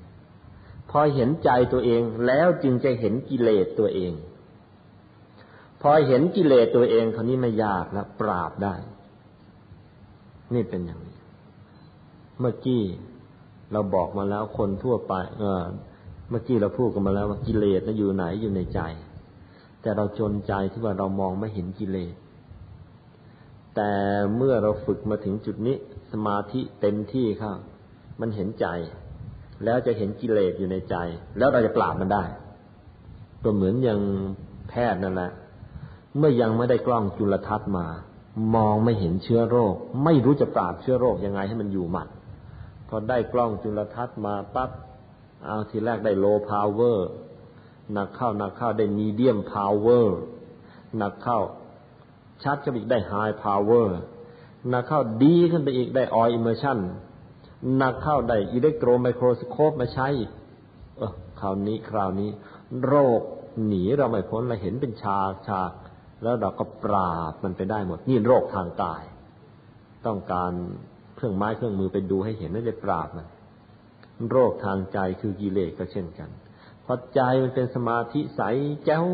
[0.89, 4.13] พอเห็นใจตัวเองแล้วจึงจะเห็นกิเลสตัวเอง
[5.81, 8.75] พอเห็นกิเลสตัวเองคราวนี้ไม่ยากแล้วปราบได้
[10.53, 11.17] นี่เป็นอย่างนี้
[12.39, 12.81] เมื่อกี้
[13.71, 15.63] เราบอกมาแล้วคนทั่วไป เออ
[16.29, 18.79] เมื่อกี้เราพูดกันมาแล้วว่ากิเลสนะอยู่ไหนอยู่ในใจ
[19.81, 22.13] แต่เราจนใจที่ว่าเรามองไม่เห็นกิเลส
[23.75, 23.91] แต่
[24.35, 25.75] เมื่อเราฝึกมาถึงจุดนี้
[26.11, 27.55] สมาธิเต็มที่ครับ
[28.19, 28.67] มันเห็นใจ
[29.65, 30.95] แล้วจะเห็นกิเลสอยู่ในใจ
[31.37, 32.23] แล้วเราจะปราบมันได้
[33.43, 33.99] ก็เหมือนอย่าง
[34.69, 35.31] แพทย์นั่นแหละ
[36.17, 37.87] เมื่อยังไม่ได้กล้องจุลทรรศน์มา
[38.55, 42.07] มองไม่เห็นเชื้อโรค ไม่รู้จะปราบเชื้อโรคยังไงให้มันอยู่หมัด
[42.87, 44.69] พอได้กล้องจุลทรรศน์มาปั๊บ
[45.45, 47.09] เอาทีแรกได้ low power
[47.93, 50.17] หนักเข้าหนักเข้าได้ medium power
[50.97, 51.39] หนักเข้า
[52.43, 53.99] ชัดขึ้นอีกได้ high power
[54.69, 56.77] หนักเข้าดีขึ้นไปอีกได้ oil immersion
[57.77, 60.07] หนักเข้าได้อิเล็กโทรไมโครสโคปมาใช้
[60.97, 62.29] เออคราวนี้คราวนี้
[62.85, 63.21] โรค
[63.67, 65.61] หนีเราไม่พ้นเราเห็นเป็นชาชา
[66.23, 69.03] แล้วเราก็ปราบมันไปได้หมด นี่โรคทางกาย
[70.05, 70.51] ต้องการ
[71.15, 73.27] เครื่องไม้เครื่องมือไปดูให้เห็นไม่ได้ปราบมัน
[74.31, 76.29] โรคทางใจคือกิเลสก็เช่นกัน
[76.85, 78.41] พอใจมันเป็นสมาธิใส
[78.85, 79.05] แจ้ว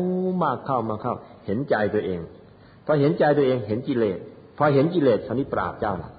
[0.42, 1.14] มากเข้ามาเข้า
[1.46, 2.20] เห็นใจตัวเอง
[2.90, 4.18] พอเห็นใจตัวเองเห็นกิเลส
[4.56, 6.10] พอเห็นกิเลสคราวนี้ปราบเจ้าละ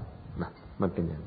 [0.41, 0.51] นะ
[0.81, 1.23] มันเป็นอย่าง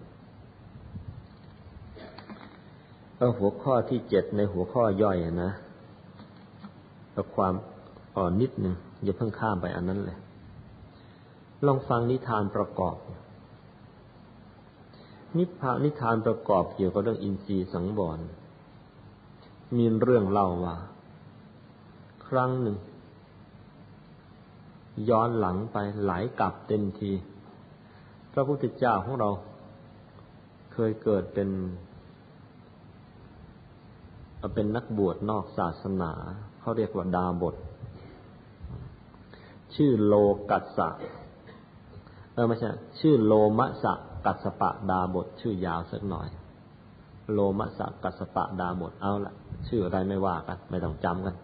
[3.18, 5.50] เอาหัวข้อที่เจ็ดในหัวข้อย่อยนะ
[7.12, 7.54] เอาความ
[8.16, 8.74] อ่อนนิดหนึ่ง
[9.04, 10.18] อย่าเพิ่งข้ามไปอันนั้นเลย
[11.66, 12.96] ลองฟังนิทานประกอบ
[15.38, 18.18] นิพานิทานประกอบเกี่ยวกับเรื่องอินทรีย์สังวร
[19.76, 20.76] มีเรื่องเล่าว่า
[22.26, 22.76] ครั้งหนึ่ง
[25.08, 27.12] ย้อนหลังไปหลายกับเต็มที
[28.32, 29.30] พระพุทธเจ้าของเรา
[30.72, 31.50] เคยเกิดเป็น
[34.54, 36.12] เป็นนักบวชนอกศาสนา
[36.60, 37.56] เขาเรียกว่าดาบท
[39.74, 40.14] ชื่อโล
[40.50, 40.88] กัสสะ
[42.34, 42.70] เออไม่ใช่
[43.00, 43.92] ชื่อโลมะสะ
[44.26, 46.28] กัสปะดาบท ชื่อยาวสักหน่อย
[47.32, 49.34] โลมะสะกัสปะดาบทเอาละ
[49.68, 51.36] ชื่ออะไรไม่ว่ากัน ไม่ต้องจำกัน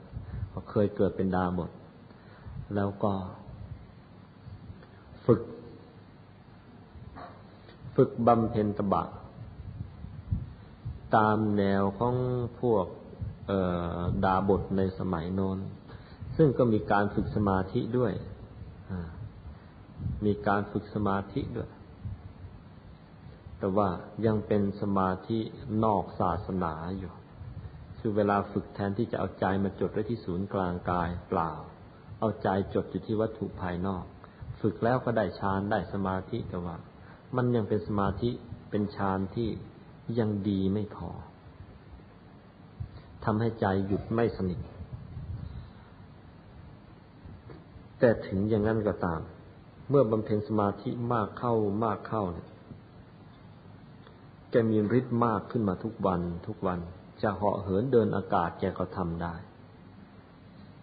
[0.49, 1.71] เพราเคยเกิดเป็นดาบท
[2.75, 3.13] แล้วก็
[5.27, 5.41] ฝึก
[7.97, 9.05] ฝึกบำเพ็ญตบะ
[11.17, 12.15] ตามแนวของ
[12.61, 12.87] พวก
[14.25, 15.59] ดาบทในสมัยโน้น
[16.37, 18.13] ซึ่งก็มีการฝึกสมาธิด้วย
[20.27, 21.71] มีการฝึกสมาธิด้วย
[23.59, 23.89] แต่ว่า
[24.27, 25.39] ยังเป็นสมาธิ
[25.85, 27.13] นอกศาสนาอยู่
[27.99, 31.51] คือเวลาฝึกแทนที่จะเอาใจมาจดไว้ที่ศูนย์กลางกายเปล่า
[32.19, 34.05] เอาใจจดอยู่ที่วัตถุภายนอก
[34.61, 36.77] ฝึกแล้วก็ได้ฌานได้สมาธิแต่ว่า
[37.37, 38.31] มันยังเป็นสมาธิ
[38.71, 39.49] เป็นฌานที่
[40.19, 41.11] ยังดีไม่พอ
[43.25, 44.61] ทำให้ใจหยุดไม่สนิท
[47.99, 49.21] แต่ถึงอย่างนั้นก็ตาม
[49.89, 51.55] เมื่อบำเพ็ญสมาธิมากเข้า
[51.85, 52.49] มากเข้าเนี่ย
[54.51, 56.79] แกมีฤทธิ์มากขึ้นมาทุกวันทุกวัน
[57.23, 59.35] จะเหาะเหินเดินอากาศแกก็ทำได้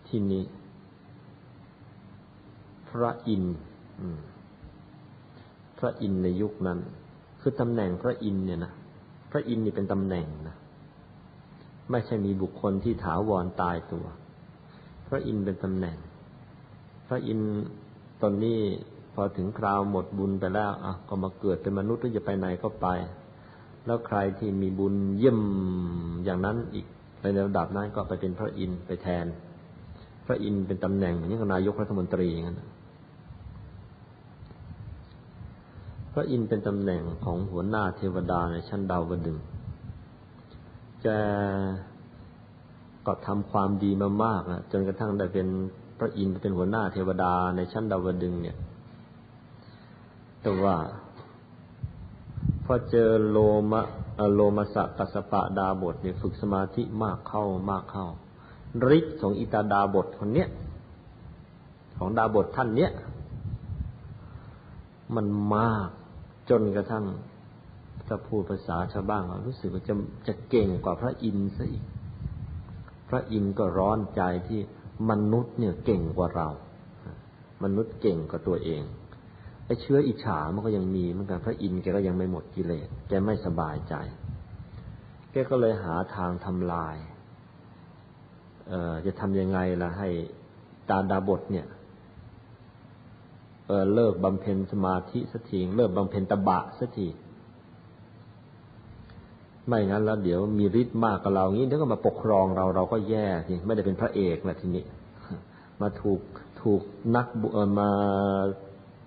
[0.08, 0.44] ที่นี้
[3.02, 4.02] ระอินท
[5.80, 6.80] พระอินในยุคนั้น
[7.42, 8.72] คือตำแหน่งพระอินเนี่ยนะ
[9.32, 10.56] พระอินนี่เป็นตำแหน่งนะ
[11.92, 14.06] ไม่ใช่มีบุคคลที่ถาวรตายตัว
[15.08, 15.98] พระอินเป็นตำแหน่ง
[17.08, 17.40] พระอิน
[18.22, 18.60] ตอนนี้
[19.14, 22.88] พอถึงคราวหมดบุญไปแล้วอะก็มาเกิดเป็นมนุษย์หรือจะไปไหนก็ไป
[23.86, 25.40] แล้วใครที่มีบุญเยี่ยม
[26.26, 26.86] อย่างนั้นอีก
[27.22, 29.26] ในระดับนั้นก็ไปเป็นพระอินไปแทน
[30.26, 32.62] พระอินเป็นตำแหน่งเหมือนกับนายกรัฐมนตรีอย่างนั้น
[36.18, 39.38] พระอินทร์เป็นตำแหน่งของหัวหน้าเทวดาในชั้นดาวดึง
[41.04, 41.08] แก
[43.06, 45.48] ก็ทำความดีมามากนะจนกระทั่งได้เป็น
[46.00, 48.58] พระอินทร์เป็นหัวหน้าเทวดาในชั้นดาวดึงเนี่ย
[50.42, 50.76] แต่ว่า
[52.66, 53.38] พอเจอโล
[53.72, 53.82] มะ
[54.34, 58.08] โลมาสะกัสปะดาบทเนี่ยฝึกสมาธิมากเข้ามากเข้า
[58.98, 60.50] ฤทธิ์ของอิตาดาบทคนเนี้ย
[61.98, 62.92] ของดาบทท่านเนี้ย
[65.16, 65.26] มัน
[65.56, 65.90] มาก
[66.50, 67.06] จนกระทั่ง
[68.08, 69.94] ถ้าพูดภาษาชาวบ้านเรารู้สึกว่าจะ
[70.28, 71.86] จะเก่งกว่าพระอินทร์ซะอีก
[73.10, 74.60] พระอินทร์ก็ร้อนใจที่
[75.10, 76.48] มนุษย์เนี่ยเก่งกว่าเรา
[77.64, 78.84] มนุษย์เก่งกว่าตัวเอง
[79.66, 83.96] ไอ้เชื้ออิจฉามันก็ยังมีเหมือนกันพระอินทร์แกก็ยังไม่หมดกิเลสแกไม่สบายใจ
[85.32, 86.96] แกก็เลยหาทางทำลาย
[88.68, 90.10] เอ่อจะทำยังไงล่ะให้
[90.90, 91.66] ตาดาบทเนี่ย
[93.68, 97.08] เออเลิกบำเพ็ญสมาธิสักทีเลิกบำเพ็ญตบะสักที
[99.68, 104.84] ไม่งั้นแล้วเดี๋ยวมีฤทธิ์มากกับเรางี้เดี๋ยวก็มาปกครองเราเราก็แย่ทีไม่ได้เป็นพระเอกแหละทีนี้
[105.82, 106.22] มาถูก
[106.62, 106.82] ถูก
[107.16, 107.48] นักบุ
[107.80, 107.90] มา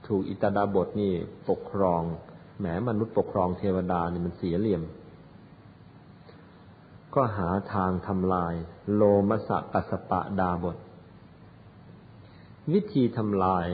[0.08, 1.12] ถูกอิตาดาบทนี่
[1.48, 2.02] ปกครอง
[2.58, 4.82] แหมมนุษย์ปกครองเทวดานี่มันเสียเหลี่ยม
[7.14, 8.54] ก็หาทางทำลาย
[8.94, 10.76] โลมสะกัสปะดาบท
[12.72, 13.66] วิธีทำลาย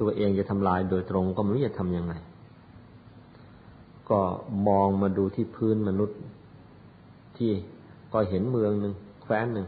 [0.00, 2.14] ตัวเองจะทำลายโดยตรงก็ไม่รู้จะทำยังไง
[4.10, 4.20] ก็
[4.68, 6.18] มองมาดูที่พื้นมนุษย์
[7.36, 7.52] ที่
[8.12, 9.66] ก็เห็นเมืองหนึ่งแคว้นหนึ่ง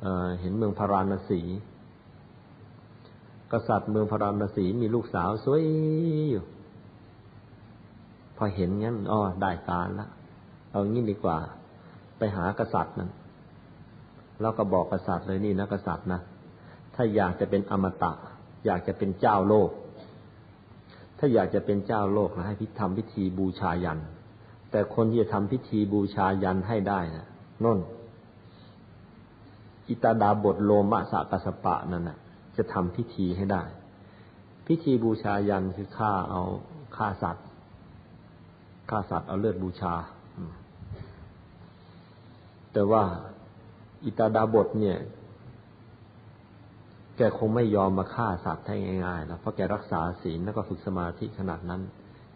[0.00, 1.40] เเห็นเมืองพาราณสี
[3.52, 5.62] กษัตริย์เมืองพาราณสีมีลูกสาวสวย
[6.30, 6.44] อยู่
[8.36, 10.08] พอเห็นงั้นอ๋อได้การละ
[10.70, 11.38] เอางี้ดีกว่า
[12.18, 13.10] ไปหากษัตริย์นั้น
[14.40, 16.20] แล้วก็บอกกษัตริย์เลยนี่นะกษัตริย์นะ
[16.94, 18.12] ถ้าอยากจะเป็นอมตะ
[18.64, 19.70] อยากจะเป็นเจ้าโลก
[21.18, 23.98] ถ้าอยากจะเป็นเจ้าโลกนะให้พิธทำพิธีบูชายัน
[24.70, 27.26] แต่คนที่จะทำพิธีบูชายันให้ได้นะ
[27.64, 27.78] น่น
[29.88, 32.18] อิตาดาบทโลมะสะกัสปะนั่นนะ
[32.56, 33.62] จะทำพิธีให้ได้
[34.66, 36.42] พิธีบูชายันคือฆ่าเอา
[36.96, 37.46] ฆ่าสัตว์
[38.90, 39.94] ฆ่าสัตว์เอาเลือดบูชา
[42.72, 43.02] แต่ว่า
[44.04, 44.96] อิตาดาบทเนี่ย
[47.22, 48.76] แกคงไม่ยอมมาฆ่าสัตว์ให้
[49.06, 51.82] ง่ายๆแล้วเพราะแกรักษาศีลแล้วก็ฝึกสมาธิขนาดนั้น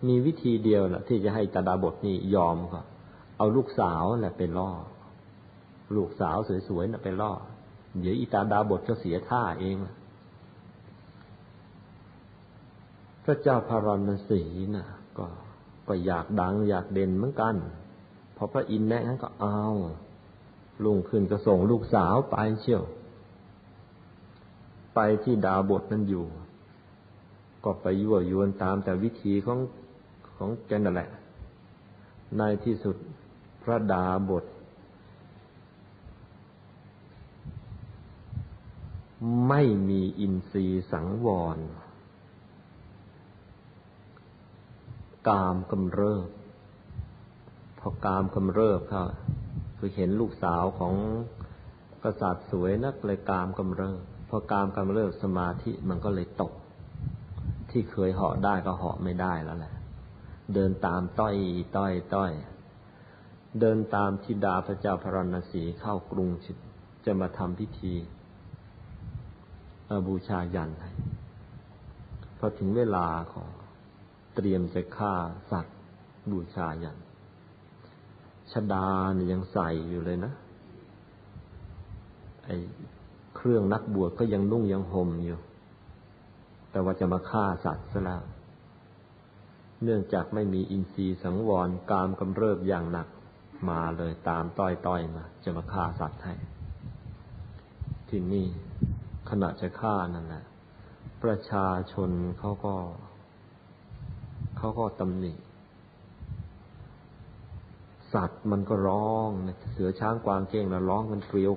[0.07, 2.81] มีวิธีเดียวแหละที่จะให้ตาดาบทนี่ยอมก็
[3.39, 4.71] เอาลูกสาวแหละไปล่อ
[5.97, 6.37] ลูกสาว
[6.69, 7.33] สวยๆน่ะไปล่อ
[8.01, 9.77] เดี๋ยวอีตาดาบทก็เสียท่าเอง
[13.25, 14.43] พระเจ้าพารณสี
[14.75, 14.87] น่ะ
[15.19, 15.27] ก็
[15.89, 17.55] ก็อยากดังอยากเด่นเหมือนกัน
[18.37, 19.61] พอพระอินทร์แนะนั้นก็เอา
[20.85, 22.85] ลุงขึ้นก็ส่งลูกสาวไปเชี่ยว
[24.95, 26.27] ไปที่ดาบทนั้นอยู่
[27.65, 29.59] ก็ไปยั่วยวนตามแต่วิธีของ
[30.37, 31.09] ของแกนั่นแหละ
[32.39, 32.97] ในที่สุด
[33.63, 34.45] พระดาบท
[39.49, 41.59] ไม่มีอินทรีย์สังวร
[45.29, 46.29] กามกำเริบ
[47.79, 49.05] พอกามกำเริบเขา
[49.79, 50.95] คือเห็นลูกสาวของ
[52.03, 54.03] กษัตริย์สวยนักเลยกามกำเริบ
[54.37, 56.53] พอกามกำเริบสมาธิมันก็เลยตก
[57.71, 59.75] ที่เคยเหาะได้ก็เหาะไม่ได้แล้วแหละ
[60.55, 61.37] เดินตามต้อย
[61.77, 62.33] ต้อยต้อย
[63.61, 66.29] เดินตามทิดาพระเจ้าพระรณสีเข้ากรุง
[67.05, 67.95] จะมาทำพิธี
[70.09, 70.91] บูชายันให้
[72.39, 73.49] พอถึงเวลาของ
[74.35, 75.15] เตรียมจะฆ่า
[75.51, 75.77] สัตว์
[76.31, 76.97] บูชายัน
[78.53, 80.33] ชดาเนี่ยยังใส่อยู่เลยนะ
[82.45, 82.51] ไอ
[83.47, 85.39] รื่องนักบวชก็ยังนุ่งยังห่มอยู่
[86.71, 88.23] แต่ว่าจะมาฆ่าสัตว์ซะแล้ว
[89.83, 93.09] เนื่องจากไม่มีอินทรีย์สังวรกามกำเริบอย่างหนัก
[93.69, 96.35] มาเลยตามต้อยต้อยมา จะมาฆ่าสัตว์ให้
[98.09, 98.47] ที่นี่
[99.31, 100.45] ขณะจะฆ่านั่นแหละ
[101.23, 102.75] ประชาชนเขาก็
[104.59, 105.33] เขาก็ตำหนิ
[108.15, 109.29] สัตว์มันก็ร้อง
[109.73, 111.53] เสือช้างกวางเก้งแล้วร้องกันเกลียว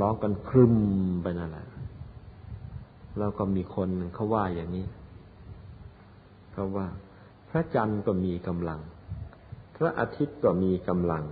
[0.00, 0.74] ร้องกันครึม
[1.22, 1.66] ไปนั่นแหละ
[3.18, 4.86] แล้วก็มีคนเขาว่าอย่างนี้
[6.52, 6.86] เขาว่า
[7.48, 8.80] พระจันทร์ก็มีกำลัง
[9.76, 11.24] พระอาทิตย์ก็มีกำลัง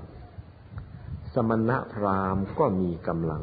[1.35, 3.43] สมณะพราหมณ์ก็มีกำลัง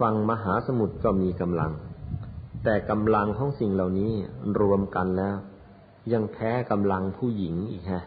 [0.00, 1.72] ฟังมหาสมุทรก็มีกำลัง
[2.64, 4.12] แต่กำลังของสิ่งเหล่านี้
[4.60, 5.36] รวมกันแล้ว
[6.12, 8.04] ยังแพ้กำลังผู้หญิงอีกฮะ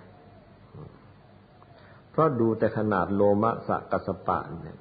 [2.16, 4.80] เพราะดูแต่ขนาดโลมะสะกัสปะเนี่ย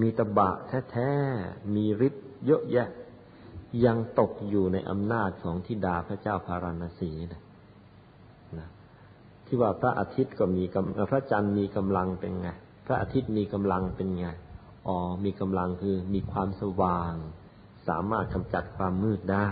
[0.00, 0.50] มีตบะ
[0.90, 2.88] แท้ๆ มีฤทธิ์เยอะแยะ
[3.84, 7.42] ยังตกอยู่ในอำนาจของทิดาพระเจ้าพาราณสีนะ
[8.58, 8.68] นะ
[9.46, 12.48] ที่ว่าพระอาทิตย์ก็มีกำพระจันทร์มีกำลังเป็นไง
[12.86, 14.26] พระอาทิตย์มีกำลังเป็นไง
[14.86, 17.14] อ๋อ มีกำลังคือมีความสว่าง
[17.88, 19.48] สามารถกำจัดความมืดได้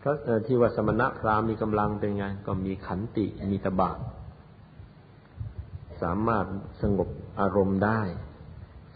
[0.00, 0.14] พระ
[0.46, 3.92] ที่ว่าสมณะพราหมณ์มีกำลังเป็นไง ก็มีขันติ มีตบะ
[6.02, 6.44] สามารถ
[6.82, 7.08] สงบ
[7.40, 8.00] อารมณ์ได้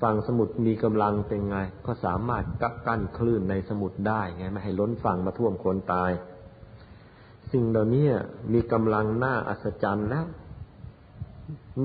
[0.01, 1.57] ฝั่งสมุทรมีกำลังเป็นไง
[1.87, 6.11] ก็สามารถกักกั้นคลื่นในสมุทรได้ไงไม่ให้ล้นฝั่งมาท่วมคนตาย
[7.53, 8.07] สิ่งเหล่านี้
[8.53, 10.27] มีกำลังน้าอัศจรรย์แล้ว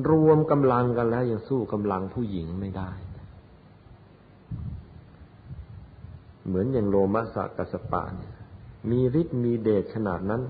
[0.10, 2.92] รวมกำลังกันแล้วยังสู้กำลังผู้หญิงไม่ได้
[6.46, 8.34] เหมือนอย่างโลมาสกัสปะเนี่ย
[8.90, 10.42] มีฤทธิ์มีเดชขนาดนั้น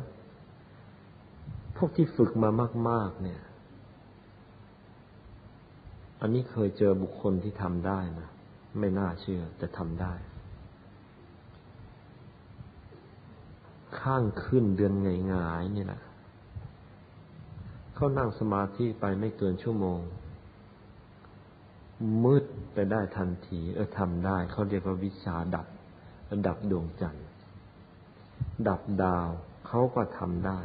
[1.77, 2.49] พวกที่ฝึกมา
[2.89, 3.39] มาก ๆ เนี่ย
[6.21, 8.29] อันนี้เคยเจอบุคคลที่ทำได้นะ
[8.79, 10.13] ไม่น่าเชื่อ แต่ทำได้
[13.99, 16.01] ข้างขึ้นเดือนไงงายนี่แหละ
[17.95, 19.99] เขานั่งสมาธิไปไม่เกินชั่วโมง
[22.23, 22.43] มืด
[22.73, 25.67] ไปได้ทันที เออทำได้ เขาเรียกว่าวิชาดับ
[26.47, 27.25] ดับดวงจันทร์
[28.67, 29.29] ดับดาว
[29.67, 30.59] เขาก็ทำได้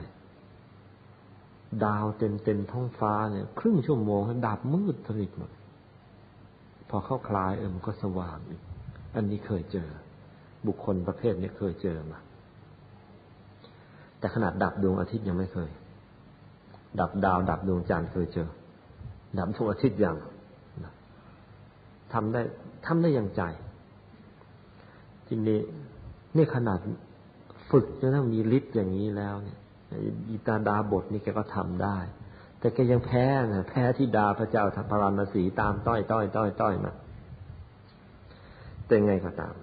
[1.84, 5.50] ดาวเต็มเต็มท้องฟ้าเนี่ย ครึ่งชั่วโมงดับมืดสนิทหมด
[6.88, 8.62] พอเข้าคลายเออมันก็สว่างอีก
[9.14, 9.88] อันนี้เคยเจอ
[10.66, 12.18] บุคคลประเภทนี้เคยเจอมา
[14.18, 15.70] แต่ขนาดดับดวงอาทิตย์ยังไม่เคย
[17.00, 18.48] ดับดาว ดับดวงจันทร์เคยเจอ
[19.38, 20.16] ดับดวงอาทิตย์ยัง
[22.12, 22.42] ทำได้
[22.86, 23.42] ทำได้อย่างใจ
[25.26, 25.60] ทีนี้
[26.36, 26.78] นี่ขนาด
[27.70, 29.58] ฝึกจนต้องมีฤทธิ์อย่างนี้แล้วเนี่ย
[30.30, 31.98] อีตาดาบทนี่แกก็ทำได้
[32.58, 36.92] แต่แกยังแพ้นะแพ้ที่ดาพระเจ้าทพรานสีตามต้อยต้อยต้อยต้อยมา
[38.86, 39.54] แต่ไงก็ตาม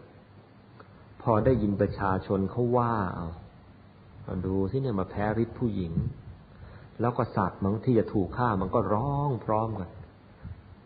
[1.22, 3.28] พอได้ยินประชาชนเขาว่าเอา
[4.46, 5.94] ดูที่เนี่ยมาแพ้ฤทธิ์ผู้หญิง
[7.02, 9.90] แล้วก็สัตว์มันที่จะถูกฆ่ามันก็ร้องพร้อมกัน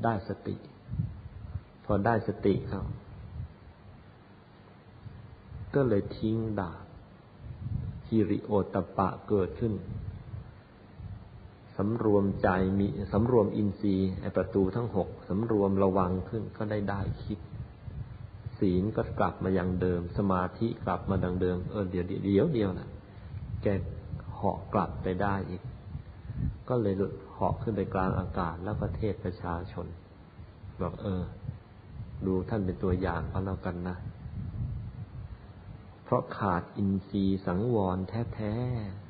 [0.03, 0.55] ได้สติ
[1.85, 2.85] พอได้สติครับ
[5.75, 6.85] ก็เลยทิ้งดาบ
[8.11, 9.73] ฮิริโอตปะเกิดขึ้น
[11.77, 17.39] สำรวมใจมีสำรวมอินทรีย์ไอประตูทั้งหกสำรวมระวังขึ้นก็ได้ได้คิด
[18.59, 22.89] ศีลก็กลับมาอย่างเดิม สมาธิกลับมาดังเดิมเออเดี๋ยวเดี๋ยวเดียวนะ
[23.61, 23.67] แก
[24.33, 25.61] เหาะกลับไปได้อีก
[26.69, 26.93] ก็เลย
[27.33, 29.87] เหาะขึ้นไปกลางอากาศแล้วก็เทศประชาชน
[30.81, 31.23] บอกเออ
[32.25, 33.97] ดูท่านเป็นตัวอย่างก็แล้วกันนะ
[36.11, 37.97] ราะขาดอินทรีย์สังวร
[38.35, 38.53] แท้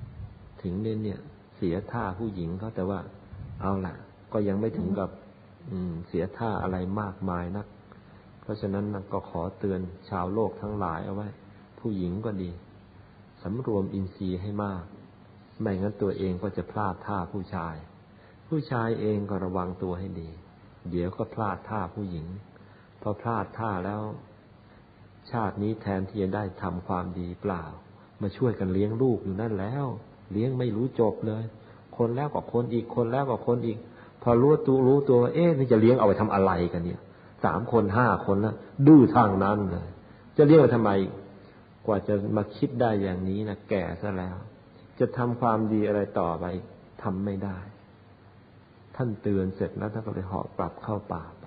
[0.03, 1.19] ๆ ถึงเนี่ยเนี่ย
[1.55, 2.99] เสียท่าผู้หญิงเขาแต่ว่า
[3.61, 3.93] เอาละ
[4.33, 5.09] ก็ยังไม่ถึงกับ
[5.71, 7.67] อืม เสียท่าอะไรมากมายนัก
[8.41, 9.79] เพราะฉะนั้นก็ขอเตือน
[10.09, 11.27] ชาวโลกทั้งหลายเอาไว้
[11.79, 12.51] ผู้หญิงก็ดี
[13.43, 14.83] สำรวมอินทรีย์ให้มาก
[15.61, 17.75] ไม่งั้นตัวเองก็จะพลาดท่าผู้ชาย
[18.47, 20.29] ผู้ชายเองก็ระวังตัวให้ดี
[20.89, 22.25] เดี๋ยวก็พลาดท่าผู้หญิง
[23.01, 24.01] พอพลาดท่าแล้ว
[25.31, 27.63] ชาตินี้แทนที่จะได้ทำความดีเปล่า
[28.21, 29.85] มาช่วยกันเลี้ยงลูกอยู่นั่นแล้ว
[30.31, 31.43] เลี้ยงไม่รู้จบเลย
[31.97, 33.77] คนแล้วก็คนอีกคนแล้วก็คนอีก
[34.23, 37.01] พอรู้ตัวรู้ตัว เอ๊ะนี่จะเลี้ยงเอาไปทำอะไรกันเนี่ย
[37.45, 38.55] สามคนห้าคนแล้ว
[38.87, 39.89] ดื้อทางนั้นเลย
[40.37, 40.91] จะเลี้ยงไปทำไม
[41.85, 44.35] กว่าจะมาคิดได้อย่างนี้นะแก่ซะแล้ว
[44.99, 46.45] จะทำความดีอะไรต่อไป
[47.03, 47.57] ทำไม่ได้
[48.95, 51.45] ท่านเตือนเสร็จแล้วท่านก็เลยหอบกลับเข้าป่าไป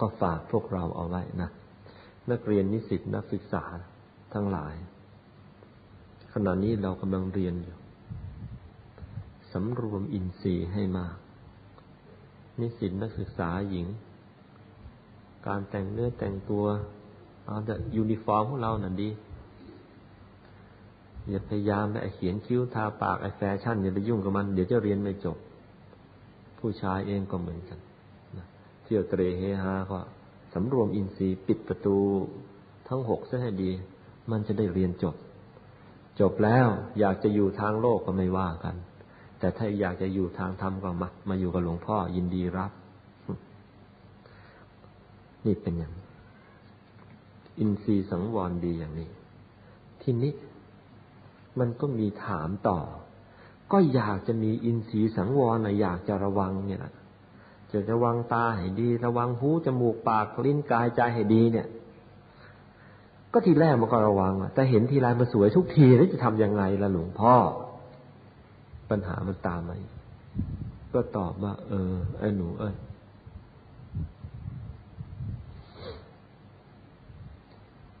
[0.00, 1.50] ก็ฝากพวกเราเอาไว้นะ
[2.30, 3.64] นักเรียนนิสิตนักศึกษา
[4.34, 4.74] ทั้งหลาย
[6.32, 7.76] ขณะนี้เรากำลังเรียนอยู่
[9.52, 11.16] สำรวมอินทรีย์ให้มาก
[12.60, 13.86] นิสิตนักศึกษาหญิง
[15.46, 16.64] การแต่งเนื้อแต่งตัว
[17.46, 19.10] เอาแต่ยูนิฟอร์มของเราน่ะดี
[21.28, 25.36] อย่าพยายามไปเขียนคิ้วทาปากไอ้แฟชั่นอย่าไปยุ่งกับมัน เดี๋ยวจะเรียนไม่จบ
[26.58, 27.78] ผู้ชายเองก็เหมือนกัน
[28.82, 29.98] เที่ยวเตร่เฮฮาก็
[30.54, 31.96] สำรวมอินทรีย์ปิดประตู
[32.88, 33.70] ทั้งหกซะให้ดี
[34.30, 35.14] มันจะได้เรียนจบ
[36.20, 36.66] จบแล้ว
[36.98, 38.74] อยากจะอยู่ทางโลกก็ไม่ว่ากัน
[39.38, 42.72] แต่ถ้าอยากจะอยู่ทางธรรมก็มา มาอยู่กับหลวงพ่อยินดีรับ
[45.46, 45.92] นี่เป็นอย่าง
[47.58, 49.08] อินทรีย์สังวรดีอย่างนี้
[50.02, 50.32] ทีนี้
[51.58, 52.78] มันก็มีถามต่อ
[53.72, 56.94] ก็อยากจะมีอินทรีย์สังวรนะอยากจะระวังเนี่ยนะ
[57.72, 61.66] จะระวังตาให้ดี ระวังหูจมูกปากลิ้นกายใจให้ดีเนี่ย
[63.32, 67.34] ก็ทีแรกมันก็ระวังแต่เห็นทีไรมันสวยทุกทีแล้วจะทำยังไงล่ะหลวงพ่อ
[68.90, 69.76] ปัญหามันตามมา
[70.94, 72.74] ก็ตอบว่า เออไอ้หนูเอ้ย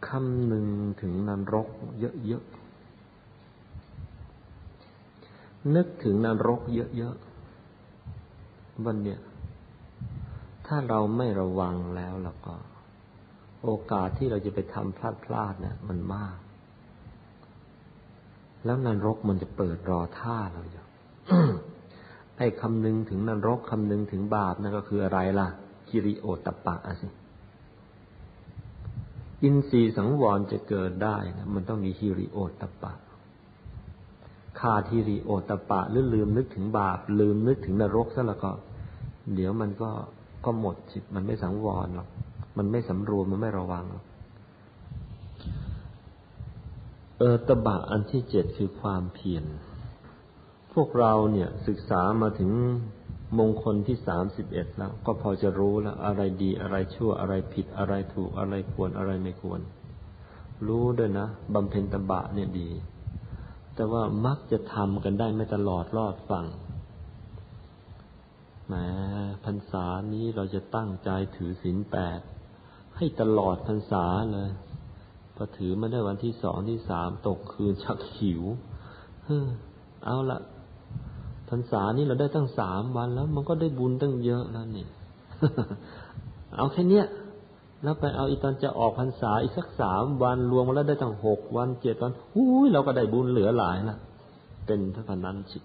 [0.06, 0.66] คำหนึ่ง
[1.00, 1.68] ถึงนรก
[2.26, 9.18] เยอะๆนึกถึงนรกเยอะๆวันเนี้ย
[10.68, 12.54] ถ้าเราไม่ระวังแล้วแล้วก็
[13.64, 16.36] โอกาสที่เราจะไปทำพลาดพลาดเนี่ยมันมาก
[18.64, 20.84] แล้วนรกมันจะเปิดรอท่าเราอยู่
[22.38, 25.48] ไอ้คำนึงถึงนรกคำนึงถึงบาปนั่นก็คืออะไรล่ะ
[25.88, 27.08] กิริโอตปะอะสิ
[29.42, 32.92] อินทรีย์สังวรจะเกิดได้นะมันต้องมีฮิริโอตปะ
[34.60, 38.50] ขาดฮิริโอตปะหรือลืมนึกถึงบาป ลืมนึกถึงนรกซะแล้วก็
[39.34, 39.90] เดี๋ยวมันก็
[40.48, 42.08] ก็หมดจิตมันไม่สังวรหรอก
[42.58, 44.04] มันไม่สำรวมมันไม่ระวังหรอก
[47.18, 49.44] เออตบะอันที่เจ็ดคือความเพียร
[50.74, 52.50] พวกเราเนี่ยศึกษามาถึง
[53.38, 59.60] มงคลที่สามสิบเอ็ดแล้ว ก็พอจะรู้แล้ว อะไรดีอะไรชั่วอะไรผิดอะไรถูกอะไรควรอะไรไม่ควร
[60.66, 62.70] รู้ด้วยนะบำเพ็ญตบะเนี่ยดี
[63.74, 66.46] แต่ว่ามักจะทำกันได้ไม่ตลอดรอดฟัง
[68.68, 68.74] แหม
[69.44, 72.20] พรรษานี้เราจะตั้งใจถือศีลแปด
[72.96, 74.50] ให้ตลอดพรรษาเลย
[75.36, 78.42] พอถือมาได้วันที่สองที่สามตกคืนชักหิว
[79.24, 79.40] เฮ้
[80.04, 80.38] เอาละ
[81.50, 84.86] พรรษานี้เราได้ตั้งสามวันแล้ว มันก็ได้บุญตั้งเยอะแล้วนี่
[86.56, 87.06] เอาแค่เนี้ย
[87.82, 93.98] แล้วไปเอาอีตอนจะออกพรรษาอีกสักสามวันรวมมาแล้วได้ตั้งหกวันเจ็ดวันหูยเราก็ได้บุญเหลือหลายละ
[94.66, 95.62] เป็นพระพนันจิต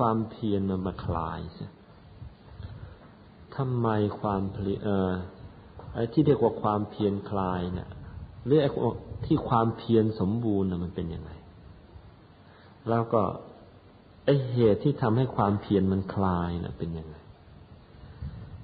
[0.00, 1.68] ความเพียรมันมาคลายใช่
[3.56, 3.88] ทำไม
[4.20, 5.10] ความเพียรเออ
[5.94, 7.88] ไอ้ที่เรียกว่าความเพียรคลายเนี่ย
[8.44, 8.70] หรือไอ้
[9.26, 11.30] ที่ความเพียรสมบูรณ์น่ะมันเป็นยังไง
[12.88, 13.22] แล้วก็
[14.24, 17.16] ไอ้เหตุที่ทำให้ความเพียรมันคลายน่ะเป็นยังไง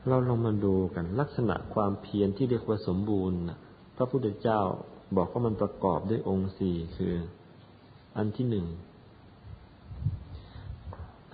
[0.08, 3.58] เราลองมาดูกันลักษณะความเพียรที่เรียกว่าสมบูรณ์นะ
[3.96, 4.60] พระพุทธเจ้า
[5.16, 7.14] บอกว่ามันประกอบด้วยองค์สี่คือ
[8.16, 8.66] อันที่หนึ่ง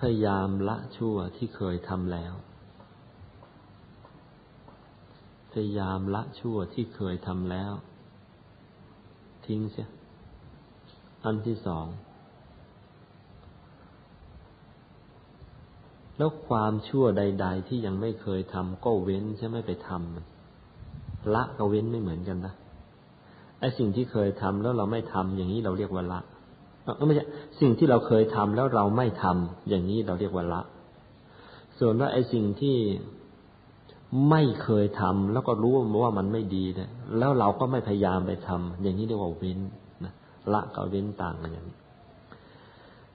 [0.03, 2.33] พยายามละชั่วที่เคยทำแล้ว
[5.51, 7.71] พยายามละชั่วที่เคยทำแล้ว
[9.45, 9.89] ทิ้งเสีย
[11.25, 11.85] อันที่สอง
[16.17, 22.53] แล้วความชั่วใด ๆ ที่ยังไม่เคยทำก็เว้นใช่ไหมไปทำละก็เว้นไม่เหมือนกันนะ
[23.59, 26.21] ไอ้สิ่งที่เคยทำแล้วเราไม่ทำอย่างนี้เราเรียกว่าละ
[27.05, 27.25] ไม่ใช่
[27.59, 30.61] สิ่งที่เราเคยทำแล้วเราไม่ทำอย่างนี้เราเรียกว่าละ
[31.79, 32.77] ส่วนว่าไอ้สิ่งที่
[34.29, 35.73] ไม่เคยทำแล้วก็รู้
[36.03, 39.59] ว่ามันไม่ดีเนี่ยแล้วเราก็ไม่พยายามไปทำอย่างนี้เรียกว่าเว้น
[40.05, 40.13] นะ
[40.53, 41.77] ละกับเว้นต่างกันอย่างนี้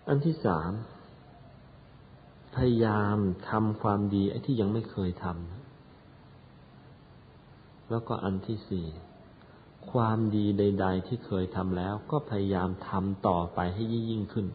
[0.09, 0.73] อันที่สาม
[2.57, 3.17] พยายาม
[3.51, 8.87] ทำความดีไอ้ที่ยังไม่เคยทำแล้วก็อันที่สี่
[9.91, 14.47] ความดีใด ๆ ที่เคยทำแล้วก็พยายามทำต่อไปให้ยิ่งขึ้น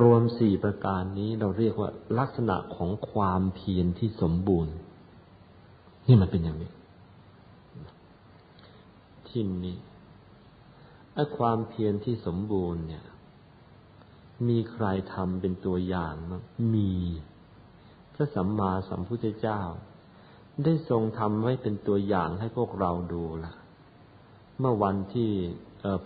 [0.00, 4.74] รวมสี่ประการนี้เราเรียกว่าลักษณะของความเพียรที่สมบูรณ์
[6.06, 6.72] นี่มันเป็นอย่างนี้
[9.28, 9.76] ที่นี้
[11.14, 13.04] ไอ้ความเพียรที่สมบูรณ์เนี่ย
[14.48, 16.42] มีใครทำเป็นตัวอย่างมั้ง
[16.74, 16.92] มี
[18.14, 19.60] พระสัมมาสัมพุทธเจ้า
[20.64, 23.52] ได้ทรงทำไว้เป็นตัวอย่างให้พวกเราดูละ
[24.60, 25.30] เมื่อวันที่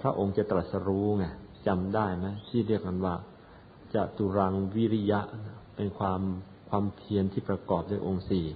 [0.00, 1.26] พระองค์จะตรัสรู้ไง
[1.66, 3.14] จำได้ไหมที่เรียกกันว่า
[3.94, 5.20] จะตุรังวิริยะ
[5.76, 6.20] เป็นความ
[6.68, 8.46] ความเพียรที่ประกอบด้วยองค์สี่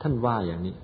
[0.00, 0.76] ท่านว่าอย่างนี้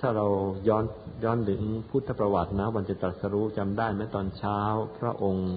[0.00, 0.26] ถ้าเรา
[0.68, 0.84] ย้อน
[1.24, 4.58] ย้อนถึงพุทธประวัตินะ วันจะตรัสรู้จำได้ไหมตอนเช้า
[4.98, 5.50] พระองค์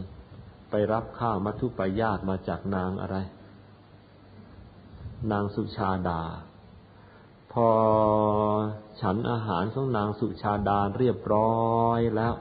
[0.69, 3.17] ไปรับข้าวมัทุปายาตมาจากนางอะไร
[5.31, 6.21] นางสุชาดา
[7.53, 7.67] พอ
[9.01, 12.33] ฉันอาหารของนางสุชาดาเรียบร้อยแล้ว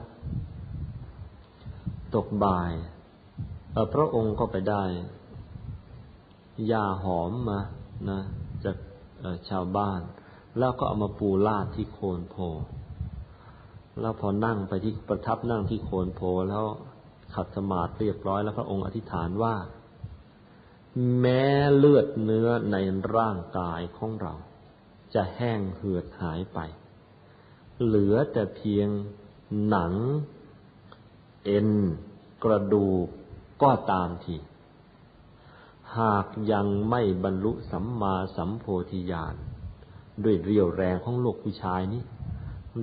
[2.15, 2.71] ตกบ่าย
[3.93, 4.83] พระองค์ก็ไปได้
[6.71, 7.59] ยาหอมมา
[8.09, 8.19] นะ
[8.63, 8.77] จาก
[9.49, 9.99] ชาวบ้าน
[10.59, 12.35] แล้วก็เอามาปูลาดที่โคนโพ
[14.01, 16.65] แล้วพอนั่งไปที่ประทับนั่งที่โคนโพแล้ว
[17.35, 19.55] ขัดสมาธิเรียบร้อยแล้วพระองค์อธิษฐานว่า
[21.19, 21.43] แม้
[21.75, 22.77] เลือดเนื้อใน
[23.15, 24.33] ร่างกายของเรา
[25.13, 26.59] จะแห้งเหือดหายไป
[27.83, 28.89] เหลือแต่เพียง
[29.67, 29.93] หนัง
[31.45, 31.69] เอ็น
[32.43, 33.07] กระดูก
[33.61, 34.37] ก็ตามที
[35.97, 39.35] หากยังไม่บรรลุสัมมาสัมโพธิญาณ
[40.23, 42.01] ด้วยเรียวแรงของโลกผู้ชายนี้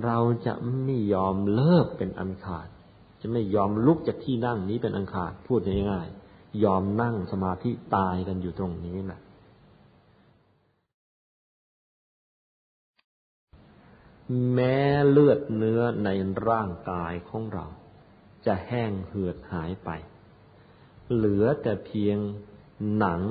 [0.03, 2.67] เราจะไม่ยอมเลิกเป็นอันขาด
[3.21, 5.59] จะไม่ยอมลุกจากที่นั่งนี้เป็นอันขาดพูด
[5.91, 6.24] ง่ายๆ
[6.63, 9.21] ยอมนั่งสมาธิตายกันอยู่ตรงนี้แหละ
[14.53, 14.77] แม้
[15.09, 16.09] เลือดเนื้อใน
[16.47, 17.65] ร่างกายของเรา
[18.45, 19.89] จะแห้งเหือดหายไป
[21.13, 22.17] เหลือแต่เพียง
[22.97, 23.21] หนัง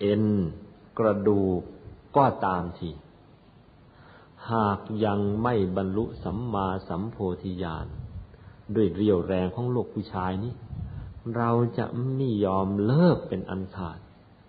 [0.00, 0.24] เอ็น
[0.98, 1.62] กระดูก
[2.16, 2.90] ก็ตามที
[4.52, 7.86] หากยังไม่บรรลุสัมมาสัมโพธิญาณ
[8.74, 10.52] ด้วยเรียวแรงของโลกผู้ชายนี้
[11.36, 11.86] เราจะ
[12.16, 13.98] ไม่ยอมเลิกเป็นอันขาด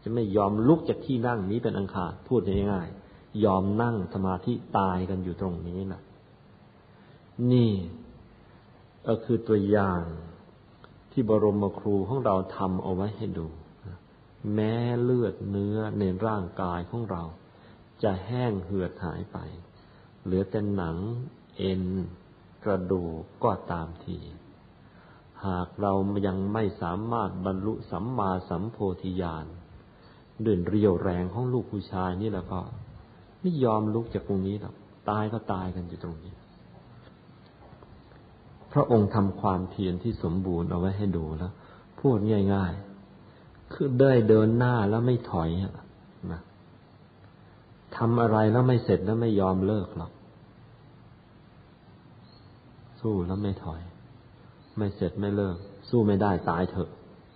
[0.04, 2.42] จะไม่ยอมลุกจากที่นั่งนี้เป็นอันขาด พูด
[2.72, 6.02] ง่ายๆยอมนั่งสมาธิตายกันอยู่ตรงนี้นะ
[7.52, 7.72] นี่
[9.08, 10.02] ก็คือตัวอย่าง
[11.12, 13.48] ที่บรมครูของเราทำเอาไว้ให้ดู
[14.54, 17.24] แม้เลือดเนื้อในร่างกายของเรา
[18.04, 19.38] จะแห้งเหือดหายไป
[20.24, 20.98] เหลือแต่หนัง
[21.58, 21.84] เอ็น
[22.64, 24.18] กระดูกก็ตามที
[25.48, 25.94] หากเรา
[26.28, 29.46] ยังไม่สามารถบรรลุสัมมาสัมโพธิญาณ
[30.46, 32.60] ด้วยเรียวแรงของลูกผู้ชายนี่แล้วก็
[33.42, 34.76] ไม่ยอมลุกจากตรงนี้หรอก
[35.10, 36.34] ตายก็ตายกันอยู่ตรงนี้
[38.74, 41.54] พระองค์ทำความเพียรที่สมบูรณ์เอาไว้ให้ดูแล้ว
[42.00, 42.18] พูด
[42.54, 45.50] ง่ายๆ คือได้เดินหน้าแล้วไม่ถอย
[46.32, 46.42] นะ
[47.98, 50.12] ทำอะไรแล้วไม่เสร็จแล้วไม่ยอมเลิกหรอก
[53.02, 53.82] สู้แล้วไม่ถอย
[54.78, 55.58] ไม่เสร็จไม่เลิก
[55.90, 56.90] สู้ไม่ได้ตายเถอะ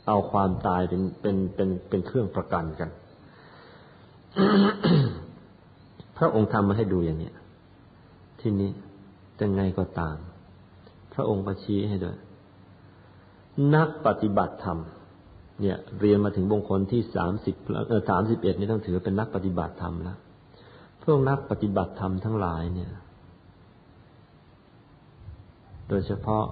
[0.07, 2.89] เอาความตายเป็นเป็นเป็นเป็นเครื่องประกันกัน
[6.17, 7.31] พระองค์ทำมาให้ดูอย่างนี้
[8.39, 8.71] ทีนี้
[9.39, 10.15] จะไงก็ตาม
[11.13, 12.17] พระองค์ก็ชี้ให้ด้วย
[13.75, 14.79] นักปฏิบัติธรรม
[15.61, 17.55] เนี่ย เรียนมาถึงบงคลที่สามสิบ
[17.89, 20.17] เออสามสิบเอ็ดนี่ต้องถือเป็นนักปฏิบัติธรรมแล้ว
[21.03, 22.91] พวกนักปฏิบัติธรรมทั้งหลายเนี่ย
[25.89, 26.45] โดยเฉพาะ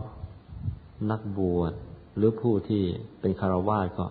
[1.12, 1.74] นักบวช
[2.16, 2.84] หรือผู้ที่
[3.20, 4.06] เป็นคารวาสก็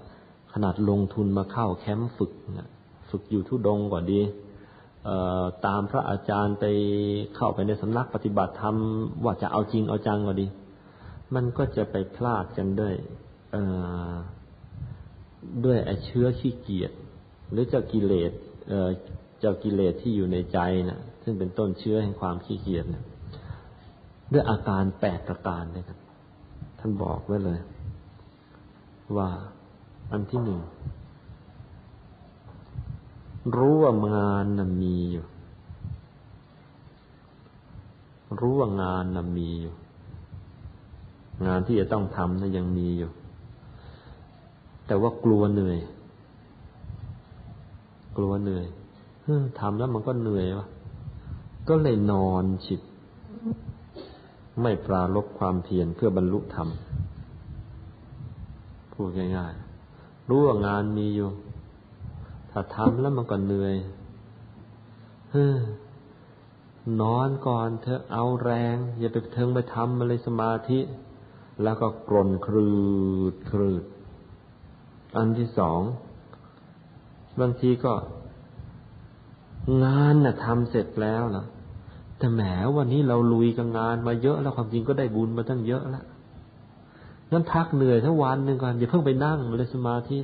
[0.52, 2.32] ขนาดลงทุนมาเข้าแคมป์ฝึก
[3.10, 4.20] ฝึกอยู่ทุดงก่อนดี
[5.66, 6.64] ตามพระอาจารย์ไป
[7.36, 8.76] เข้าไปในสำนักปฏิบัติธรรม
[9.24, 10.46] ว่าจะเอาจริงเอาจังก็ดี
[11.34, 12.94] มันก็จะไปพลาดกันด้วย
[15.64, 16.92] ด้วยไอเชื้อขี้เกียจ
[17.50, 18.32] หรือเจ้ากิเลส
[19.40, 20.58] เจ้ากิเลสที่อยู่ในใจ
[20.88, 23.04] นะ่ะซึ่งเป็นต้นเชื้อแห่งความขี้เกียจนะ
[24.32, 25.98] ด้วยอาการแปดประการเลยครับ
[26.86, 27.60] ท่านบอกไว้เลย
[29.16, 29.28] ว่า
[30.10, 30.60] อันที่หนึ่ง
[33.56, 35.24] รู้ว่างานน่ะมีอยู่
[38.40, 39.74] รู้ว่างานน่ะมีอยู่
[41.46, 43.10] งานที่จะต้องทำน่ะยังมีอยู่
[44.86, 45.78] แต่ว่ากลัวเหนื่อย
[48.16, 48.66] กลัวเหนื่อย
[49.60, 50.66] ทำแล้วมันก็เหนื่อยวะ
[51.68, 52.80] ก็เลยนอนฉิบ
[54.62, 56.68] ไม่ปราลบความเพียรเพื่อบรรลุธรรม
[58.92, 61.30] พูดง่ายๆรู้ว่างานมีอยู่
[62.50, 63.74] ถ้าทำแล้วมันก็เหนื่อย
[65.30, 65.48] เฮ้
[67.00, 70.80] นอนก่อนเธอเอาแรง อย่าไปเทิงไปทำอะไรสมาธิ
[71.62, 72.70] แล้วก็กลนครื
[73.32, 73.84] ดครืด
[75.16, 75.80] อันที่สอง
[77.40, 77.92] บางทีก็
[79.84, 81.44] งานน่ะทำเสร็จแล้วล่ะ
[82.24, 82.44] แต่แหม
[82.76, 86.04] วันนี้เราลุยกับงานมาเยอะแล้วความจริงก็ได้บุญมาตั้งเยอะแล้ว
[87.30, 90.18] งั้นพักเหนื่อยทั้งวันหนึ่งก่อนอย่าเพิ่งไปนั่งเลยสมาธิ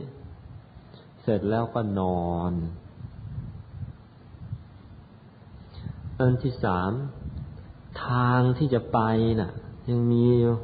[1.23, 2.53] เสร็จแล้วก็นอน
[6.21, 6.93] อันที่สาม
[8.07, 8.99] ทางที่จะไป
[9.41, 9.51] น่ะ
[9.91, 10.55] ยังมีอยู่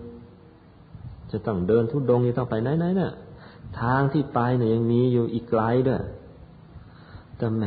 [1.30, 3.12] จะต้องเดินทุดงยังต้องไปไหนๆน่ะ
[3.80, 6.02] ทางที่ไปเนี่ยยังมีอยู่อีกไกลด้วย
[7.36, 7.64] แต่แหม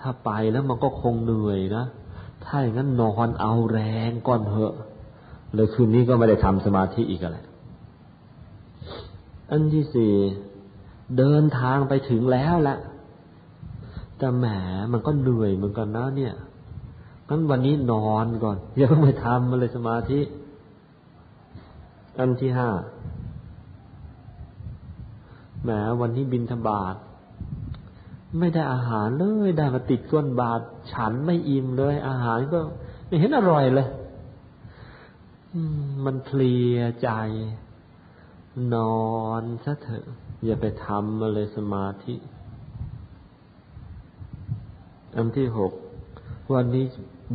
[0.00, 1.86] ถ้าไปแล้วมันก็คงเหนื่อยนะ
[2.46, 4.74] ถ้าอย่างนั้นนอนเอาแรงก่อนเถอะ
[5.54, 7.38] เลยคืนนี้ก็ไม่ได้ทำสมาธิอีกอะไร
[9.50, 10.12] อันที่สี่
[11.18, 12.78] เดินทางไปถึงแล้วแหละ
[14.18, 14.46] แต่แหม
[14.92, 16.34] มันก็เหนื่อยเหมือนกันนะเนี่ย
[17.28, 20.20] งั้นวันนี้นอนก่อนอย่าเพิ่งไปทำมาเลยสมาธิ
[22.18, 22.68] อันที่ห้า
[25.62, 26.96] แหมวันนี้บินธบาต
[28.38, 30.60] ไม่ได้อาหารเลยได้มาติดก้นบาท
[30.92, 32.58] ฉันไม่อิ่มเลย อาหารก็
[33.06, 33.88] ไม่เห็นอร่อยเลย
[36.04, 37.08] มันเพลียใจ
[38.74, 39.08] นอ
[39.40, 40.06] นซะเถอะ
[40.44, 42.14] อย่าไปทำมาเลยสมาธิ
[45.16, 45.72] อันที่หก
[46.52, 46.84] วันนี้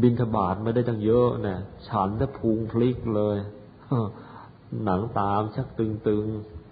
[0.01, 1.57] บินทบาทไม่ได้ตั้งเยอะนะ
[1.87, 3.37] ฉันจะพุงพลิกเลย
[4.83, 6.25] หนังตามชักตึง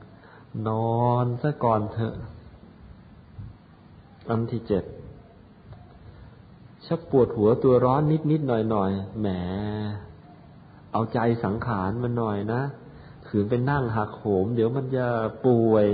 [0.10, 2.16] ๆ นอนซะก่อนเถอะ
[4.30, 4.84] อันที่เจ็ด
[6.86, 9.28] ชักปวดหัวตัวร้อนนิดนิดหน่อยหน่อยแหม
[10.92, 12.62] เอาใจสังขารมันหน่อยนะ
[13.28, 15.06] ขืนไปนั่งหักโหม เดี๋ยวมันจะ
[15.46, 15.86] ป่วย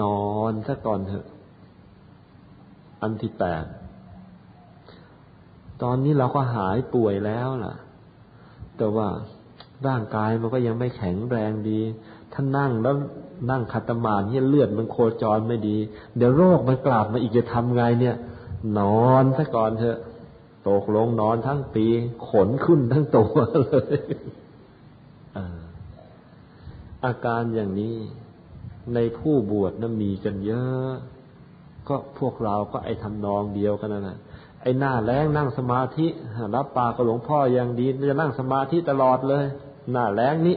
[0.00, 1.26] นอนซะก่อนเถอะ
[3.02, 3.64] อันที่แปด
[5.82, 7.74] ตอนนี้เราก็หายป่วยแล้วล่ะ
[8.76, 9.08] แต่ว่า
[9.86, 11.80] ร่างกายมันก็ยังไม่แข็งแรงดี
[12.32, 12.96] ถ้านั่งแล้ว
[13.50, 15.76] นั่งขัดตมาเนี่ยเลือดมันโคจรไม่ดี
[16.16, 18.16] เดี๋ยวโรคมันกลับมาอีกจะทำไงเนี่ย
[18.78, 19.98] นอนซะก่อนเถอะ
[20.68, 21.86] ตกลงนอนทั้งปี
[22.28, 23.98] ขนขึ้นทั้งตัวเลย
[27.04, 27.96] อาการอย่างนี้
[28.94, 30.92] ในผู้บวชนั้นมีกันเยอะ
[31.88, 34.18] ก็พวกเราก็ไอ้ทำนองเดียวกันนั่นแหละ
[34.62, 36.06] ไอ้หน้าแรงนั่งสมาธิ
[36.54, 39.44] รับปากกับหลวงพ่ออย่างดีจะนั่งสมาธิตลอดเลย
[39.92, 40.56] หน้าแรงนี้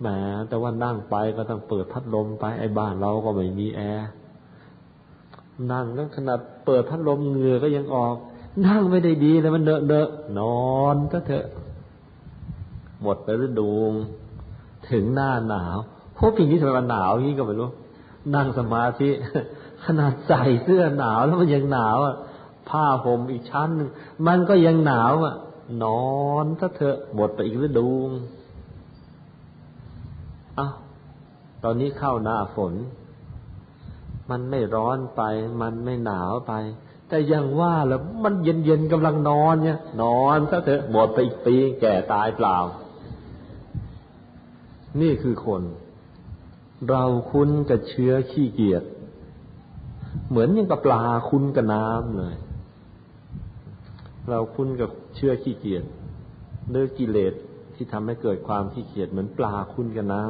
[0.00, 0.06] แหม
[0.48, 4.08] แต่ว่านั่งไปก็ต้องเปิดพัดลมไปไอ้บ้านเราก็ไม่มีแอร์
[5.72, 8.14] นั่งแล้วขนาดเปิดพัดลมเหงื่อก็ยังออก
[8.66, 10.08] นั่งไม่ได้ดีเลยมันเดอะเดอะ
[10.38, 10.40] น
[10.72, 11.46] อนก็เถอะ
[13.02, 13.70] หมดไปฤดู
[14.90, 15.76] ถึงหน้าหนาว
[16.16, 17.70] พวกปีนี้ทำไมมันหนาวงนี้ก็ไม่รู้
[18.34, 19.10] นั่งสมาธิ
[19.84, 22.14] ขนาดใส่เสื้อหนาวแล้วมันยังหนาวอะ
[22.68, 23.88] ผ้าห่มอีกชั้นหนึ่ง
[24.26, 25.34] มันก็ยังหนาวอะ
[25.84, 27.88] นอนถ้าเถอะหมดไปอีกฤดู
[30.58, 30.74] อ้าว
[31.64, 32.74] ตอนนี้เข้าหน้าฝน
[34.30, 35.22] มันไม่ร้อนไป
[35.62, 36.52] มันไม่หนาวไป
[37.08, 42.56] แต่ยังว่าแล้วมันเย็นเย็นกำลังนอนเนี่ย นอนถ้าเถอะหมดไปอีกปี แก่ตายเปล่า
[45.00, 45.62] นี่คือคน
[46.90, 48.82] เราคุ้นกับเชื้อขี้เกียจ
[50.28, 52.36] เหมือนอย่างกับปลาคุ้นกับน้ำเลย
[54.30, 55.84] เราคุ้นกับเชื่อขี้เกียจ
[56.70, 57.34] เลือกิเลส
[57.74, 60.22] ที่ทำให้เกิดความขี้เกียจเหมือนปลาคุ้นกับน้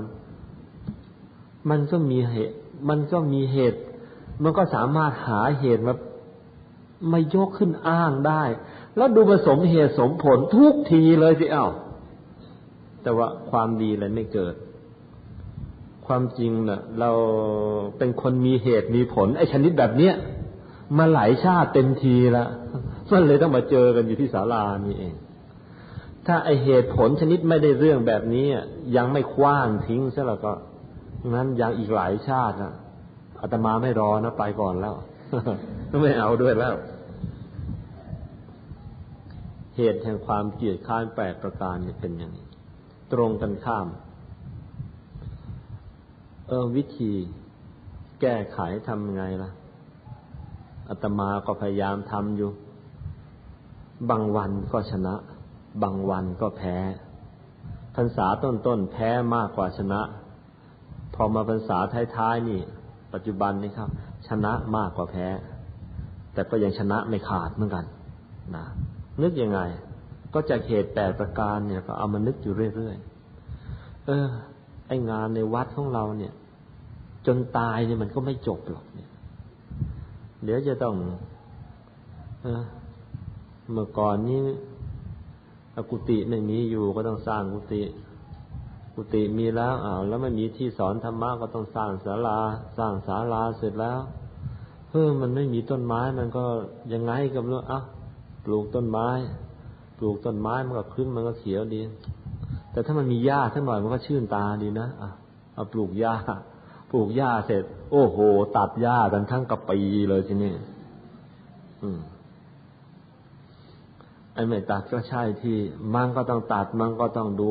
[0.80, 2.56] ำมันก็มีเหตุ
[2.88, 3.80] มันก็มีเหตุ
[4.42, 5.94] มันก็สามารถหาเหตุมา
[7.10, 8.42] ไม่ยกขึ้นอ้างได้
[8.96, 11.66] แล้วดูผสมเหตุสมผลทุกทีเลยสิเอ้า
[13.02, 14.54] แต่ว่าความดีอะไรไม่เกิด
[16.06, 17.10] ความจริงเนะ่ะ เรา
[17.98, 20.14] เป็นคนมีเหตุมีผล ไอ้ชนิดแบบเนี้ย
[20.98, 22.46] มาหลายชาติเต็มทีละ
[23.12, 25.14] มันเลยต้องมาเจอกันอยู่ที่ศาลานี่เอง
[26.26, 28.46] ถ้าไอเหตุผลชนิดไม่ได้เรื่องแบบนี้
[28.96, 30.52] ยังไม่คว้างทิ้งซะแล้วก็
[31.32, 32.72] งั้นยังอีกหลายชาติอะ
[33.40, 34.94] อาตมาไม่รอนะไปก่อนแล้ว
[36.02, 36.74] ไม่เอาด้วยแล้ว
[39.76, 42.46] เหตุแห่งความเกลียดข้านแปดประการเนี่ยเป็นอย่างนี้
[43.12, 43.86] ตรงกันข้าม
[46.48, 47.12] เออวิธี
[48.20, 49.50] แก้ไขทำไงล่ะ
[50.88, 52.50] อาตมาก็พยายามทำอยู่
[54.10, 55.14] บางวันก็ชนะ
[55.82, 56.76] บางวันก็แพ้
[57.96, 60.00] พรรษาต้นๆแพ้มากกว่าชนะ
[61.14, 61.78] พอมาพรรษา
[62.16, 62.60] ท้ายๆนี่
[63.12, 63.88] ปัจจุบันนี่ครับ
[64.28, 65.26] ชนะมากกว่าแพ้
[66.32, 67.84] แต่ก็ยังชนะไม่ขาดเหมือนกัน
[68.56, 68.64] นะ
[69.22, 69.60] นึกยังไง
[70.32, 74.26] ก็จากเหตุแปดประการเนี่ย ก็เอามานึกอยู่เรื่อยๆเออ
[74.88, 76.32] ไองานในวัดของเราเนี่ย
[77.26, 79.10] จนตายเนี่ยมันก็ไม่จบหรอกเนี่ย
[80.44, 80.94] เดี๋ยวจะต้อง
[82.42, 82.62] เออ
[83.72, 84.40] เมื่อก่อนนี้
[85.90, 87.82] กุฏิไม่มีอยู่ก็ต้องสร้างกุฏิ
[88.94, 92.38] กุฏิมีแล้วอ้าวแล้วไม่มีที่สอนธรรมะก็ต้องสร้างศาลา
[92.78, 93.98] สร้างศาลาเสร็จแล้ว
[94.88, 96.44] เพิ่มมันไม่มีต้นไม้มันก็
[96.92, 97.80] ยังไงกับรู้อะ
[98.44, 99.08] ปลูกต้นไม้
[99.98, 101.80] ปลูกต้นไม้มันก็ขึ้นมันก็เขียวดี
[102.72, 105.10] แต่ถ้ามันมีหญ้าสักหน่อยมันก็ชื่นตาดีนะอะ
[105.54, 106.14] เอาปลูกหญ้า
[106.90, 108.18] ปลูกหญ้าเสร็จ โอ้โห
[108.56, 109.78] ตัดหญ้ากันทั้งกระปี
[110.08, 110.52] เลยทีนี้
[111.82, 112.00] อืม
[114.34, 115.56] ไอ้ไม่ตัดก็ใช่ที่
[115.94, 117.50] มันก็ต้องตัดมันก็ต้องดู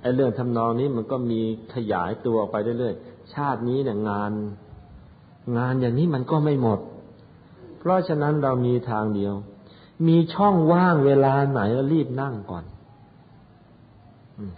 [0.00, 1.40] ไอ้เรื่องทำนองนี้มันก็มี
[1.74, 4.32] ขยายตัวไปเรื่อยๆชาตินี้เนี่ยงาน
[5.58, 6.80] งานอย่างนี้มันก็ไม่หมด
[7.78, 9.34] เพราะฉะนั้นเรามีทางเดียว
[10.08, 11.60] มีช่องว่างเวลาไหน
[11.92, 12.64] รีบนั่งก่อน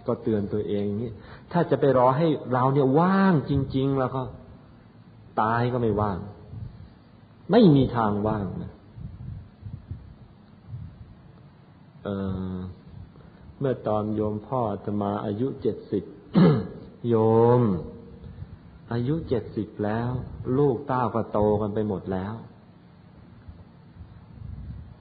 [0.07, 1.11] ก็เตือนตัวเองนี้
[1.51, 4.21] ถ้าจะไปรอให้เราเนี่ยว่างจริง ๆ แล้วก็
[5.41, 6.17] ตายก็ไม่ว่าง
[7.51, 8.70] ไม่มีทางว่างนะ
[13.59, 16.03] เมื่อตอนโยมพ่อจะมาอายุเจ็ดสิบ
[17.09, 17.15] โย
[17.59, 17.61] ม
[18.93, 20.09] อายุเจ็ดสิบแล้ว
[20.57, 22.33] ลูกต้าก็โตกันไปหมดแล้ว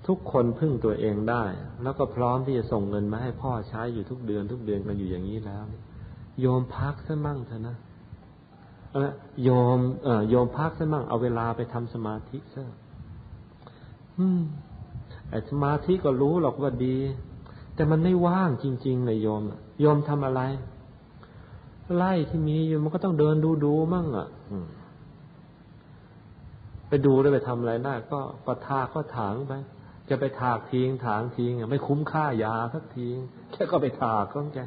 [0.06, 1.44] ทุกคนพึ่งตัวเองได้
[1.82, 5.64] แล้วก็พร้อมที่จะส่งเงินมาให้พ่อใช้อยู่ทุกเดือน ทุกเดือนกันอยู่อย่างนี้แล้ว
[6.40, 7.76] โยมพักซะมั่งเถอะนะ
[9.44, 12.64] โยมเออโยมพักซะมั่งเอาเวลาไปทำสมาธิซะ
[14.18, 14.42] อืม
[15.50, 16.96] สมาธิก็รู้หรอกว่าดี
[17.74, 19.42] แต่มันไม่ว่างจริงๆเลยโยม
[19.80, 20.40] โยมทำอะไร
[21.96, 24.28] ไล่ที่มีอยู่มันก็ต้องเดินดูดูมั่งอะ
[26.88, 29.52] ไปดูแล้วไปทำอะไรได้ก็ก็ทาก็ถางไป
[30.08, 33.16] จะไปถากทิ้งถางทิ้งไม่คุ้มค่ายาสักทิ้ง
[33.52, 34.60] แค่ก็ไปถากก็แก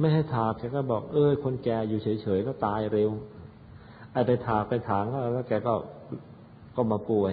[0.00, 3.10] ไม่ให้ถากแกก็บอก เออคนแก่อยู่เฉยๆก็ตายเร็ว
[4.12, 5.04] ไอ้ไปถากไปถาง
[5.34, 5.74] แล้วแกก็
[6.76, 7.32] ก็มาป่วย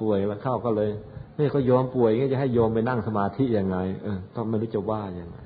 [0.00, 0.90] ป่วยแล้วเข้าก็เลย
[1.38, 5.38] นี่ก็โยมป่วยก็จะให้โยมไปนั่งสมาธิยังไง เออก็ไม่รู้จะว่ายังไง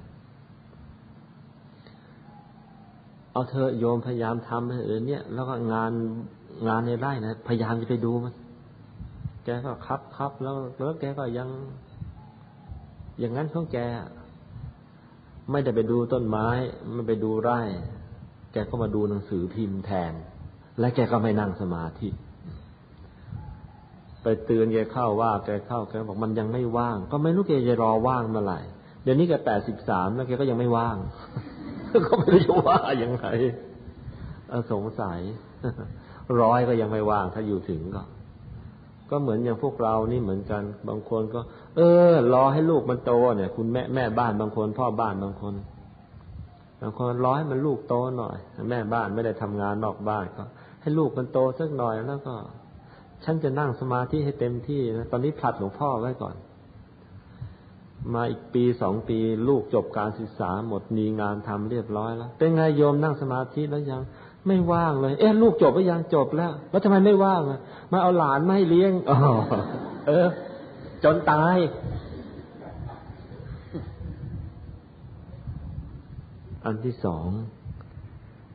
[3.33, 5.93] เอาเธอโยมพยายามทำเออเนี่ย แล้วก็งาน
[6.69, 8.35] งานในไร่นะพยายามจะไปดูมัน
[9.45, 11.49] แกก็ครับครับแล้วแล้วแกก็ยัง
[13.19, 13.79] อย่างนั้นของแก
[15.51, 16.49] ไม่ได้ไปดูต้นไม้
[16.93, 17.61] ไม่ไปดูไร่
[18.53, 20.13] แกก็มาดูหนังสือพิมพ์แทน
[20.79, 22.09] และแกก็ไม่นั่งสมาธิ
[24.23, 28.61] ไปเตือนแกเข้าว่าแกเข้าแกบอกมันยังไม่ว่าง ก็ไม่รู้แกจะรอว่างเมื่อไหร่
[29.03, 30.97] เดี๋ยวนี้แกแปดสิบสามแล้วแกก็ยังไม่ว่าง
[32.07, 33.27] ก็ไม่รู้จะว่ายังไง
[34.73, 35.21] สงสัย
[36.41, 38.03] ร้อยก็ยังไม่ว่าง ถ้าอยู่ถึงก็
[39.11, 41.41] ก็เหมือนอย่างพวกเรานี่เหมือนกัน บางคนก็
[41.77, 41.81] เอ
[42.11, 45.55] อ รอให้ลูกมันโตเนี่ย คุณแม่แม่บ้านบางคน พ่อบ้านบางคน
[46.83, 48.37] บางคนรอให้มันลูกโตหน่อย
[48.71, 50.45] แม่บ้านไม่ได้ทำงานนอกบ้านก็
[50.81, 52.35] ให้ลูกมันโตสักหน่อยแล้วก็
[53.25, 56.35] ฉันจะนั่งสมาธิให้เต็มที่นะตอนนี้ผลัดหลวงพ่อไว้ก่อน
[58.15, 59.19] มาอีกปีสองปี
[59.49, 64.03] ลูกจบการศึกษาหมดมีงานทำเรียบร้อยแล้วเป็นไงโยมนั่งสมาธิแล้วยัง
[64.47, 67.61] ไม่ว่างเลย เอ๊ะลูกจบไปยังจบแล้ว แล้วทำไมไม่ว่างอะ
[67.93, 69.19] มาเอาหลานมาให้เลี้ยงอ๋อ
[70.07, 70.27] เออ
[71.05, 71.57] จนตาย
[76.65, 77.29] อันที่สอง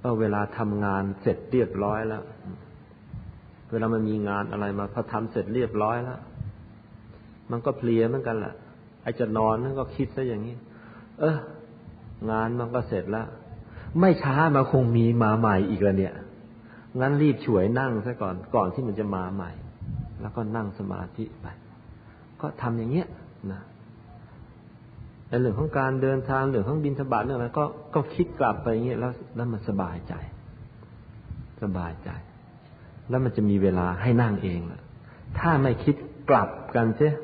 [0.02, 2.24] ก็เวลาทำงานเสร็จเรียบร้อยแล้ว
[3.74, 6.20] เวลามันมีงานอะไรมาพอทำเสร็จเรียบร้อยแล้ว
[7.52, 8.54] มันก็เพลียเหมือนกันแหละ
[9.04, 10.56] ไอจะนอนนั่นก็คิดซะอย่างนี้
[11.20, 11.38] เออ
[12.32, 13.28] งานมันก็เสร็จแล้ว
[14.00, 16.14] ไม่ช้ามาคงมีมาใหม่อีกแล้วเนี่ย
[17.00, 19.52] งั้นรีบช่วยนั่งซะก่อนก่อนที่มันจะมาใหม่
[20.22, 21.48] แล้วก็นั่งสมาธิไป
[22.42, 23.08] ก็ทำอย่างเงี้ย
[23.52, 23.62] นะ
[25.28, 30.14] ในเรื่องของการเดินทางเรื่องของบินสบาทเรื่องอะไรก็ก็คิดกลับไปอย่างเงี้ยแล้วแล้วมันสบายใจ
[31.62, 32.10] สบายใจ
[33.10, 34.82] แล้วมันจะมีเวลาให้นั่งเองละ
[35.40, 35.96] ถ้าไม่คิด
[36.30, 37.16] กลับกันเสีย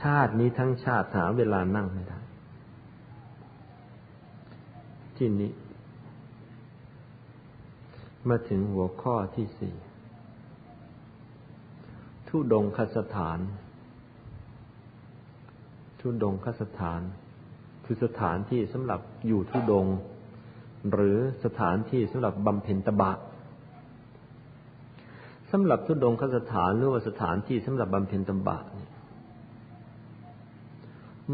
[0.00, 2.18] ชาตินี้ทั้งชาติหาเวลานั่งไม่ได้
[5.16, 5.52] ที่นี้
[8.28, 9.74] มาถึงหัวข้อที่สี่
[12.28, 13.38] ทุดงคสถาน
[16.00, 17.00] ทุดงคสถาน
[17.84, 19.86] คือสถานที่สำหรับอยู่ทุดง
[20.92, 23.12] หรือสถานที่สำหรับบำเพ็ญตบะ
[25.50, 28.90] สำหรับทุดงคสถานหรือว่าสถานที่สำหรับบำเพ็ญตบะเนี่ย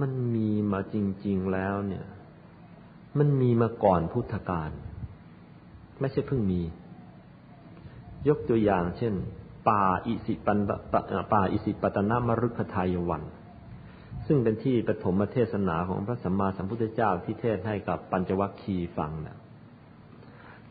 [0.00, 2.04] มันมีมาจริง ๆแล้วเนี่ย
[3.18, 4.70] มันมีมาก่อนพุทธกาล
[6.00, 6.62] ไม่ใช่เพิ่งมี
[8.28, 9.14] ยกตัวอย่าง เช่น
[9.68, 10.58] ป่าอิสิปัน
[11.32, 13.22] ป่าอิสิปตนามรุคทายวัน
[14.26, 19.36] ซึ่งเป็นที่ปฐมเทศนาของพระสัมมาสัมพุทธเจ้าที่เทศให้กับปัญจวัคคีย์ฟังนะ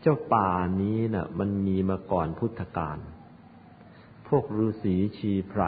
[0.01, 0.49] เจ้าป่า
[0.81, 2.97] นี้นะ่ะ มันมีมาก่อนพุทธกาล
[4.27, 5.63] พวกฤาษีชีไพร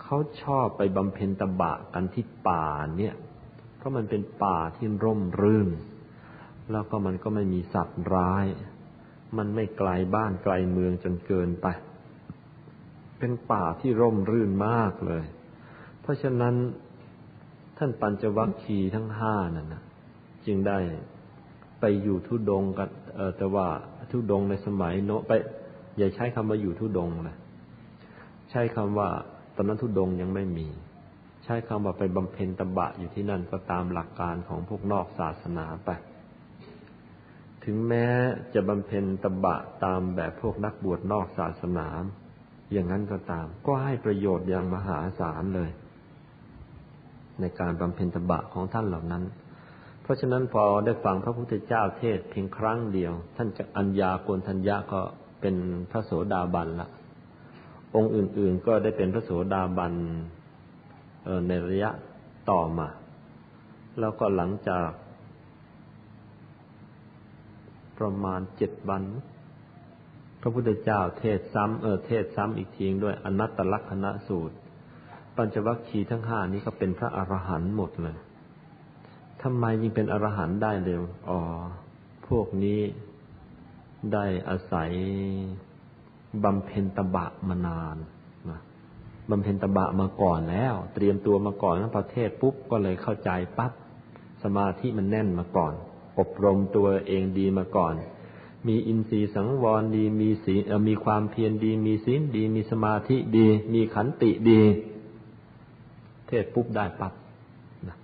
[0.00, 2.66] เขาชอบไปบำเพ็ญตบะกันที่ป่า
[2.98, 3.14] เนี่ย
[3.76, 5.68] เพราะมันเป็นป่าที่ร่มรื่น
[6.70, 8.46] แล้วก็มันก็ไม่มีสัตว์ร้าย
[9.38, 11.66] มันไม่ไกลบ้านไกลเมืองจนเกินไป
[13.18, 15.24] เป็นป่าที่ร่มรื่นมากเลย
[16.00, 16.54] เพราะฉะนั้น
[17.78, 19.82] ท่านปัญจวัคคีย์ทั้งห้านั่นนะ
[20.46, 20.78] จึงได้
[21.80, 22.88] ไปอยู่ทุดงกัน
[23.36, 23.66] แต่ว่า
[24.10, 25.32] ทุดงในสมัยโนไป
[25.98, 27.36] อย่าใช้คำว่าอยู่ทุดงเลย
[28.50, 29.08] ใช้คำว่า
[29.56, 30.68] ตอนนั้นทุดงยังไม่มี
[31.44, 35.90] ใช้คำว่าไปบำเพ็ญตบะอยู่ที่นั่นก็ตามหลักการของพวกนอกศาสนาไป
[37.64, 38.06] ถึงแม้
[38.54, 41.86] จะบำเพ็ญตบะตามแบบพวกนักบวชนอกศาสนา
[42.72, 45.70] อย่างนั้นก็ตาม ก็ให้ประโยชน์อย่างมหาศาลเลย
[47.40, 49.24] ในการบำเพ็ญตบะของท่านเหล่านั้น
[50.02, 55.00] เพราะฉะนั้นพอได้ฟังพระพุทธเจ้าเทศเพียงครั้งเดียว ท่านจะอัญญาโกนทัญญาก็
[55.40, 55.56] เป็น
[55.90, 56.88] พระโสดาบันละ
[57.94, 59.92] องค์อื่น ๆ ก็ได้เป็นพระโสดาบัน
[61.48, 61.90] ในระยะ
[62.50, 62.88] ต่อมา
[64.00, 64.88] แล้วก็หลังจาก
[67.98, 69.02] ประมาณเจ็ดวัน
[70.40, 74.56] พระพุทธเจ้าเทศซ้ำเออเทศซ้ำอีกทีด้วยอนัตตลักษณะสูตร
[75.36, 78.16] ปัญจวัคคีย์ทั้งห้านี้ก็เป็นพระอรหันต์หมดเลย
[79.42, 81.38] ทำไมยิ่งเป็นอรหันต์ได้เร็ว อ๋อ
[82.28, 82.80] พวกนี้
[84.12, 84.90] ได้อาศัย
[86.44, 87.96] บำเพ็ญตบะมานาน
[88.50, 88.60] นะ
[89.30, 93.72] บำเพ็ญตบะมาก่อนแล้ว เตรียมตัวมาก่อนทั้งประเทศปุ๊บก็เลยเข้าใจปั๊บ
[94.42, 95.72] สมาธิมันแน่นมาก่อน
[96.18, 97.94] อบรมตัวเองดีมาก่อน
[98.68, 104.60] มีอินทรีย์สังวรดีมีศีลมีความเพียรดี มีศีลดี มีสมาธิดี มีขันติดี
[106.26, 107.12] เทศปุ๊บได้ปั๊บ
[107.88, 107.96] นะ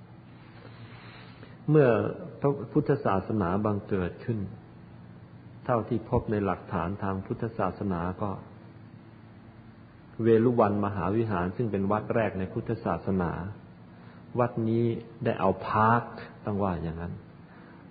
[1.71, 1.89] เมื่อ
[2.41, 4.39] พระพุทธศาสนาบังเกิดขึ้น
[5.67, 8.31] เท่าที่พบในหลักฐานทางพุทธศาสนาก็
[10.23, 13.33] เวลุวันมหาวิหารซึ่งเป็นวัดแรกในพุทธศาสนา
[14.39, 14.85] วัดนี้
[15.25, 16.03] ได้เอา park
[16.45, 17.15] ต้องว่าอย่างนั้น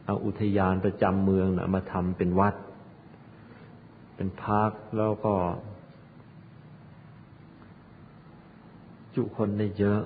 [0.05, 2.55] เอาอุทยานประจำเมืองนะมาทำเป็นวัด
[4.15, 5.33] เป็น park แล้วก็
[9.15, 10.01] จุคนได้เยอะ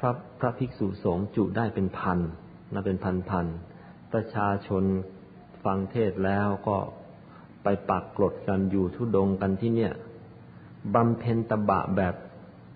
[0.00, 0.10] พระ
[0.40, 2.18] พระภิกษุสงฆ์จุได้เป็นพัน
[2.72, 3.46] นะเป็นพันพัน
[4.12, 4.84] ประชาชน
[5.64, 6.76] ฟังเทศแล้วก็
[7.62, 9.92] ไปปักกรดกันอยู่ทุดงกันที่เนี่ย
[10.94, 12.14] บำเพ็ญตบะแบบ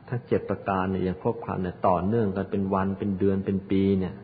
[0.08, 4.14] ทั้งเจ็ดประการเนี่ยอย่างครบครันเนี่ยต่อเนื่องกันเป็นวันเป็นเดือนเป็นปีเนี่ย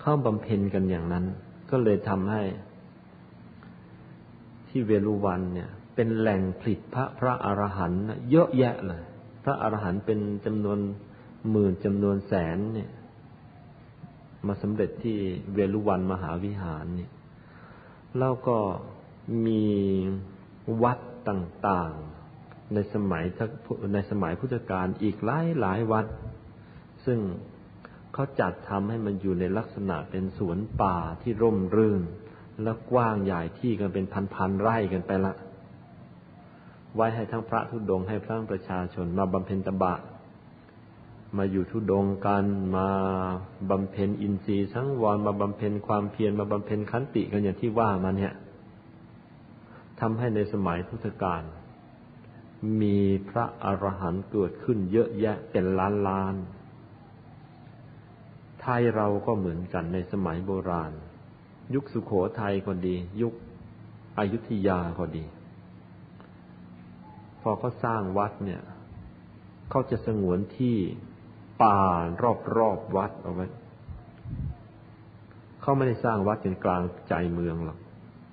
[0.00, 1.24] เข้าบำเพ็ญกันอย่างนั้น
[1.70, 2.42] ก็เลยทำให้
[4.68, 9.02] ที่เวลุวันเนี่ย เป็นแหล่งผลิตพระพระอรหันต์เยอะแยะเลย
[9.44, 10.78] พระอรหันต์เป็นจำนวน
[11.50, 12.90] หมื่นจำนวนแสนเนี่ย
[14.46, 15.16] มาสำเร็จที่
[15.54, 17.10] เวลุวันมหาวิหารเนี่ย
[18.18, 18.58] แล้วก็
[19.46, 19.64] มี
[20.82, 23.24] วัดต่างๆ ในสมัย
[23.94, 26.06] ในสมัยพุทธกาลอีกหลายหลายวัด
[27.06, 27.18] ซึ่ง
[28.12, 32.02] เขาจัดทำให้มันอยู่ในลักษณะเป็นสวนป่าที่ร่มรื่น
[32.62, 34.04] และกว้างใหญ่ที่กันเป็น
[34.34, 35.34] พันๆไร่กันไปละ
[36.96, 39.94] ไว้ให้ทั้งพระทุดงให้พระประชาชนมาบำเพ็ญตบะ
[41.36, 42.44] มาอยู่ทุดงกัน
[42.76, 42.88] มา
[43.70, 48.32] บำเพ็ญอินทรีย์สังวรมาบำเพ็ญความเพียรมาบำเพ็ญขันติกันอย่างที่ว่ามาเนี่ย
[50.00, 51.42] ทำให้ในสมัยพุทธกาล
[52.80, 52.98] มี
[53.30, 56.34] พระอรหันต์เกิดขึ้นเยอะแยะเป็นล้านล้าน
[58.60, 60.92] ไทยเราก็เหมือนกันในสมัยโบราณ
[61.74, 63.34] ยุคสุขโขทัยก็ดี ยุค
[64.18, 65.24] อยุธยาก็ดี
[67.40, 68.62] พอเขาสร้างวัดเนี่ย
[69.70, 70.76] เขาจะสงวนที่
[71.62, 71.78] ป่า
[72.22, 73.46] รอบรอบวัดเอาไว้
[75.60, 77.78] เขาไม่ได้สร้างวัดเป็นกลางใจเมืองหรอก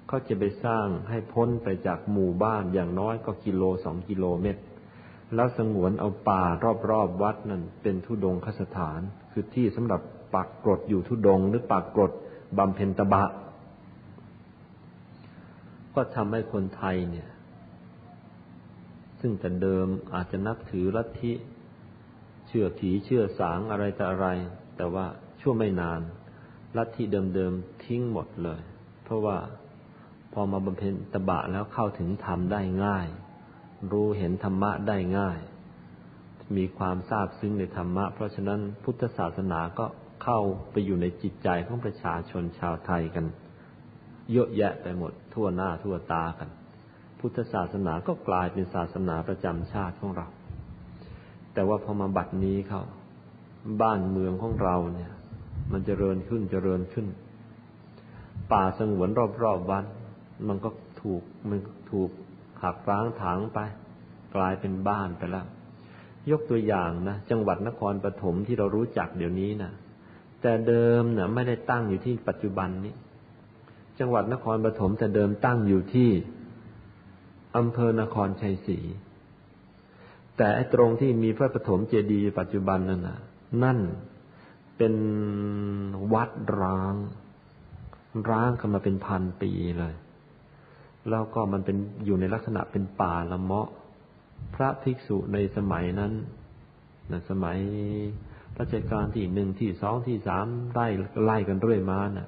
[0.07, 4.61] เขาจะไปสร้างให้พ้นไปจากหมู่บ้านอย่างน้อยก็กิโลสองกิโลเมตร
[5.35, 6.43] แล้วสงวนเอาป่า
[6.89, 8.99] รอบๆวัดนั่นเป็นทุดงคสถาน
[9.31, 10.01] คือที่สำหรับ
[10.33, 12.11] ปักกรดอยู่ทุดงหรือปักกรด
[12.57, 13.23] บำเพ็ญตบะ
[15.95, 17.29] ก็ทำให้คนไทยเนี่ย
[19.21, 21.33] ซึ่งแต่เดิมอาจจะนับถือลัทธิ
[22.47, 24.27] เชื่อผีเชื่อสางอะไรแต่อะไร
[24.77, 25.05] แต่ว่า
[25.41, 26.01] ชั่วไม่นาน
[26.77, 28.61] ลัทธิเดิมๆทิ้งหมดเลย
[29.03, 29.37] เพราะว่า
[30.33, 33.07] พอมาบำเพ็ญตบะแล้วเข้าถึงธรรมได้ง่าย
[33.91, 35.39] รู้เห็นธรรมะได้ง่าย
[36.57, 39.85] มีความทราบซึ้งในธรรมะ เพราะฉะนั้นพุทธศาสนาก็
[40.23, 40.39] เข้า
[40.71, 43.25] ไปอยู่ในจิตใจของประชาชนชาวไทยกัน
[44.31, 46.49] เยอะแยะไปหมด ทั่วหน้าทั่วตากัน
[47.19, 50.27] พุทธศาสนาก็กลายเป็นศาสนาประจำชาติของเรา
[51.57, 52.81] แต่ว่าพอมาบัดนี้เขา
[53.81, 55.11] บ้านเมืองของเราเนี่ย
[55.71, 57.07] มันจเจริญขึ้นจเจริญขึ้น
[58.51, 59.09] ป่าสงวน
[59.43, 59.85] รอบๆวัด
[60.47, 60.69] มันก็
[61.01, 61.59] ถูกมัน
[61.91, 62.09] ถูก
[62.63, 63.59] หักร้างถางไป
[64.35, 65.45] กลายเป็นบ้านไปแล้ว
[66.31, 69.71] ยกตัวอย่างนะจังหวัดนครปฐมที่เรารู้จักเดี๋ยวนี้นะ
[70.41, 72.93] แต่เดิมนะไม่ได้ตั้งอยู่ที่ปัจจุบันนี้
[73.99, 76.09] จังหวัดนครปฐมแต่เดิมตั้งอยู่ที่
[77.57, 78.79] อำเภอนครชัยศรี
[80.37, 83.19] แต่ตรงที่มีพระปฐมเจดีย์ปัจจุบันนั่นน่ะ
[83.63, 83.79] นั่น
[84.77, 84.95] เป็น
[86.13, 86.29] วัด
[86.61, 86.95] ร้าง
[88.29, 89.93] ร้างกันมาเป็นพันปีเลย
[91.09, 93.69] แล้วก็มันเป็นอยู่ในลักษณะเป็นป่าละเมาะ
[94.55, 96.13] พระภิกษุในสมัยนั้น
[97.09, 97.57] ในสมัย
[98.59, 100.87] รัชกาลที่หนึ่งที่สองที่สามไล่
[101.25, 102.27] ไล่กันเรื่อยมานะ่ะ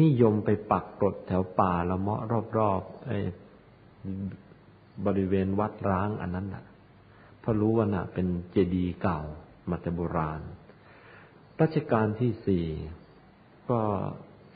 [0.00, 2.20] นิยมไปปักกรดแถวป่าละเมาะ
[2.58, 3.18] รอบๆไอ้
[5.06, 6.64] บริเวณวัดร้างอันนั้นน่ะ
[7.46, 9.20] เพราะรู้ว่าน่ะเป็นเจดีย์เก่า
[9.70, 10.40] มาแต่โบราณ
[11.60, 12.66] รัชกาลที่สี่
[13.70, 13.78] ก็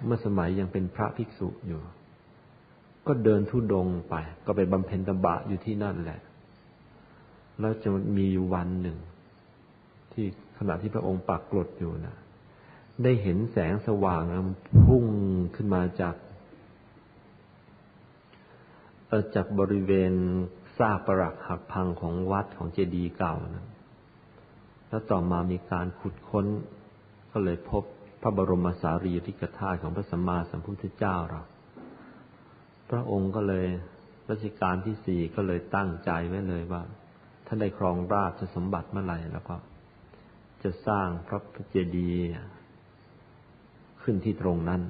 [0.04, 1.80] เมื่อสมัยยังเป็นพระภิกษุอยู่
[3.06, 4.14] ก็เดินทุดงไป
[4.46, 6.20] ก็ไปบำเพ็ญตบะอยู่ที่นั่นแหละ
[7.60, 8.98] แล้วจะมีอยู่วันหนึ่ง
[10.12, 10.26] ที่
[10.58, 12.16] ขณะที่พระองค์ปักกรดอยู่นะ
[13.02, 14.22] ได้เห็นแสงสว่าง
[14.86, 15.04] พุ่ง
[15.54, 16.14] ขึ้นมาจาก
[19.34, 20.12] จากบริเวณ
[20.80, 23.66] ซากปรักหักพังของวัดของเจดีย์เก่านะ
[24.88, 26.46] แล้วต่อมามีการขุดค้น
[27.32, 27.84] ก็เลยพบ
[28.22, 31.42] พระบรมสารีริกธาตุของพระสัมมาสัมพุทธเจ้าเรา
[32.90, 33.66] พระองค์ก็เลย
[34.30, 36.82] รัชกาลที่สี่ก็เลยตั้งใจไว้เลยว่า
[37.46, 39.56] ท่าได้ครองราชสมบัติเมื่อไหร่แล้วก็
[40.62, 41.40] จะสร้างพระ
[41.70, 42.24] เจดีย์
[44.02, 44.82] ขึ้นที่ตรงนั้น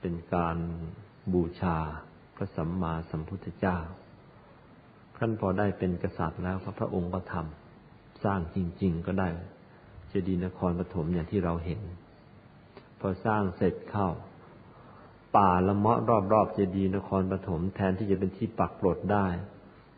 [0.00, 0.56] เป็นการ
[1.32, 1.76] บูชา
[2.36, 3.78] พระสัมมาสัมพุทธเจ้า
[5.18, 9.28] ขั้นพอได้เป็นกษัตริย์แล้วพระองค์ก็ทำสร้างจริง ๆ ก็ได้
[10.08, 11.80] เจดีย์นครปฐมอย่างที่เราเห็น
[13.00, 14.08] พอสร้างเสร็จเข้า
[15.36, 15.98] ป่าละเมาะ
[16.32, 19.26] รอบๆเจดีย์นครปฐมแทนที่จะเป็นที่ปักกลดได้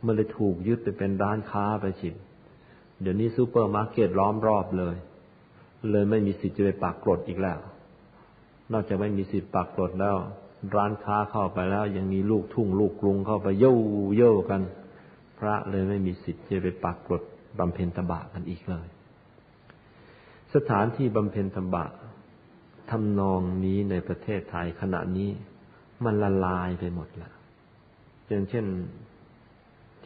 [0.05, 2.15] มันเลยถูกยึดไปเป็นร้านค้าไปฉิบ
[3.01, 4.97] เดี๋ยวนี้ซูเปอร์มาร์เก็ตล้อมรอบเลย
[5.91, 7.59] เลยไม่มีสิทธิ์จะไปปักกรดอีกแล้ว
[8.73, 10.17] นอกจากไม่มีสิทธิ์ปักกรดแล้ว
[10.75, 13.73] ร้านค้าเข้าไปแล้ว ยังมีลูกทุ่งลูกกรุงเข้าไปเย่
[14.17, 14.63] เย่กัน
[15.41, 17.23] พระเลยไม่มีสิทธิ์จะไปปักกรด
[17.59, 18.89] บำเพ็ญตบะกันอีกเลย
[20.55, 21.87] สถานที่บำเพ็ญตบะ
[22.91, 25.31] ทำนองนี้ในประเทศไทยขณะนี้
[26.05, 27.35] มันละลายไปหมดแล้ว
[28.29, 28.67] อย่างเช่น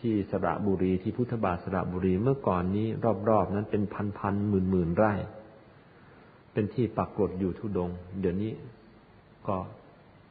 [0.01, 2.87] ที่สระบุรีที่พุทธบาทสระบุรีเมื่อก่อนนี้
[3.29, 3.83] รอบๆนั้นเป็น
[4.19, 5.13] พันๆหมื่นๆไร่
[6.53, 7.91] เป็นที่ปักกรดอยู่ทุดง
[8.21, 8.53] เดี๋ยวนี้
[9.49, 9.57] ก็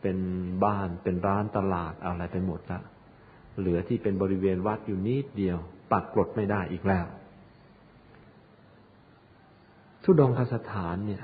[0.02, 0.18] เป็น
[0.66, 2.80] บ้านเป็นร้านตลาดอะไรไปหมดละ
[3.60, 5.58] เหลือที่เป็นบริเวณวัดอยู่นิดเดียว
[5.92, 7.06] ปักกรดไม่ได้อีกแล้ว
[10.04, 11.24] ทุดงคสถานเนี่ย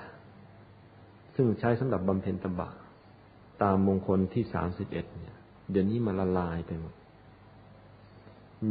[1.36, 2.70] ซึ่งใช้สำหรับบำเพ็ญตบะ
[3.62, 5.36] ตามมงคลที่สามสิบเอ็ดเนี่ย
[5.72, 6.94] เดี๋ยวนี้มันละลายไปหมด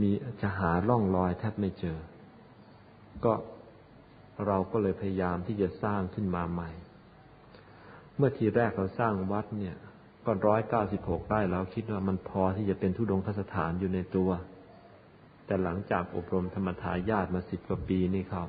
[0.01, 0.11] มี
[0.41, 1.99] จะหาร่องรอยแทบไม่เจอ
[3.25, 3.33] ก็
[4.47, 6.71] เราก็เลยพยายามที่จะสร้างขึ้นมาใหม่
[8.17, 9.77] เมื่อทีแรกเราสร้างวัดเนี่ย
[10.29, 14.31] ก็ร้อยเก้าสิบหกไร่เราคิดว่ามันพอที่จะเป็นทุดงคสถานอยู่ในตัว
[15.47, 18.45] แต่หลังจากอบรมธรรมทายาทมาสิบกว่าปีนี่เขา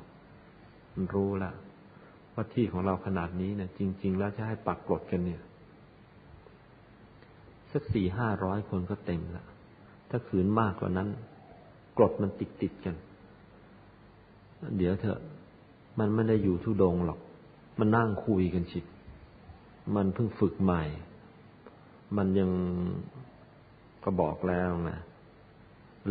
[0.93, 1.56] มันรู้แล้ว
[2.34, 5.41] ว่าที่ของเราขนาดนี้เนี่ยจริง ๆ แล้วจะให้ปักกรดกันเนี่ย
[7.72, 9.45] สักสี่ห้าร้อยคนก็เต็มละ
[10.10, 11.07] ถ้าขืนมากกว่านั้น
[11.97, 12.95] กรดมันติดติดกัน
[14.77, 15.19] เดี๋ยวเถอะ
[15.99, 17.19] มันไม่ได้อยู่ทุดงหรอก
[17.80, 18.85] มันนั่งคุยกันชิด
[19.95, 20.84] มันเพิ่งฝึกใหม่
[22.18, 22.52] มันยัง
[24.03, 24.99] ก็บอกแล้วนะ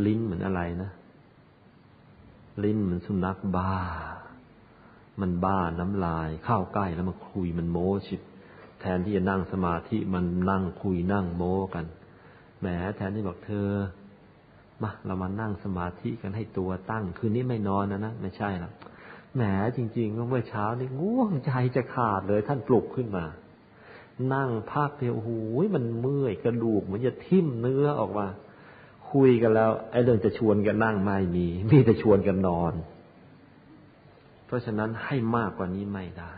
[0.06, 0.90] ลิ้นเหมือนอะไรนะ
[2.64, 3.72] ลิ้นเหมือนสุนัขบ้า
[5.20, 8.20] มันบ้าน้ำลาย เข้าใกล้แล้วมันคุยมันโม้ชิด
[8.80, 11.84] แทนที่จะนั่งสมาธิมันนั่งคุยนั่งโม้กัน
[12.60, 12.66] แหม
[12.96, 13.68] แทนที่บอกเธอ
[14.82, 18.72] มาเรามานั่งสมาธิกันให้ตัวตั้ง คืนนี้ไม่นอนนะนะไม่ใช่หรอก
[19.36, 19.42] แหม
[19.76, 23.24] จริงๆเมื่อเช้านี่ง่วงใจจะขาดเลยท่านปลุกขึ้นมา
[24.34, 25.30] นั่งพักเดียวโอ้โห
[25.74, 28.26] มันเมื่อยกระดูกเหมือนจะทิ่มเนื้อออกมา
[29.12, 32.72] คุยกันแล้วไอ้เรื่องจะชวนกันนั่งไม่มี มีแต่ชวนกันนอน
[34.46, 36.32] เพราะฉะนั้นให้มากกว่านี้ไม่ได้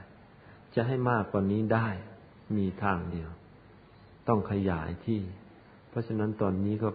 [0.74, 1.88] จะให้มากกว่านี้ได้
[2.56, 3.30] มีทางเดียว
[4.28, 5.20] ต้องขยายที่
[5.90, 6.88] เพราะฉะนั้นตอนนี้ก็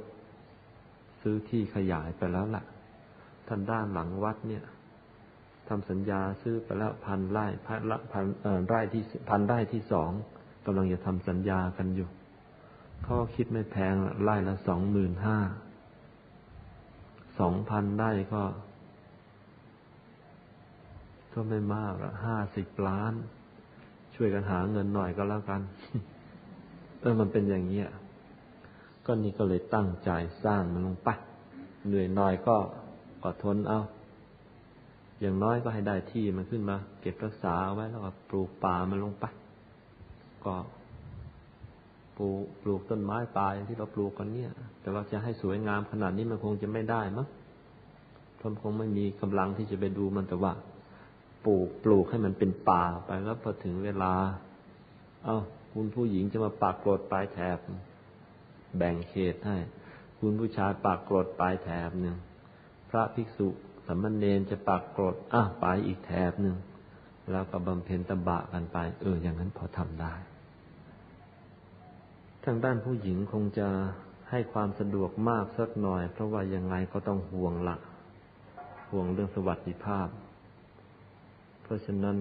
[1.22, 2.64] ซื้อที่ขยายไปแล้วละ่ะ
[3.48, 4.64] ท่านด้านหลังวัดเนี่ย
[5.68, 8.26] ทำสัญญาซื้อไปแล้วพันไร่พันละพัน
[8.68, 10.12] ไร่ที่พันไร่ที่สอง
[10.66, 12.10] กำลังจะทำสัญญากันอยู่
[13.04, 13.94] เขาคิดไม่แพง
[14.24, 15.38] ไร่ละสองหมื่นห้า
[17.40, 18.44] สองพันไร่ก็
[21.34, 23.14] ก็ไม่มากละห้าสิบล้าน
[24.16, 25.62] ช่วยกันหาเงินหน่อยก็แล้วกัน
[27.00, 27.88] เออมันเป็นอย่างเงี้ย
[29.06, 30.10] ก็นี่ก็เลยตั้งใจ
[30.44, 31.10] สร้างมันลงไป
[31.88, 32.56] เหนื่อยหน่อยก็
[33.24, 33.82] อดทนเอา
[35.22, 39.26] อย่างน้อยก็ให้ได้ที่มันขึ้นมา เก็บรักษาไว้แล้วก็ปลูกป่ามันลงไป
[40.46, 40.56] ก็
[42.18, 44.52] ปลูกปลูกต้นไม้ป่าอย่างที่เราปลูกกันเนี่ย
[44.82, 47.28] แต่ว่าจะให้สวยงามขนาดนี้มันคงจะไม่ได้มั้ง
[48.38, 50.54] เพราะคงไม่มีกำลังที่จะไปดูมันแต่ว่า
[51.46, 54.14] ปลูกปลูกให้มันเป็นป่าไปแล้วพอถึงเวลา
[55.24, 55.38] เอา้า
[55.74, 57.58] คุณผู้หญิงจะมาปากโกรธปลายแถบ
[58.78, 59.58] แบ่งเขตให้
[60.20, 62.16] คุณผู้ชายปากกรดปลายแถบหนึ่ง
[62.90, 63.48] พระภิกษุ
[63.88, 66.56] สมมเนนจะปากกรดอะไปอีกแถบหนึ่ง
[67.32, 70.14] แล้วก็บำเพ็ญตบะกันไป เออ อย่างนั้นพอทำได้
[72.50, 73.68] ทางด้านผู้หญิงคงจะ
[74.30, 77.76] ให้ความสะดวกมากสักหน่อย เพราะว่ายังไงก็ต้องห่วงละ
[78.90, 80.08] ห่วงเรื่องสวัสดิภาพ
[81.64, 82.18] เพราะฉะนั้น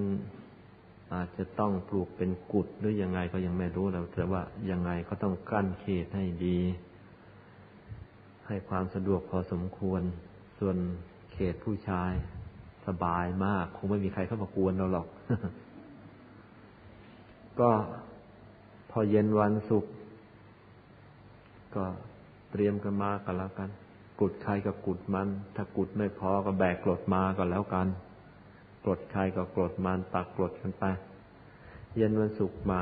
[1.14, 6.58] อาจจะต้องปลูกเป็นกุดหรือยังไงก็ยังไม่รู้เราแต่ว่ายังไงก็ต้องกั้นเขตให้ดี
[8.46, 10.02] ให้ความสะดวกพอสมควร
[10.58, 10.76] ส่วน
[11.32, 12.12] เขตผู้ชาย
[12.86, 15.06] สบายมาก คงไม่มีใครเข้ามากวนเราหรอก
[17.60, 17.70] ก็
[18.90, 19.92] พอเย็นวันศุกร์
[21.76, 21.84] ก็
[22.50, 23.70] เตรียมกันมากันแล้วกัน
[24.20, 27.86] กุดใครก็กุดมัน ถ้ากุดไม่พอก็แบกกรดมาก็แล้วกัน
[28.84, 30.84] กรดใครก็กรดมันตักกรดกันไป
[31.96, 32.80] เย็นวันศุกร์มา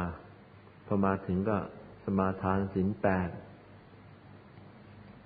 [0.87, 1.57] พอมาถึงก็
[2.05, 3.29] สมาทานศีลแปด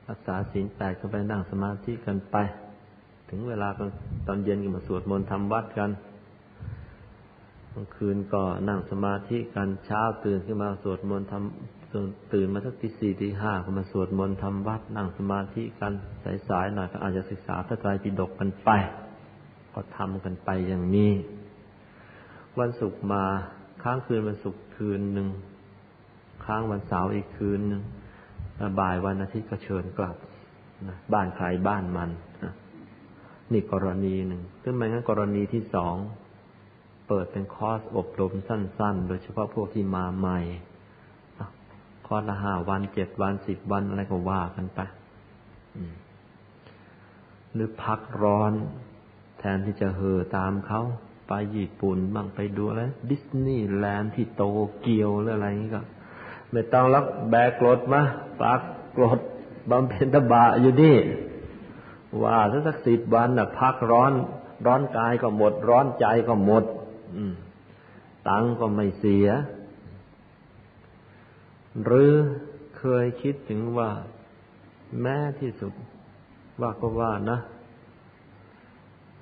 [0.09, 2.37] รักษาศีลแปดก็ไปนั่งสมาธิกันไป
[3.31, 3.69] ถึงเวลา
[4.27, 5.91] ตอนเย็นก็มาสวดมนต์ทำวัดกัน
[7.73, 11.76] กลางคืนก็นั่งสมาธิกันเช้าตื่นขึ้นมาสวดมนต์ทำ
[12.33, 15.93] ตื่นมาสักตีสี่ตีห้าก็มาสวดมนต์ทำวัดนั่งสมาธิกัน
[16.49, 18.71] สายๆหน่อยก็อาจจะศึกษาพระไตรปิฎกกันไป
[19.73, 21.13] ก็ทำกันไปอย่างนี้
[22.59, 23.25] วันศุกร์มา
[23.83, 25.29] ค้างคืนวันศุกร์คืนหนึ่ง
[26.45, 27.83] ค้างวันเสาร์อีกคืนหนึ่ง
[28.81, 30.17] บ่ายวันอาทิตย์ก็เชิญกลับ
[31.13, 32.11] บ้านใครบ้านมัน
[32.45, 32.53] นะ
[33.53, 35.95] นี่กรณีหนึ่งซึ่งไม่งั้นกรณีที่สอง
[37.09, 40.41] เปิดเป็นคอร์สอบรมสั้น ๆ โดยเฉพาะพวกที่มาใหม่
[42.07, 44.81] คอละห้าวันเจ็ดวันสิบวันอะไรก็ว่ากันไป
[47.55, 48.53] หรือพักร้อน
[49.39, 50.83] แทนที่จะเห่อตามเขา
[51.29, 54.43] ไปญี่ปุ่นบ้างไปดูอะไรดิสนีย์แลนด์ที่โต
[54.81, 55.83] เกียวหรืออะไรนี้ก็
[56.53, 58.03] ไม่ต้องรับแบกกรดมา
[58.41, 58.61] ปัก
[58.97, 59.21] กรด
[59.71, 60.97] บำเพ็ญตบะอยู่นี่
[62.23, 64.13] ว่าสักสักสิบวันน่ะ พักร้อน
[64.67, 66.65] ร้อนกายก็หมด ร้อนใจก็หมด
[67.17, 67.35] อืม
[68.29, 69.29] ตังก็ไม่เสีย
[71.85, 72.13] หรือ
[72.79, 73.91] เคยคิดถึงว่า
[75.01, 75.73] แม้ที่สุด
[76.61, 77.39] ว่าก็ว่านะ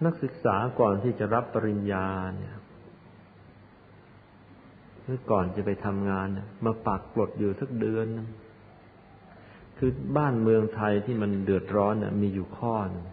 [0.04, 2.06] นักศึกษาก่อนที่จะรับปริญญา
[2.36, 2.54] เนี่ย
[5.02, 8.28] หรือก่อนจะไปทำงานเนี่ยมาปักกลดอยู่สักเดือนนึง
[9.78, 13.06] คือบ้านเมืองไทยที่มันเดือดร้อนเนี่ยมีอยู่ข้อนึง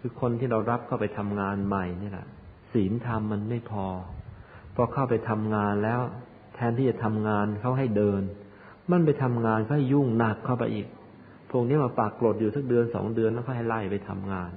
[0.00, 2.26] คือคนที่เรารับเข้าไปทำงานใหม่นี่แหละ
[2.72, 3.86] ศีลธรรมมันไม่พอ
[4.74, 6.00] พอเข้าไปทำงานแล้ว
[6.54, 8.22] แทนที่จะทำงานเขาให้เดิน
[8.92, 10.86] มันไปทำงานก็ยุ่งหนักเข้าไปอีก
[11.50, 14.50] พวกนี้มาปากกรดอยู่สักเดือนสองเดือนแล้วก็ให้ไล่ไปทำงาน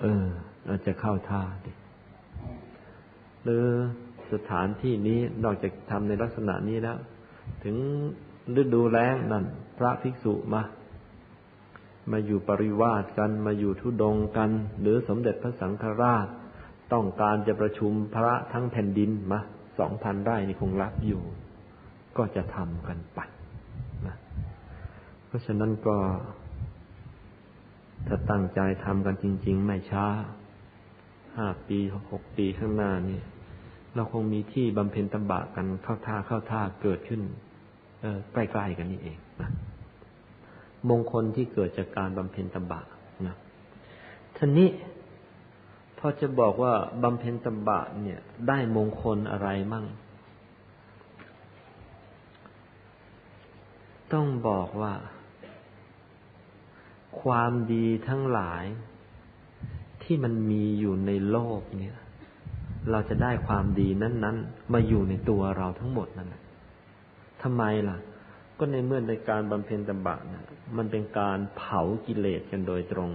[0.00, 0.24] เออ
[0.66, 1.72] เราจะเข้าท่าดิ
[3.44, 3.64] หรือ
[4.32, 6.96] สถานที่นี้นอกจากทำในลักษณะนี้แล้ว
[7.64, 7.76] ถึง
[8.60, 9.44] ฤดูแล้งนั่น
[9.78, 10.62] พระภิกษุมา
[12.12, 14.50] มาอยู่ปริวาสกันมาอยู่ทุดงกัน
[14.80, 16.26] หรือสมเด็จพระสังฆราช
[16.92, 19.40] ต้องการจะประชุมพระทั้งแผ่นดินมา
[19.78, 21.22] สองพันไร่นี่คงรับอยู่
[22.16, 23.20] ก็จะทำกันไป
[25.32, 25.96] ราะฉะนั้นก็
[28.06, 30.06] ถ้าตั้งใจทำกันจริง ๆ ไม่ช้า
[31.36, 31.78] ห้าปี
[32.10, 33.20] หกปีข้างหน้านี่
[33.94, 37.22] เราคงมีที่บำเพ็ญตบะกันเข้าท่าเข้าท่าเกิดขึ้น
[38.32, 39.50] ใกล้ๆกันนี่เองนะ
[40.90, 42.80] มงคลที่เกิดจากการบำเพ็ญตบะ
[43.26, 43.36] นะ
[44.36, 44.68] ท่านี้
[45.98, 46.72] พอจะบอกว่า
[47.02, 49.86] บำเพ็ญตบะเนี่ย ได้มงคลอะไรมั่ง
[54.12, 54.94] ต้องบอกว่า
[57.20, 58.64] ความดีทั้งหลาย
[60.02, 61.96] ที่มันมีอยู่ในโลกเนี่ย
[62.90, 66.42] เราจะได้ความดีนั้น ๆ มาอยู่ในตัวเราทั้งหมดนั่นแหละ
[67.42, 67.96] ทำไมล่ะ
[68.58, 70.44] ก็ในเมื่อในการบำเพ็ญตบะนะ
[70.76, 73.10] มันเป็นการเผากิเลสกันโดยตรง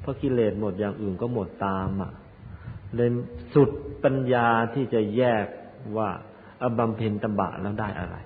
[0.00, 2.12] เพราะกิเลสหมดอย่างอื่นก็หมดตามอะ
[2.94, 3.10] เลย
[3.54, 3.70] สุด
[4.04, 5.46] ปัญญาที่จะแยก
[5.96, 6.08] ว่า
[6.62, 8.16] อบำเพ็ญตบะแล้วได้อะไร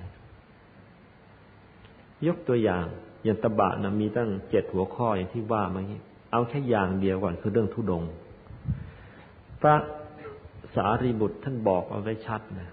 [2.27, 2.87] ยกตัวอย่าง
[3.27, 6.01] ย่างตบะนะมีตั้งเจ็ดหัวข้ออย่างที่ว่ามานี้
[6.33, 8.03] เอาแค่อย่างเดียวก่อนคือเรื่องทุดง
[9.61, 9.75] พระ
[10.75, 12.71] สารีบุตรท่านบอกเอาไว้ชัดนะ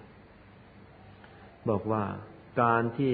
[1.69, 2.03] บอกว่า
[2.61, 3.13] การที่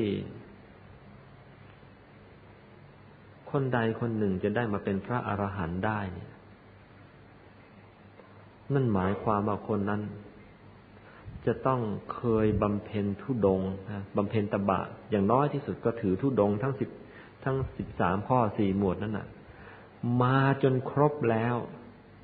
[3.51, 6.31] คนใดคนหนึ่งจะได้มาเป็นพระอรหันต์ได้เนี่ย
[8.73, 10.01] นั่นหมายความว่าคนนั้น
[11.45, 11.81] จะต้อง
[12.13, 13.61] เคยบำเพ็ญทุดง
[14.17, 14.79] บำเพ็ญตบะ
[15.11, 16.89] อย่างน้อยที่สุดก็ถือทุดงทั้งสิบ
[17.43, 19.27] ทั้งสิบสามข้อสี่หมวดนั่นน่ะ
[20.21, 21.55] มาจนครบแล้ว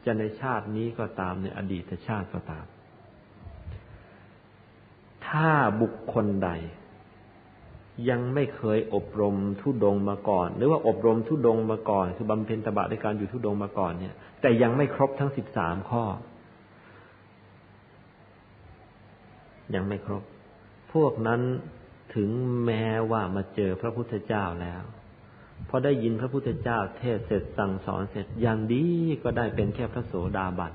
[0.05, 2.65] จะในชาตินี้ก็ตามในอดีตชาติก็ตาม
[5.27, 5.49] ถ้า
[5.81, 6.49] บุคคลใด
[8.09, 16.03] ยังไม่เคยอบรมทุดงมาก่อน หรือว่าอบรมทุดงมาก่อน คือบำเพ็ญตบะในการอยู่ทุดงมาก่อนเนี่ย แต่ยังไม่ครบทั้งสิบสามข้อ
[19.75, 20.23] ยังไม่ครบ
[20.93, 21.41] พวกนั้น
[22.15, 22.29] ถึง
[22.65, 24.83] แม้ว่ามาเจอพระพุทธเจ้าแล้ว
[25.69, 28.85] พอได้ยินพระพุทธเจ้าเทศเสร็จสั่งสอนเสร็จอย่างดี
[29.23, 30.73] ก็ได้เป็นแค่พระโสดาบัน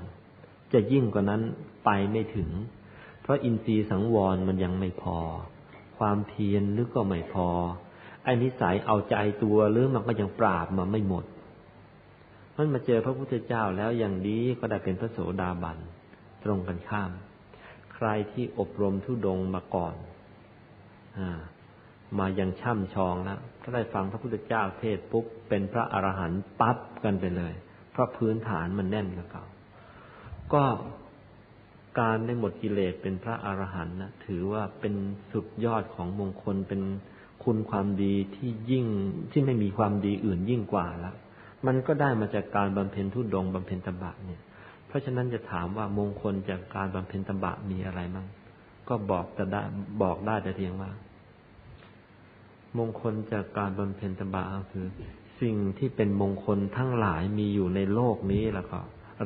[0.73, 1.41] จะยิ่งกว่านั้น
[1.85, 2.49] ไปไม่ถึง
[3.21, 5.17] เพราะอินทรีย์สังวรมันยังไม่พอ
[5.97, 7.49] ความเพียรหรือก็ไม่พอ
[8.23, 11.25] ไอ้นิสัยเอาใจตัวหรือมันก็ยังปราบมาไม่หมด
[12.55, 15.77] มันมาเจอพระพุทธเจ้าแล้วอย่างดีก็ได้เป็นพระโสดาบัน
[16.43, 17.11] ตรงกันข้าม
[17.93, 19.95] ใครที่อบรมทุดงมาก่อน
[21.17, 21.19] อ
[22.17, 27.53] มายังช่ำชองแล้ว ถ้าได้ฟังพระพุทธเจ้าเทศปุ๊บเป็นพระอรหันต์ปั๊บกันไปเลย
[27.91, 29.45] เพราะพื้นฐานมันแน่นกับเขา
[30.53, 30.63] ก็
[31.99, 34.93] การได้หมดกิเลสเป็นพระอรหันต์นะถือว่าเป็น
[35.31, 36.81] สุดยอดของมงคลเป็น
[37.43, 38.85] คุณความดีที่ยิ่ง
[39.31, 41.15] ที่ไม่มีความดีอื่นยิ่งกว่าล้ว
[41.65, 44.41] มันก็ได้มาจากการบำเพ็ญทุดงบำเพ็ญตบะเนี่ย
[44.87, 48.27] เพราะฉะนั้นจะถามว่ามงคลจากการบำเพ็ญตบะมีอะไรมั่ง
[48.89, 49.61] ก็บอกแต่ได้
[50.01, 50.89] บอกได้แต่เพียงว่า
[52.77, 54.87] มงคลจากการบำเพ็ญตบะคือ
[55.41, 58.79] สิ่งที่เป็นมงคลทั้งหลายมีอยู่ในโลกนี้แล้วก็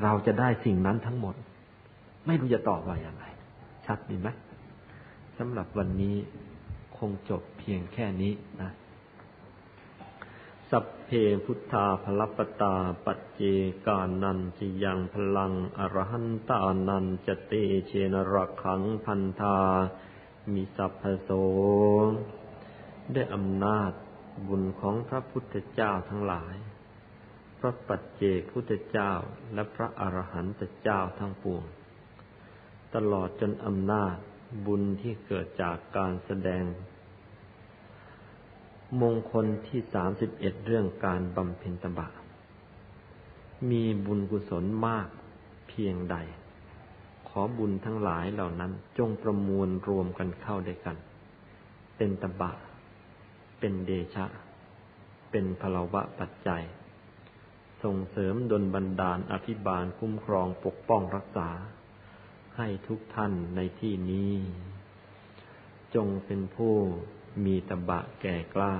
[0.03, 1.35] เราจะได้สิ่งนั้นทั้งหมด
[2.25, 3.25] ไม่รู้จะตอบว่าอย่างไร
[3.85, 4.27] ชัดดีไหม
[5.37, 6.15] สำหรับวันนี้
[6.97, 8.71] คงจบเพียงแค่นี้นะ
[10.69, 11.09] สัพเพ
[11.45, 12.75] พุทธาพลปตา
[13.05, 13.41] ปัจเจ
[13.87, 16.57] กานันจิยังพลังอรหันตา
[16.87, 17.53] นันจเต
[17.87, 19.57] เชนรักขังพันธา
[20.53, 21.29] มีสัพพโส
[23.13, 23.91] ได้อำนาจ
[24.47, 26.55] บุญของพระพุทธเจ้าทั้งหลาย
[27.59, 29.11] พระปัจเจกพุทธเจ้า
[29.53, 31.63] และพระอรหันตเจ้าทั้งปวง
[32.95, 34.15] ตลอดจนอำนาจ
[34.65, 36.63] บุญที่เกิดจากการแสดง
[39.01, 42.07] มงคลที่สามสิบเอ็ดเรื่องการบำเพ็ญตบะ
[43.69, 45.07] มีบุญกุศลมาก
[45.67, 46.15] เพียงใด
[47.29, 50.97] ขอบุญทั้งหลายเหล่านั้นจงประมวลรวมกันเข้าด้วยกัน
[51.97, 52.51] เป็นตบะ
[53.59, 54.25] เป็นเดชะ
[55.31, 56.63] เป็นพลวะปัจจัย
[57.83, 61.49] ส่งเสริมดลบันดาลอภิบาลคุ้มครองปกป้องรักษา
[62.57, 64.33] ให้ทุกท่านในที่นี้
[65.95, 66.75] จงเป็นผู้
[67.45, 68.75] มีตบะแก่กล้า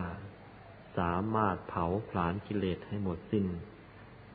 [0.97, 3.45] สามารถเผาผลาญกิเลสให้หมดสิ้น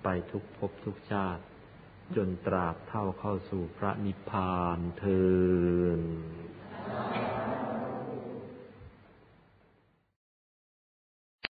[0.03, 1.43] ไปทุกภพทุกชาติ
[2.17, 5.23] จนตราบเท่าเข้าสู่พระนิพพานเทิ
[5.99, 6.01] น